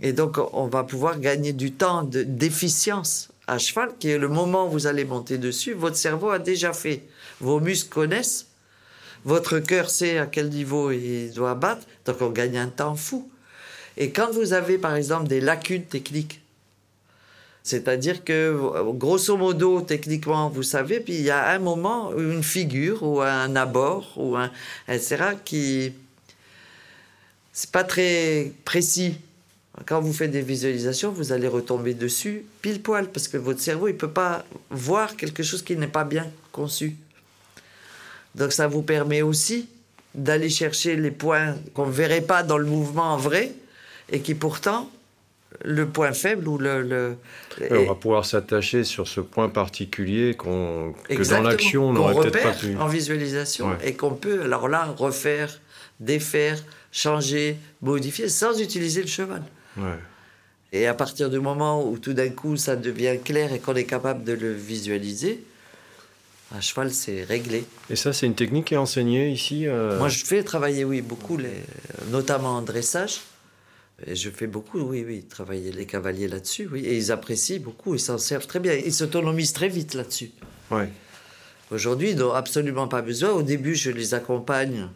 Et 0.00 0.12
donc 0.12 0.38
on 0.52 0.66
va 0.66 0.84
pouvoir 0.84 1.18
gagner 1.18 1.52
du 1.52 1.72
temps 1.72 2.02
d'efficience 2.04 3.28
à 3.46 3.58
cheval, 3.58 3.90
qui 3.98 4.08
est 4.08 4.18
le 4.18 4.28
moment 4.28 4.66
où 4.66 4.70
vous 4.70 4.86
allez 4.86 5.04
monter 5.04 5.38
dessus, 5.38 5.72
votre 5.72 5.96
cerveau 5.96 6.30
a 6.30 6.38
déjà 6.38 6.72
fait. 6.72 7.02
Vos 7.40 7.60
muscles 7.60 7.88
connaissent, 7.88 8.46
votre 9.24 9.58
cœur 9.58 9.90
sait 9.90 10.18
à 10.18 10.26
quel 10.26 10.48
niveau 10.48 10.90
il 10.90 11.32
doit 11.32 11.54
battre, 11.54 11.86
donc 12.04 12.20
on 12.20 12.30
gagne 12.30 12.58
un 12.58 12.68
temps 12.68 12.94
fou. 12.94 13.30
Et 13.96 14.10
quand 14.10 14.30
vous 14.30 14.52
avez, 14.52 14.78
par 14.78 14.94
exemple, 14.94 15.28
des 15.28 15.40
lacunes 15.40 15.84
techniques, 15.84 16.40
c'est-à-dire 17.62 18.24
que, 18.24 18.92
grosso 18.92 19.36
modo, 19.36 19.82
techniquement, 19.82 20.48
vous 20.48 20.64
savez, 20.64 20.98
puis 20.98 21.14
il 21.14 21.22
y 21.22 21.30
a 21.30 21.50
un 21.50 21.58
moment, 21.60 22.12
une 22.16 22.42
figure 22.42 23.02
ou 23.02 23.20
un 23.20 23.54
abord 23.54 24.12
ou 24.16 24.36
un 24.36 24.50
etc. 24.88 25.36
qui 25.44 25.92
c'est 27.52 27.70
pas 27.70 27.84
très 27.84 28.50
précis. 28.64 29.18
Quand 29.86 30.00
vous 30.00 30.12
faites 30.12 30.30
des 30.30 30.42
visualisations, 30.42 31.12
vous 31.12 31.32
allez 31.32 31.48
retomber 31.48 31.94
dessus 31.94 32.44
pile 32.60 32.82
poil 32.82 33.10
parce 33.10 33.28
que 33.28 33.36
votre 33.36 33.60
cerveau 33.60 33.88
il 33.88 33.96
peut 33.96 34.10
pas 34.10 34.44
voir 34.70 35.16
quelque 35.16 35.42
chose 35.42 35.62
qui 35.62 35.76
n'est 35.76 35.86
pas 35.86 36.04
bien 36.04 36.30
conçu. 36.50 36.96
Donc 38.34 38.52
ça 38.52 38.66
vous 38.66 38.82
permet 38.82 39.22
aussi 39.22 39.68
d'aller 40.14 40.50
chercher 40.50 40.96
les 40.96 41.10
points 41.10 41.56
qu'on 41.74 41.86
ne 41.86 41.92
verrait 41.92 42.22
pas 42.22 42.42
dans 42.42 42.58
le 42.58 42.66
mouvement 42.66 43.14
en 43.14 43.16
vrai 43.16 43.52
et 44.10 44.20
qui 44.20 44.34
pourtant, 44.34 44.90
le 45.64 45.86
point 45.86 46.12
faible 46.12 46.48
ou 46.48 46.58
le... 46.58 47.16
on 47.70 47.84
va 47.86 47.94
pouvoir 47.94 48.24
s'attacher 48.24 48.84
sur 48.84 49.06
ce 49.06 49.20
point 49.20 49.48
particulier 49.48 50.34
qu'on, 50.34 50.94
que 51.08 51.28
dans 51.28 51.42
l'action 51.42 51.90
on 51.90 51.92
n'aurait 51.92 52.30
peut-être 52.30 52.42
pas 52.42 52.52
pu. 52.52 52.76
en 52.76 52.86
visualisation 52.86 53.68
et 53.84 53.94
qu'on 53.94 54.14
peut 54.14 54.42
alors 54.42 54.68
là 54.68 54.86
refaire, 54.96 55.60
défaire, 56.00 56.58
changer, 56.90 57.58
modifier 57.82 58.28
sans 58.28 58.60
utiliser 58.60 59.02
le 59.02 59.08
cheval. 59.08 59.42
Et 60.72 60.86
à 60.86 60.94
partir 60.94 61.28
du 61.28 61.38
moment 61.38 61.86
où 61.86 61.98
tout 61.98 62.14
d'un 62.14 62.30
coup 62.30 62.56
ça 62.56 62.76
devient 62.76 63.18
clair 63.22 63.52
et 63.52 63.58
qu'on 63.58 63.74
est 63.74 63.84
capable 63.84 64.24
de 64.24 64.32
le 64.32 64.52
visualiser, 64.52 65.44
à 66.54 66.60
cheval, 66.60 66.92
c'est 66.92 67.24
réglé. 67.24 67.64
Et 67.88 67.96
ça, 67.96 68.12
c'est 68.12 68.26
une 68.26 68.34
technique 68.34 68.66
qui 68.66 68.74
est 68.74 68.78
enseignée 68.78 69.30
ici 69.30 69.66
euh 69.66 69.96
Moi, 69.98 70.10
je 70.10 70.22
fais 70.22 70.42
travailler, 70.42 70.84
oui, 70.84 71.00
beaucoup, 71.00 71.38
les, 71.38 71.48
notamment 72.10 72.56
en 72.56 72.62
dressage. 72.62 73.20
Et 74.06 74.16
je 74.16 74.30
fais 74.30 74.46
beaucoup, 74.46 74.80
oui, 74.80 75.04
oui, 75.06 75.22
travailler 75.22 75.70
les 75.70 75.86
cavaliers 75.86 76.28
là-dessus, 76.28 76.68
oui. 76.70 76.84
Et 76.84 76.96
ils 76.96 77.12
apprécient 77.12 77.60
beaucoup, 77.60 77.94
ils 77.94 78.00
s'en 78.00 78.18
servent 78.18 78.46
très 78.46 78.58
bien. 78.58 78.72
Ils 78.74 78.92
s'autonomisent 78.92 79.52
très 79.52 79.68
vite 79.68 79.94
là-dessus. 79.94 80.30
Ouais. 80.70 80.88
Aujourd'hui, 81.70 82.10
ils 82.10 82.16
n'ont 82.16 82.32
absolument 82.32 82.88
pas 82.88 83.00
besoin. 83.00 83.30
Au 83.30 83.42
début, 83.42 83.74
je 83.74 83.90
les 83.90 84.14
accompagne 84.14 84.88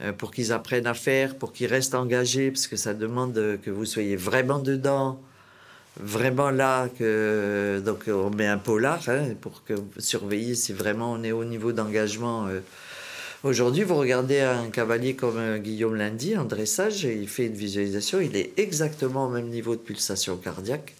euh, 0.00 0.12
pour 0.12 0.30
qu'ils 0.30 0.52
apprennent 0.52 0.86
à 0.86 0.94
faire, 0.94 1.36
pour 1.36 1.52
qu'ils 1.52 1.66
restent 1.66 1.94
engagés, 1.94 2.50
parce 2.50 2.68
que 2.68 2.76
ça 2.76 2.94
demande 2.94 3.58
que 3.62 3.70
vous 3.70 3.84
soyez 3.84 4.16
vraiment 4.16 4.60
dedans, 4.60 5.20
vraiment 5.98 6.50
là. 6.50 6.88
Que, 6.98 7.82
donc, 7.84 8.04
on 8.06 8.30
met 8.30 8.46
un 8.46 8.58
polar 8.58 9.02
hein, 9.08 9.34
pour 9.40 9.64
que 9.64 9.74
surveiller 9.98 10.54
si 10.54 10.72
vraiment 10.72 11.12
on 11.12 11.24
est 11.24 11.32
au 11.32 11.44
niveau 11.44 11.72
d'engagement. 11.72 12.46
Euh, 12.46 12.60
Aujourd'hui, 13.44 13.84
vous 13.84 13.94
regardez 13.94 14.40
un 14.40 14.68
cavalier 14.68 15.14
comme 15.14 15.36
euh, 15.36 15.58
Guillaume 15.58 15.94
Lundy 15.94 16.36
en 16.36 16.44
dressage, 16.44 17.04
et 17.04 17.14
il 17.14 17.28
fait 17.28 17.46
une 17.46 17.54
visualisation, 17.54 18.20
il 18.20 18.34
est 18.34 18.58
exactement 18.58 19.26
au 19.26 19.28
même 19.28 19.46
niveau 19.46 19.76
de 19.76 19.80
pulsation 19.80 20.36
cardiaque 20.36 20.96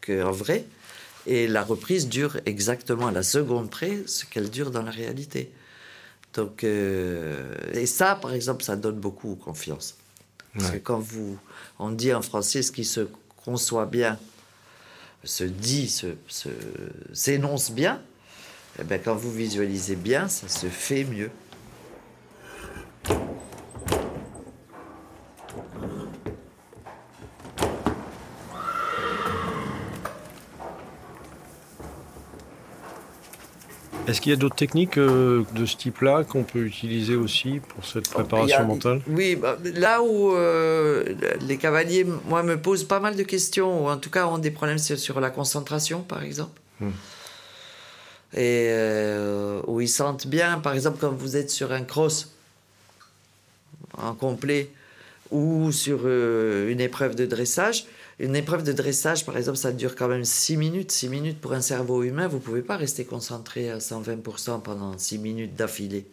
qu'en 0.00 0.30
vrai, 0.30 0.64
et 1.26 1.48
la 1.48 1.64
reprise 1.64 2.08
dure 2.08 2.38
exactement 2.46 3.08
à 3.08 3.10
la 3.10 3.24
seconde 3.24 3.68
près 3.68 3.98
ce 4.06 4.24
qu'elle 4.26 4.48
dure 4.48 4.70
dans 4.70 4.82
la 4.82 4.92
réalité. 4.92 5.50
Donc, 6.34 6.62
euh, 6.62 7.52
et 7.72 7.86
ça, 7.86 8.14
par 8.14 8.32
exemple, 8.32 8.62
ça 8.62 8.76
donne 8.76 9.00
beaucoup 9.00 9.34
confiance. 9.34 9.96
Parce 10.56 10.70
que 10.70 10.78
quand 10.78 11.00
vous, 11.00 11.36
on 11.80 11.90
dit 11.90 12.14
en 12.14 12.22
français 12.22 12.62
ce 12.62 12.70
qui 12.70 12.84
se 12.84 13.08
conçoit 13.44 13.86
bien, 13.86 14.20
se 15.24 15.44
dit, 15.44 15.92
s'énonce 17.12 17.66
se, 17.66 17.72
bien, 17.72 17.94
et 18.78 18.82
eh 18.82 18.84
bien, 18.84 18.98
quand 18.98 19.16
vous 19.16 19.32
visualisez 19.32 19.96
bien, 19.96 20.28
ça 20.28 20.48
se 20.48 20.66
fait 20.66 21.04
mieux. 21.04 21.30
Est-ce 34.12 34.20
qu'il 34.20 34.30
y 34.30 34.34
a 34.34 34.36
d'autres 34.36 34.56
techniques 34.56 34.98
euh, 34.98 35.44
de 35.54 35.64
ce 35.64 35.76
type-là 35.76 36.24
qu'on 36.24 36.42
peut 36.42 36.66
utiliser 36.66 37.14
aussi 37.14 37.60
pour 37.68 37.84
cette 37.86 38.10
préparation 38.10 38.64
mentale? 38.64 39.00
Oui, 39.06 39.36
bah, 39.36 39.56
là 39.62 40.02
où 40.02 40.34
euh, 40.34 41.14
les 41.40 41.56
cavaliers, 41.56 42.04
moi, 42.28 42.42
me 42.42 42.60
posent 42.60 42.84
pas 42.84 43.00
mal 43.00 43.16
de 43.16 43.22
questions, 43.22 43.84
ou 43.84 43.88
en 43.88 43.96
tout 43.96 44.10
cas 44.10 44.26
ont 44.26 44.36
des 44.36 44.50
problèmes 44.50 44.78
sur 44.78 45.20
la 45.20 45.30
concentration, 45.30 46.00
par 46.00 46.22
exemple. 46.24 46.60
Hmm. 46.80 46.90
Et 48.34 48.68
euh, 48.70 49.62
où 49.66 49.80
ils 49.80 49.88
sentent 49.88 50.26
bien, 50.26 50.58
par 50.58 50.74
exemple, 50.74 50.98
quand 51.00 51.12
vous 51.12 51.36
êtes 51.36 51.50
sur 51.50 51.72
un 51.72 51.84
cross 51.84 52.31
en 53.96 54.14
complet 54.14 54.70
ou 55.30 55.72
sur 55.72 56.06
une 56.06 56.80
épreuve 56.80 57.14
de 57.14 57.26
dressage, 57.26 57.86
Une 58.18 58.36
épreuve 58.36 58.62
de 58.62 58.72
dressage, 58.72 59.24
par 59.24 59.36
exemple, 59.36 59.58
ça 59.58 59.72
dure 59.72 59.96
quand 59.96 60.06
même 60.06 60.24
6 60.24 60.56
minutes. 60.56 60.92
6 60.92 61.08
minutes 61.08 61.40
pour 61.40 61.54
un 61.54 61.60
cerveau 61.60 62.02
humain, 62.02 62.28
vous 62.28 62.36
ne 62.36 62.42
pouvez 62.42 62.62
pas 62.62 62.76
rester 62.76 63.04
concentré 63.04 63.70
à 63.70 63.78
120% 63.78 64.62
pendant 64.62 64.96
6 64.96 65.18
minutes 65.18 65.56
d'affilée. 65.56 66.06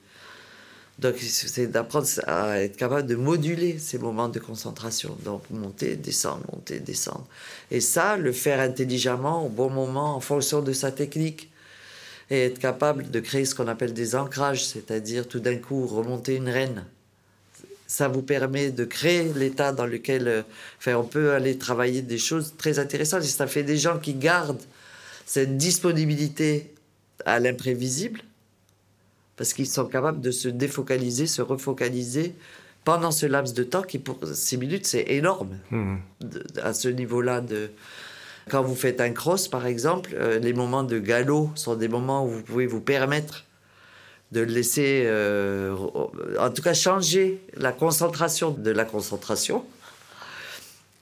Donc, 0.98 1.16
c'est 1.20 1.68
d'apprendre 1.68 2.08
à 2.26 2.62
être 2.62 2.76
capable 2.78 3.08
de 3.08 3.16
moduler 3.16 3.78
ces 3.78 3.98
moments 3.98 4.28
de 4.28 4.40
concentration. 4.40 5.16
Donc, 5.24 5.44
monter, 5.52 5.96
descendre, 5.96 6.44
monter, 6.52 6.80
descendre. 6.80 7.28
Et 7.70 7.80
ça, 7.80 8.18
le 8.18 8.32
faire 8.32 8.60
intelligemment, 8.60 9.46
au 9.46 9.50
bon 9.50 9.70
moment, 9.70 10.16
en 10.16 10.20
fonction 10.20 10.62
de 10.62 10.74
sa 10.74 10.92
technique. 10.92 11.52
Et 12.32 12.46
être 12.46 12.60
capable 12.60 13.12
de 13.12 13.20
créer 13.20 13.46
ce 13.46 13.56
qu'on 13.56 13.68
appelle 13.68 13.94
des 13.94 14.16
ancrages, 14.16 14.66
c'est-à-dire 14.66 15.28
tout 15.28 15.40
d'un 15.40 15.58
coup 15.58 15.86
remonter 15.88 16.36
une 16.36 16.50
reine. 16.50 16.86
Ça 17.92 18.08
vous 18.08 18.22
permet 18.22 18.70
de 18.70 18.86
créer 18.86 19.34
l'état 19.34 19.72
dans 19.72 19.88
lequel 19.88 20.28
euh, 20.28 20.42
enfin, 20.78 20.94
on 20.96 21.04
peut 21.04 21.32
aller 21.34 21.58
travailler 21.58 22.04
des 22.04 22.20
choses 22.20 22.54
très 22.56 22.78
intéressantes. 22.78 23.24
Et 23.24 23.28
ça 23.28 23.48
fait 23.48 23.64
des 23.64 23.78
gens 23.78 23.98
qui 23.98 24.14
gardent 24.14 24.62
cette 25.26 25.58
disponibilité 25.58 26.72
à 27.26 27.40
l'imprévisible 27.40 28.22
parce 29.38 29.54
qu'ils 29.54 29.68
sont 29.68 29.86
capables 29.88 30.22
de 30.22 30.30
se 30.32 30.50
défocaliser, 30.50 31.26
se 31.26 31.42
refocaliser 31.42 32.36
pendant 32.86 33.10
ce 33.12 33.26
laps 33.26 33.54
de 33.56 33.64
temps 33.64 33.82
qui, 33.82 33.98
pour 33.98 34.20
6 34.24 34.58
minutes, 34.58 34.86
c'est 34.86 35.06
énorme 35.10 35.58
Hmm. 35.72 35.96
de- 36.22 36.44
à 36.62 36.74
ce 36.74 36.90
niveau-là. 36.90 37.42
De... 37.42 37.72
Quand 38.52 38.62
vous 38.64 38.76
faites 38.76 39.02
un 39.02 39.12
cross, 39.12 39.48
par 39.48 39.66
exemple, 39.66 40.12
euh, 40.14 40.38
les 40.40 40.54
moments 40.54 40.84
de 40.84 41.00
galop 41.00 41.50
sont 41.56 41.76
des 41.76 41.88
moments 41.88 42.24
où 42.26 42.30
vous 42.30 42.44
pouvez 42.44 42.68
vous 42.68 42.82
permettre 42.82 43.46
de 44.32 44.42
laisser, 44.42 45.04
euh, 45.06 45.76
en 46.40 46.50
tout 46.52 46.62
cas, 46.62 46.74
changer 46.74 47.42
la 47.56 47.72
concentration 47.72 48.52
de 48.52 48.72
la 48.72 48.86
concentration. 48.86 49.66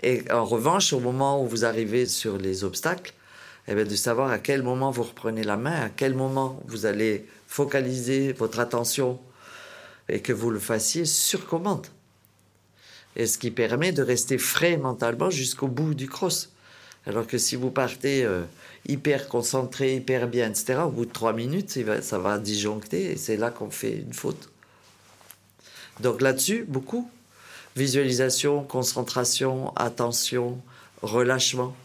Et 0.03 0.23
en 0.31 0.45
revanche, 0.45 0.93
au 0.93 0.99
moment 0.99 1.43
où 1.43 1.47
vous 1.47 1.65
arrivez 1.65 2.05
sur 2.05 2.37
les 2.37 2.63
obstacles, 2.63 3.13
eh 3.67 3.75
bien, 3.75 3.83
de 3.83 3.95
savoir 3.95 4.31
à 4.31 4.39
quel 4.39 4.63
moment 4.63 4.91
vous 4.91 5.03
reprenez 5.03 5.43
la 5.43 5.57
main, 5.57 5.85
à 5.85 5.89
quel 5.89 6.13
moment 6.13 6.61
vous 6.67 6.85
allez 6.85 7.25
focaliser 7.47 8.31
votre 8.33 8.59
attention 8.59 9.19
et 10.07 10.21
que 10.21 10.31
vous 10.31 10.51
le 10.51 10.59
fassiez 10.59 11.05
sur 11.05 11.47
commande. 11.47 11.87
Et 13.15 13.25
ce 13.25 13.37
qui 13.37 13.51
permet 13.51 13.91
de 13.91 14.03
rester 14.03 14.37
frais 14.37 14.77
mentalement 14.77 15.29
jusqu'au 15.29 15.67
bout 15.67 15.95
du 15.95 16.07
cross. 16.07 16.53
Alors 17.07 17.25
que 17.25 17.37
si 17.37 17.55
vous 17.55 17.71
partez 17.71 18.23
euh, 18.25 18.41
hyper 18.87 19.27
concentré, 19.29 19.95
hyper 19.95 20.27
bien, 20.27 20.49
etc., 20.49 20.79
au 20.85 20.89
bout 20.89 21.05
de 21.05 21.11
trois 21.11 21.33
minutes, 21.33 21.79
ça 22.01 22.19
va 22.19 22.37
disjoncter 22.37 23.11
et 23.11 23.15
c'est 23.15 23.37
là 23.37 23.49
qu'on 23.49 23.69
fait 23.69 23.93
une 23.93 24.13
faute. 24.13 24.49
Donc 25.99 26.21
là-dessus, 26.21 26.65
beaucoup. 26.67 27.09
Visualisation, 27.75 28.63
concentration, 28.63 29.73
attention, 29.75 30.59
relâchement. 31.01 31.75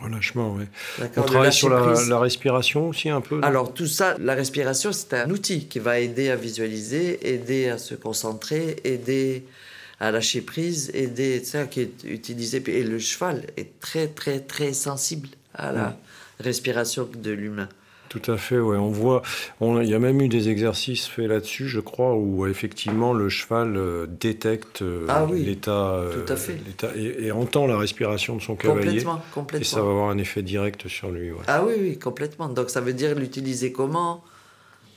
Relâchement, 0.00 0.54
oui. 0.56 0.64
On 0.98 1.20
le 1.20 1.26
travaille 1.26 1.52
sur 1.52 1.68
la, 1.68 1.94
la 2.08 2.18
respiration 2.18 2.88
aussi 2.88 3.10
un 3.10 3.20
peu 3.20 3.40
Alors 3.42 3.74
tout 3.74 3.86
ça, 3.86 4.16
la 4.18 4.34
respiration, 4.34 4.92
c'est 4.92 5.12
un 5.12 5.28
outil 5.28 5.66
qui 5.66 5.78
va 5.78 5.98
aider 5.98 6.30
à 6.30 6.36
visualiser, 6.36 7.28
aider 7.28 7.68
à 7.68 7.76
se 7.76 7.94
concentrer, 7.94 8.76
aider 8.84 9.44
à 10.00 10.10
lâcher 10.10 10.40
prise, 10.40 10.90
aider, 10.94 11.44
ça 11.44 11.66
qui 11.66 11.80
est 11.80 12.04
utilisé. 12.04 12.62
Et 12.68 12.82
le 12.82 12.98
cheval 12.98 13.44
est 13.56 13.78
très 13.80 14.08
très 14.08 14.40
très 14.40 14.72
sensible 14.72 15.28
à 15.54 15.72
la 15.72 15.96
respiration 16.38 17.08
de 17.16 17.30
l'humain. 17.30 17.68
Tout 18.08 18.22
à 18.32 18.36
fait, 18.36 18.58
ouais. 18.58 18.76
On 18.76 18.90
voit, 18.90 19.22
il 19.60 19.88
y 19.88 19.94
a 19.94 20.00
même 20.00 20.20
eu 20.20 20.28
des 20.28 20.48
exercices 20.48 21.06
faits 21.06 21.28
là-dessus, 21.28 21.68
je 21.68 21.78
crois, 21.78 22.16
où 22.16 22.44
effectivement 22.48 23.12
le 23.12 23.28
cheval 23.28 23.76
euh, 23.76 24.06
détecte 24.08 24.82
euh, 24.82 25.06
Ah 25.08 25.26
oui, 25.30 25.44
l'état, 25.44 25.92
euh, 25.94 26.24
tout 26.24 26.32
à 26.32 26.34
fait. 26.34 26.56
l'état- 26.66 26.90
et, 26.96 27.26
et 27.26 27.30
entend 27.30 27.68
la 27.68 27.78
respiration 27.78 28.34
de 28.34 28.42
son 28.42 28.56
cavalier, 28.56 29.04
Complètement, 29.04 29.14
et 29.14 29.20
ça 29.20 29.26
va 29.28 29.30
complètement. 29.34 29.78
avoir 29.90 30.10
un 30.10 30.18
effet 30.18 30.42
direct 30.42 30.88
sur 30.88 31.12
lui. 31.12 31.30
ouais. 31.30 31.38
Ah 31.46 31.64
oui, 31.64 31.74
oui, 31.78 31.98
complètement. 32.00 32.48
Donc 32.48 32.70
ça 32.70 32.80
veut 32.80 32.94
dire 32.94 33.14
l'utiliser 33.14 33.70
comment, 33.70 34.24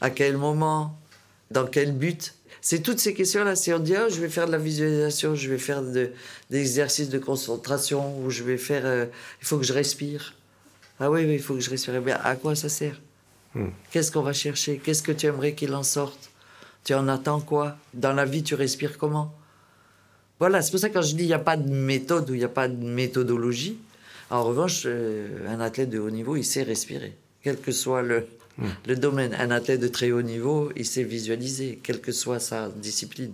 à 0.02 0.10
quel 0.10 0.38
moment, 0.38 0.98
dans 1.52 1.68
quel 1.68 1.92
but? 1.92 2.34
C'est 2.66 2.82
toutes 2.82 3.00
ces 3.00 3.14
questions-là. 3.14 3.58
Si 3.58 3.74
on 3.74 3.80
dit, 3.80 3.94
ah, 3.94 4.08
je 4.08 4.22
vais 4.22 4.30
faire 4.30 4.48
de 4.48 4.54
la 4.54 4.58
visualisation, 4.58 5.36
je 5.36 5.50
vais 5.50 5.58
faire 5.58 5.82
de- 5.84 6.12
des 6.50 6.60
exercices 6.62 7.10
de 7.10 7.20
concentration, 7.20 8.18
ou 8.24 8.30
je 8.30 8.42
vais 8.44 8.58
faire, 8.58 8.84
euh, 8.86 9.06
il 9.42 9.46
faut 9.46 9.58
que 9.58 9.66
je 9.66 9.74
respire. 9.74 10.34
Ah 10.98 11.12
oui, 11.12 11.26
oui, 11.26 11.34
il 11.34 11.42
faut 11.42 11.56
que 11.56 11.60
je 11.60 11.70
respire. 11.70 11.96
Eh 11.96 12.00
bien, 12.00 12.18
à 12.24 12.38
quoi 12.38 12.56
ça 12.56 12.70
sert? 12.70 13.02
Hmm. 13.54 13.68
Qu'est-ce 13.92 14.14
qu'on 14.14 14.22
va 14.22 14.32
chercher? 14.32 14.78
Qu'est-ce 14.82 15.04
que 15.04 15.12
tu 15.12 15.26
aimerais 15.26 15.54
qu'il 15.56 15.76
en 15.76 15.84
sorte? 15.84 16.30
Tu 16.86 16.94
en 16.94 17.10
attends 17.10 17.42
quoi? 17.42 17.76
Dans 17.94 18.14
la 18.14 18.24
vie, 18.24 18.44
tu 18.44 18.56
respires 18.56 18.98
comment? 18.98 19.36
Voilà, 20.40 20.62
c'est 20.62 20.72
pour 20.72 20.80
ça 20.80 20.88
que 20.88 20.94
quand 20.94 21.02
je 21.02 21.16
dis 21.16 21.24
il 21.24 21.28
n'y 21.28 21.34
a 21.34 21.40
pas 21.40 21.58
de 21.58 21.70
méthode 21.70 22.30
ou 22.30 22.34
il 22.34 22.40
n'y 22.40 22.44
a 22.46 22.50
pas 22.50 22.70
de 22.70 22.82
méthodologie, 22.84 23.78
en 24.30 24.42
revanche, 24.44 24.84
euh, 24.86 25.28
un 25.50 25.60
athlète 25.60 25.90
de 25.90 26.00
haut 26.00 26.10
niveau, 26.10 26.38
il 26.38 26.44
sait 26.46 26.64
respirer, 26.64 27.14
quel 27.44 27.58
que 27.60 27.72
soit 27.74 28.02
le, 28.02 28.26
le 28.86 28.96
domaine. 28.96 29.36
Un 29.40 29.52
athlète 29.52 29.80
de 29.80 29.88
très 29.88 30.12
haut 30.12 30.22
niveau, 30.22 30.72
il 30.76 30.86
sait 30.86 31.04
visualiser, 31.04 31.80
quelle 31.82 32.02
que 32.02 32.12
soit 32.12 32.40
sa 32.40 32.70
discipline. 32.70 33.34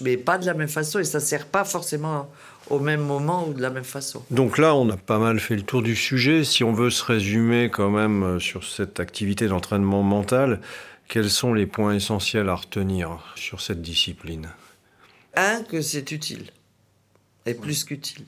Mais 0.00 0.16
pas 0.16 0.38
de 0.38 0.46
la 0.46 0.54
même 0.54 0.68
façon, 0.68 0.98
et 0.98 1.04
ça 1.04 1.18
ne 1.18 1.24
sert 1.24 1.46
pas 1.46 1.64
forcément 1.64 2.30
au 2.70 2.78
même 2.78 3.02
moment 3.02 3.46
ou 3.48 3.52
de 3.52 3.60
la 3.60 3.70
même 3.70 3.84
façon. 3.84 4.24
Donc 4.30 4.56
là, 4.56 4.74
on 4.74 4.88
a 4.88 4.96
pas 4.96 5.18
mal 5.18 5.38
fait 5.38 5.56
le 5.56 5.62
tour 5.62 5.82
du 5.82 5.96
sujet. 5.96 6.44
Si 6.44 6.64
on 6.64 6.72
veut 6.72 6.90
se 6.90 7.04
résumer 7.04 7.70
quand 7.70 7.90
même 7.90 8.22
euh, 8.22 8.38
sur 8.38 8.64
cette 8.64 9.00
activité 9.00 9.48
d'entraînement 9.48 10.02
mental, 10.02 10.60
quels 11.08 11.30
sont 11.30 11.52
les 11.52 11.66
points 11.66 11.94
essentiels 11.94 12.48
à 12.48 12.54
retenir 12.54 13.34
sur 13.36 13.60
cette 13.60 13.82
discipline? 13.82 14.48
Un, 15.34 15.62
que 15.62 15.82
c'est 15.82 16.10
utile, 16.12 16.50
et 17.44 17.54
plus 17.54 17.84
qu'utile. 17.84 18.24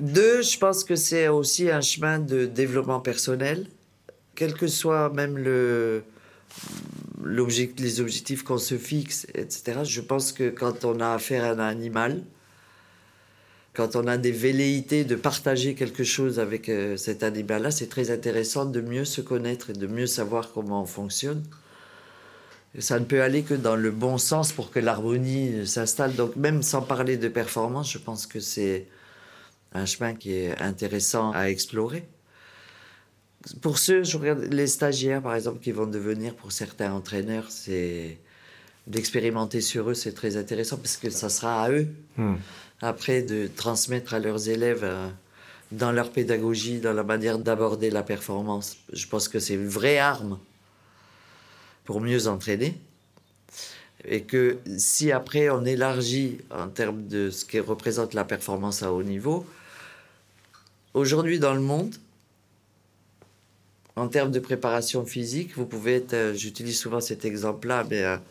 Deux, 0.00 0.42
je 0.42 0.58
pense 0.58 0.84
que 0.84 0.96
c'est 0.96 1.28
aussi 1.28 1.70
un 1.70 1.80
chemin 1.80 2.18
de 2.18 2.46
développement 2.46 3.00
personnel, 3.00 3.66
quel 4.38 4.54
que 4.54 4.68
soit 4.68 5.10
même 5.10 5.36
le, 5.36 6.04
les 7.26 8.00
objectifs 8.00 8.44
qu'on 8.44 8.58
se 8.58 8.78
fixe, 8.78 9.26
etc. 9.34 9.80
Je 9.82 10.00
pense 10.00 10.30
que 10.30 10.48
quand 10.48 10.84
on 10.84 11.00
a 11.00 11.12
affaire 11.12 11.42
à 11.42 11.50
un 11.50 11.58
animal, 11.58 12.22
quand 13.74 13.96
on 13.96 14.06
a 14.06 14.16
des 14.16 14.30
velléités 14.30 15.02
de 15.02 15.16
partager 15.16 15.74
quelque 15.74 16.04
chose 16.04 16.38
avec 16.38 16.68
euh, 16.68 16.96
cet 16.96 17.24
animal-là, 17.24 17.72
c'est 17.72 17.88
très 17.88 18.12
intéressant 18.12 18.64
de 18.64 18.80
mieux 18.80 19.04
se 19.04 19.20
connaître 19.20 19.70
et 19.70 19.72
de 19.72 19.88
mieux 19.88 20.06
savoir 20.06 20.52
comment 20.52 20.82
on 20.82 20.86
fonctionne. 20.86 21.42
Ça 22.78 23.00
ne 23.00 23.04
peut 23.06 23.22
aller 23.22 23.42
que 23.42 23.54
dans 23.54 23.74
le 23.74 23.90
bon 23.90 24.18
sens 24.18 24.52
pour 24.52 24.70
que 24.70 24.78
l'harmonie 24.78 25.66
s'installe. 25.66 26.14
Donc 26.14 26.36
même 26.36 26.62
sans 26.62 26.82
parler 26.82 27.16
de 27.16 27.26
performance, 27.26 27.90
je 27.90 27.98
pense 27.98 28.28
que 28.28 28.38
c'est 28.38 28.86
un 29.72 29.84
chemin 29.84 30.14
qui 30.14 30.32
est 30.34 30.60
intéressant 30.60 31.32
à 31.32 31.50
explorer. 31.50 32.06
Pour 33.60 33.78
ceux, 33.78 34.04
je 34.04 34.16
regarde 34.16 34.40
les 34.50 34.66
stagiaires 34.66 35.22
par 35.22 35.34
exemple 35.34 35.60
qui 35.60 35.72
vont 35.72 35.86
devenir 35.86 36.34
pour 36.34 36.52
certains 36.52 36.92
entraîneurs, 36.92 37.46
c'est 37.50 38.18
d'expérimenter 38.86 39.60
sur 39.60 39.90
eux, 39.90 39.94
c'est 39.94 40.12
très 40.12 40.36
intéressant 40.36 40.76
parce 40.76 40.96
que 40.96 41.10
ça 41.10 41.28
sera 41.28 41.64
à 41.64 41.70
eux 41.70 41.88
Hmm. 42.18 42.34
après 42.82 43.22
de 43.22 43.46
transmettre 43.46 44.12
à 44.12 44.18
leurs 44.18 44.48
élèves 44.48 44.82
euh, 44.82 45.08
dans 45.70 45.92
leur 45.92 46.10
pédagogie, 46.10 46.80
dans 46.80 46.92
la 46.92 47.04
manière 47.04 47.38
d'aborder 47.38 47.90
la 47.90 48.02
performance. 48.02 48.76
Je 48.92 49.06
pense 49.06 49.28
que 49.28 49.38
c'est 49.38 49.54
une 49.54 49.68
vraie 49.68 49.98
arme 49.98 50.40
pour 51.84 52.00
mieux 52.00 52.26
entraîner. 52.26 52.76
Et 54.04 54.22
que 54.22 54.58
si 54.78 55.12
après 55.12 55.48
on 55.48 55.64
élargit 55.64 56.38
en 56.50 56.68
termes 56.68 57.06
de 57.06 57.30
ce 57.30 57.44
qui 57.44 57.60
représente 57.60 58.14
la 58.14 58.24
performance 58.24 58.82
à 58.82 58.92
haut 58.92 59.04
niveau, 59.04 59.46
aujourd'hui 60.92 61.38
dans 61.38 61.54
le 61.54 61.60
monde, 61.60 61.94
en 63.98 64.08
termes 64.08 64.30
de 64.30 64.38
préparation 64.38 65.04
physique, 65.04 65.56
vous 65.56 65.66
pouvez 65.66 65.96
être, 65.96 66.14
euh, 66.14 66.34
j'utilise 66.34 66.78
souvent 66.78 67.00
cet 67.00 67.24
exemple-là, 67.24 67.84
mais 67.90 68.04
un, 68.04 68.22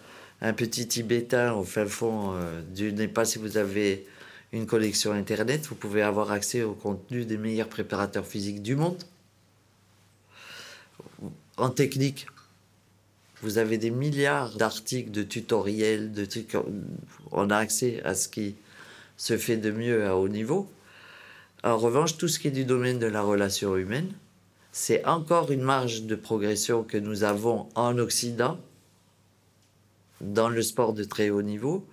un 0.42 0.54
petit 0.54 0.88
Tibétain 0.88 1.54
au 1.54 1.64
fin 1.64 1.86
fond 1.86 2.34
euh, 2.34 2.62
du 2.74 2.94
Népal, 2.94 3.26
si 3.26 3.38
vous 3.38 3.58
avez 3.58 4.06
une 4.54 4.66
connexion 4.66 5.12
Internet, 5.12 5.66
vous 5.68 5.76
pouvez 5.76 6.02
avoir 6.02 6.32
accès 6.32 6.64
au 6.64 6.74
contenu 6.74 7.26
des 7.26 7.38
meilleurs 7.38 7.68
préparateurs 7.68 8.26
physiques 8.26 8.62
du 8.62 8.76
monde. 8.76 9.04
En 11.58 11.70
technique, 11.70 12.28
vous 13.42 13.58
avez 13.58 13.78
des 13.78 13.92
milliards 13.92 14.56
d'articles, 14.56 15.12
de 15.12 15.24
tutoriels, 15.24 16.12
de 16.12 16.26
trucs. 16.26 16.56
On 17.32 17.50
a 17.50 17.58
accès 17.58 18.02
à 18.04 18.16
ce 18.16 18.30
qui 18.30 18.56
se 19.18 19.38
fait 19.38 19.58
de 19.58 19.72
mieux 19.72 20.06
à 20.06 20.16
haut 20.16 20.30
niveau. 20.30 20.72
En 21.64 21.78
revanche, 21.78 22.18
tout 22.18 22.28
ce 22.28 22.40
qui 22.40 22.48
est 22.48 22.52
du 22.52 22.64
domaine 22.64 23.00
de 23.00 23.08
la 23.08 23.22
relation 23.22 23.76
humaine, 23.76 24.12
c'est 24.80 25.04
encore 25.06 25.50
une 25.52 25.64
marge 25.64 26.04
de 26.04 26.14
progression 26.14 26.84
que 26.84 26.98
nous 27.00 27.24
avons 27.24 27.68
en 27.74 27.98
Occident, 27.98 28.60
dans 30.22 30.50
le 30.50 30.62
sport 30.62 30.94
de 30.94 31.04
très 31.04 31.32
haut 31.32 31.42
niveau, 31.42 31.84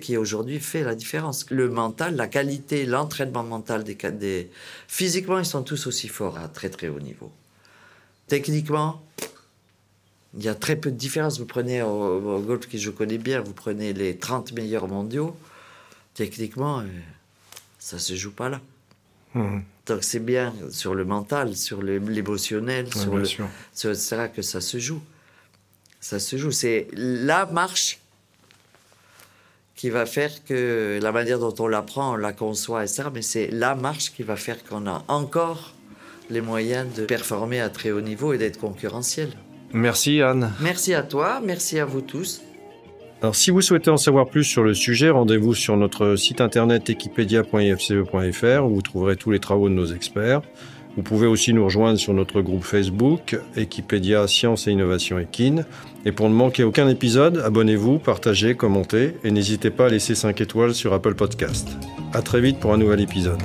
qui 0.00 0.16
aujourd'hui 0.16 0.58
fait 0.58 0.82
la 0.82 0.96
différence. 0.96 1.48
Le 1.50 1.68
mental, 1.68 2.16
la 2.16 2.26
qualité, 2.26 2.84
l'entraînement 2.84 3.44
mental 3.44 3.84
des, 3.84 3.94
des... 3.94 4.50
Physiquement, 4.88 5.38
ils 5.38 5.46
sont 5.46 5.62
tous 5.62 5.86
aussi 5.86 6.08
forts 6.08 6.36
à 6.36 6.48
très 6.48 6.68
très 6.68 6.88
haut 6.88 6.98
niveau. 6.98 7.30
Techniquement, 8.26 9.04
il 10.36 10.42
y 10.42 10.48
a 10.48 10.56
très 10.56 10.74
peu 10.74 10.90
de 10.90 10.96
différence. 10.96 11.38
Vous 11.38 11.46
prenez 11.46 11.80
au, 11.82 12.38
au 12.38 12.40
golf 12.40 12.66
que 12.66 12.76
je 12.76 12.90
connais 12.90 13.18
bien, 13.18 13.40
vous 13.40 13.54
prenez 13.54 13.92
les 13.92 14.18
30 14.18 14.50
meilleurs 14.52 14.88
mondiaux. 14.88 15.36
Techniquement, 16.14 16.80
euh, 16.80 16.86
ça 17.78 18.00
se 18.00 18.16
joue 18.16 18.32
pas 18.32 18.48
là. 18.48 18.60
Mhm. 19.36 19.62
Donc 19.86 20.02
c'est 20.02 20.24
bien 20.24 20.52
sur 20.70 20.94
le 20.94 21.04
mental, 21.04 21.54
sur 21.56 21.82
l'émotionnel, 21.82 22.86
Ouais, 22.86 22.90
sur 22.92 23.16
le, 23.16 23.24
sur 23.72 23.90
etc. 23.90 24.28
que 24.34 24.42
ça 24.42 24.60
se 24.60 24.78
joue. 24.78 25.00
Ça 26.00 26.18
se 26.18 26.36
joue. 26.36 26.50
C'est 26.50 26.88
la 26.92 27.46
marche 27.46 28.00
qui 29.76 29.90
va 29.90 30.06
faire 30.06 30.32
que 30.44 30.98
la 31.00 31.12
manière 31.12 31.38
dont 31.38 31.54
on 31.58 31.68
l'apprend, 31.68 32.14
on 32.14 32.16
la 32.16 32.32
conçoit, 32.32 32.82
etc. 32.82 33.04
Mais 33.12 33.22
c'est 33.22 33.48
la 33.50 33.74
marche 33.74 34.12
qui 34.12 34.22
va 34.22 34.36
faire 34.36 34.64
qu'on 34.64 34.86
a 34.86 35.04
encore 35.08 35.74
les 36.30 36.40
moyens 36.40 36.92
de 36.94 37.04
performer 37.04 37.60
à 37.60 37.68
très 37.68 37.92
haut 37.92 38.00
niveau 38.00 38.32
et 38.32 38.38
d'être 38.38 38.58
concurrentiel. 38.58 39.30
Merci 39.72 40.22
Anne. 40.22 40.52
Merci 40.60 40.94
à 40.94 41.02
toi, 41.02 41.40
merci 41.44 41.78
à 41.78 41.84
vous 41.84 42.00
tous. 42.00 42.40
Alors 43.22 43.34
si 43.34 43.50
vous 43.50 43.62
souhaitez 43.62 43.90
en 43.90 43.96
savoir 43.96 44.26
plus 44.26 44.44
sur 44.44 44.62
le 44.62 44.74
sujet, 44.74 45.08
rendez-vous 45.08 45.54
sur 45.54 45.76
notre 45.76 46.16
site 46.16 46.40
internet 46.40 46.90
equipedia.ifce.fr 46.90 48.64
où 48.64 48.74
vous 48.74 48.82
trouverez 48.82 49.16
tous 49.16 49.30
les 49.30 49.38
travaux 49.38 49.68
de 49.68 49.74
nos 49.74 49.86
experts. 49.86 50.42
Vous 50.96 51.02
pouvez 51.02 51.26
aussi 51.26 51.52
nous 51.52 51.64
rejoindre 51.64 51.98
sur 51.98 52.14
notre 52.14 52.40
groupe 52.40 52.64
Facebook 52.64 53.38
Equipedia 53.56 54.26
Science 54.26 54.66
et 54.66 54.72
Innovation 54.72 55.18
Equine. 55.18 55.66
Et 56.06 56.12
pour 56.12 56.28
ne 56.28 56.34
manquer 56.34 56.64
aucun 56.64 56.88
épisode, 56.88 57.38
abonnez-vous, 57.44 57.98
partagez, 57.98 58.54
commentez 58.54 59.14
et 59.22 59.30
n'hésitez 59.30 59.70
pas 59.70 59.86
à 59.86 59.88
laisser 59.90 60.14
5 60.14 60.40
étoiles 60.40 60.74
sur 60.74 60.94
Apple 60.94 61.14
Podcast. 61.14 61.68
À 62.14 62.22
très 62.22 62.40
vite 62.40 62.60
pour 62.60 62.72
un 62.72 62.78
nouvel 62.78 63.00
épisode. 63.00 63.42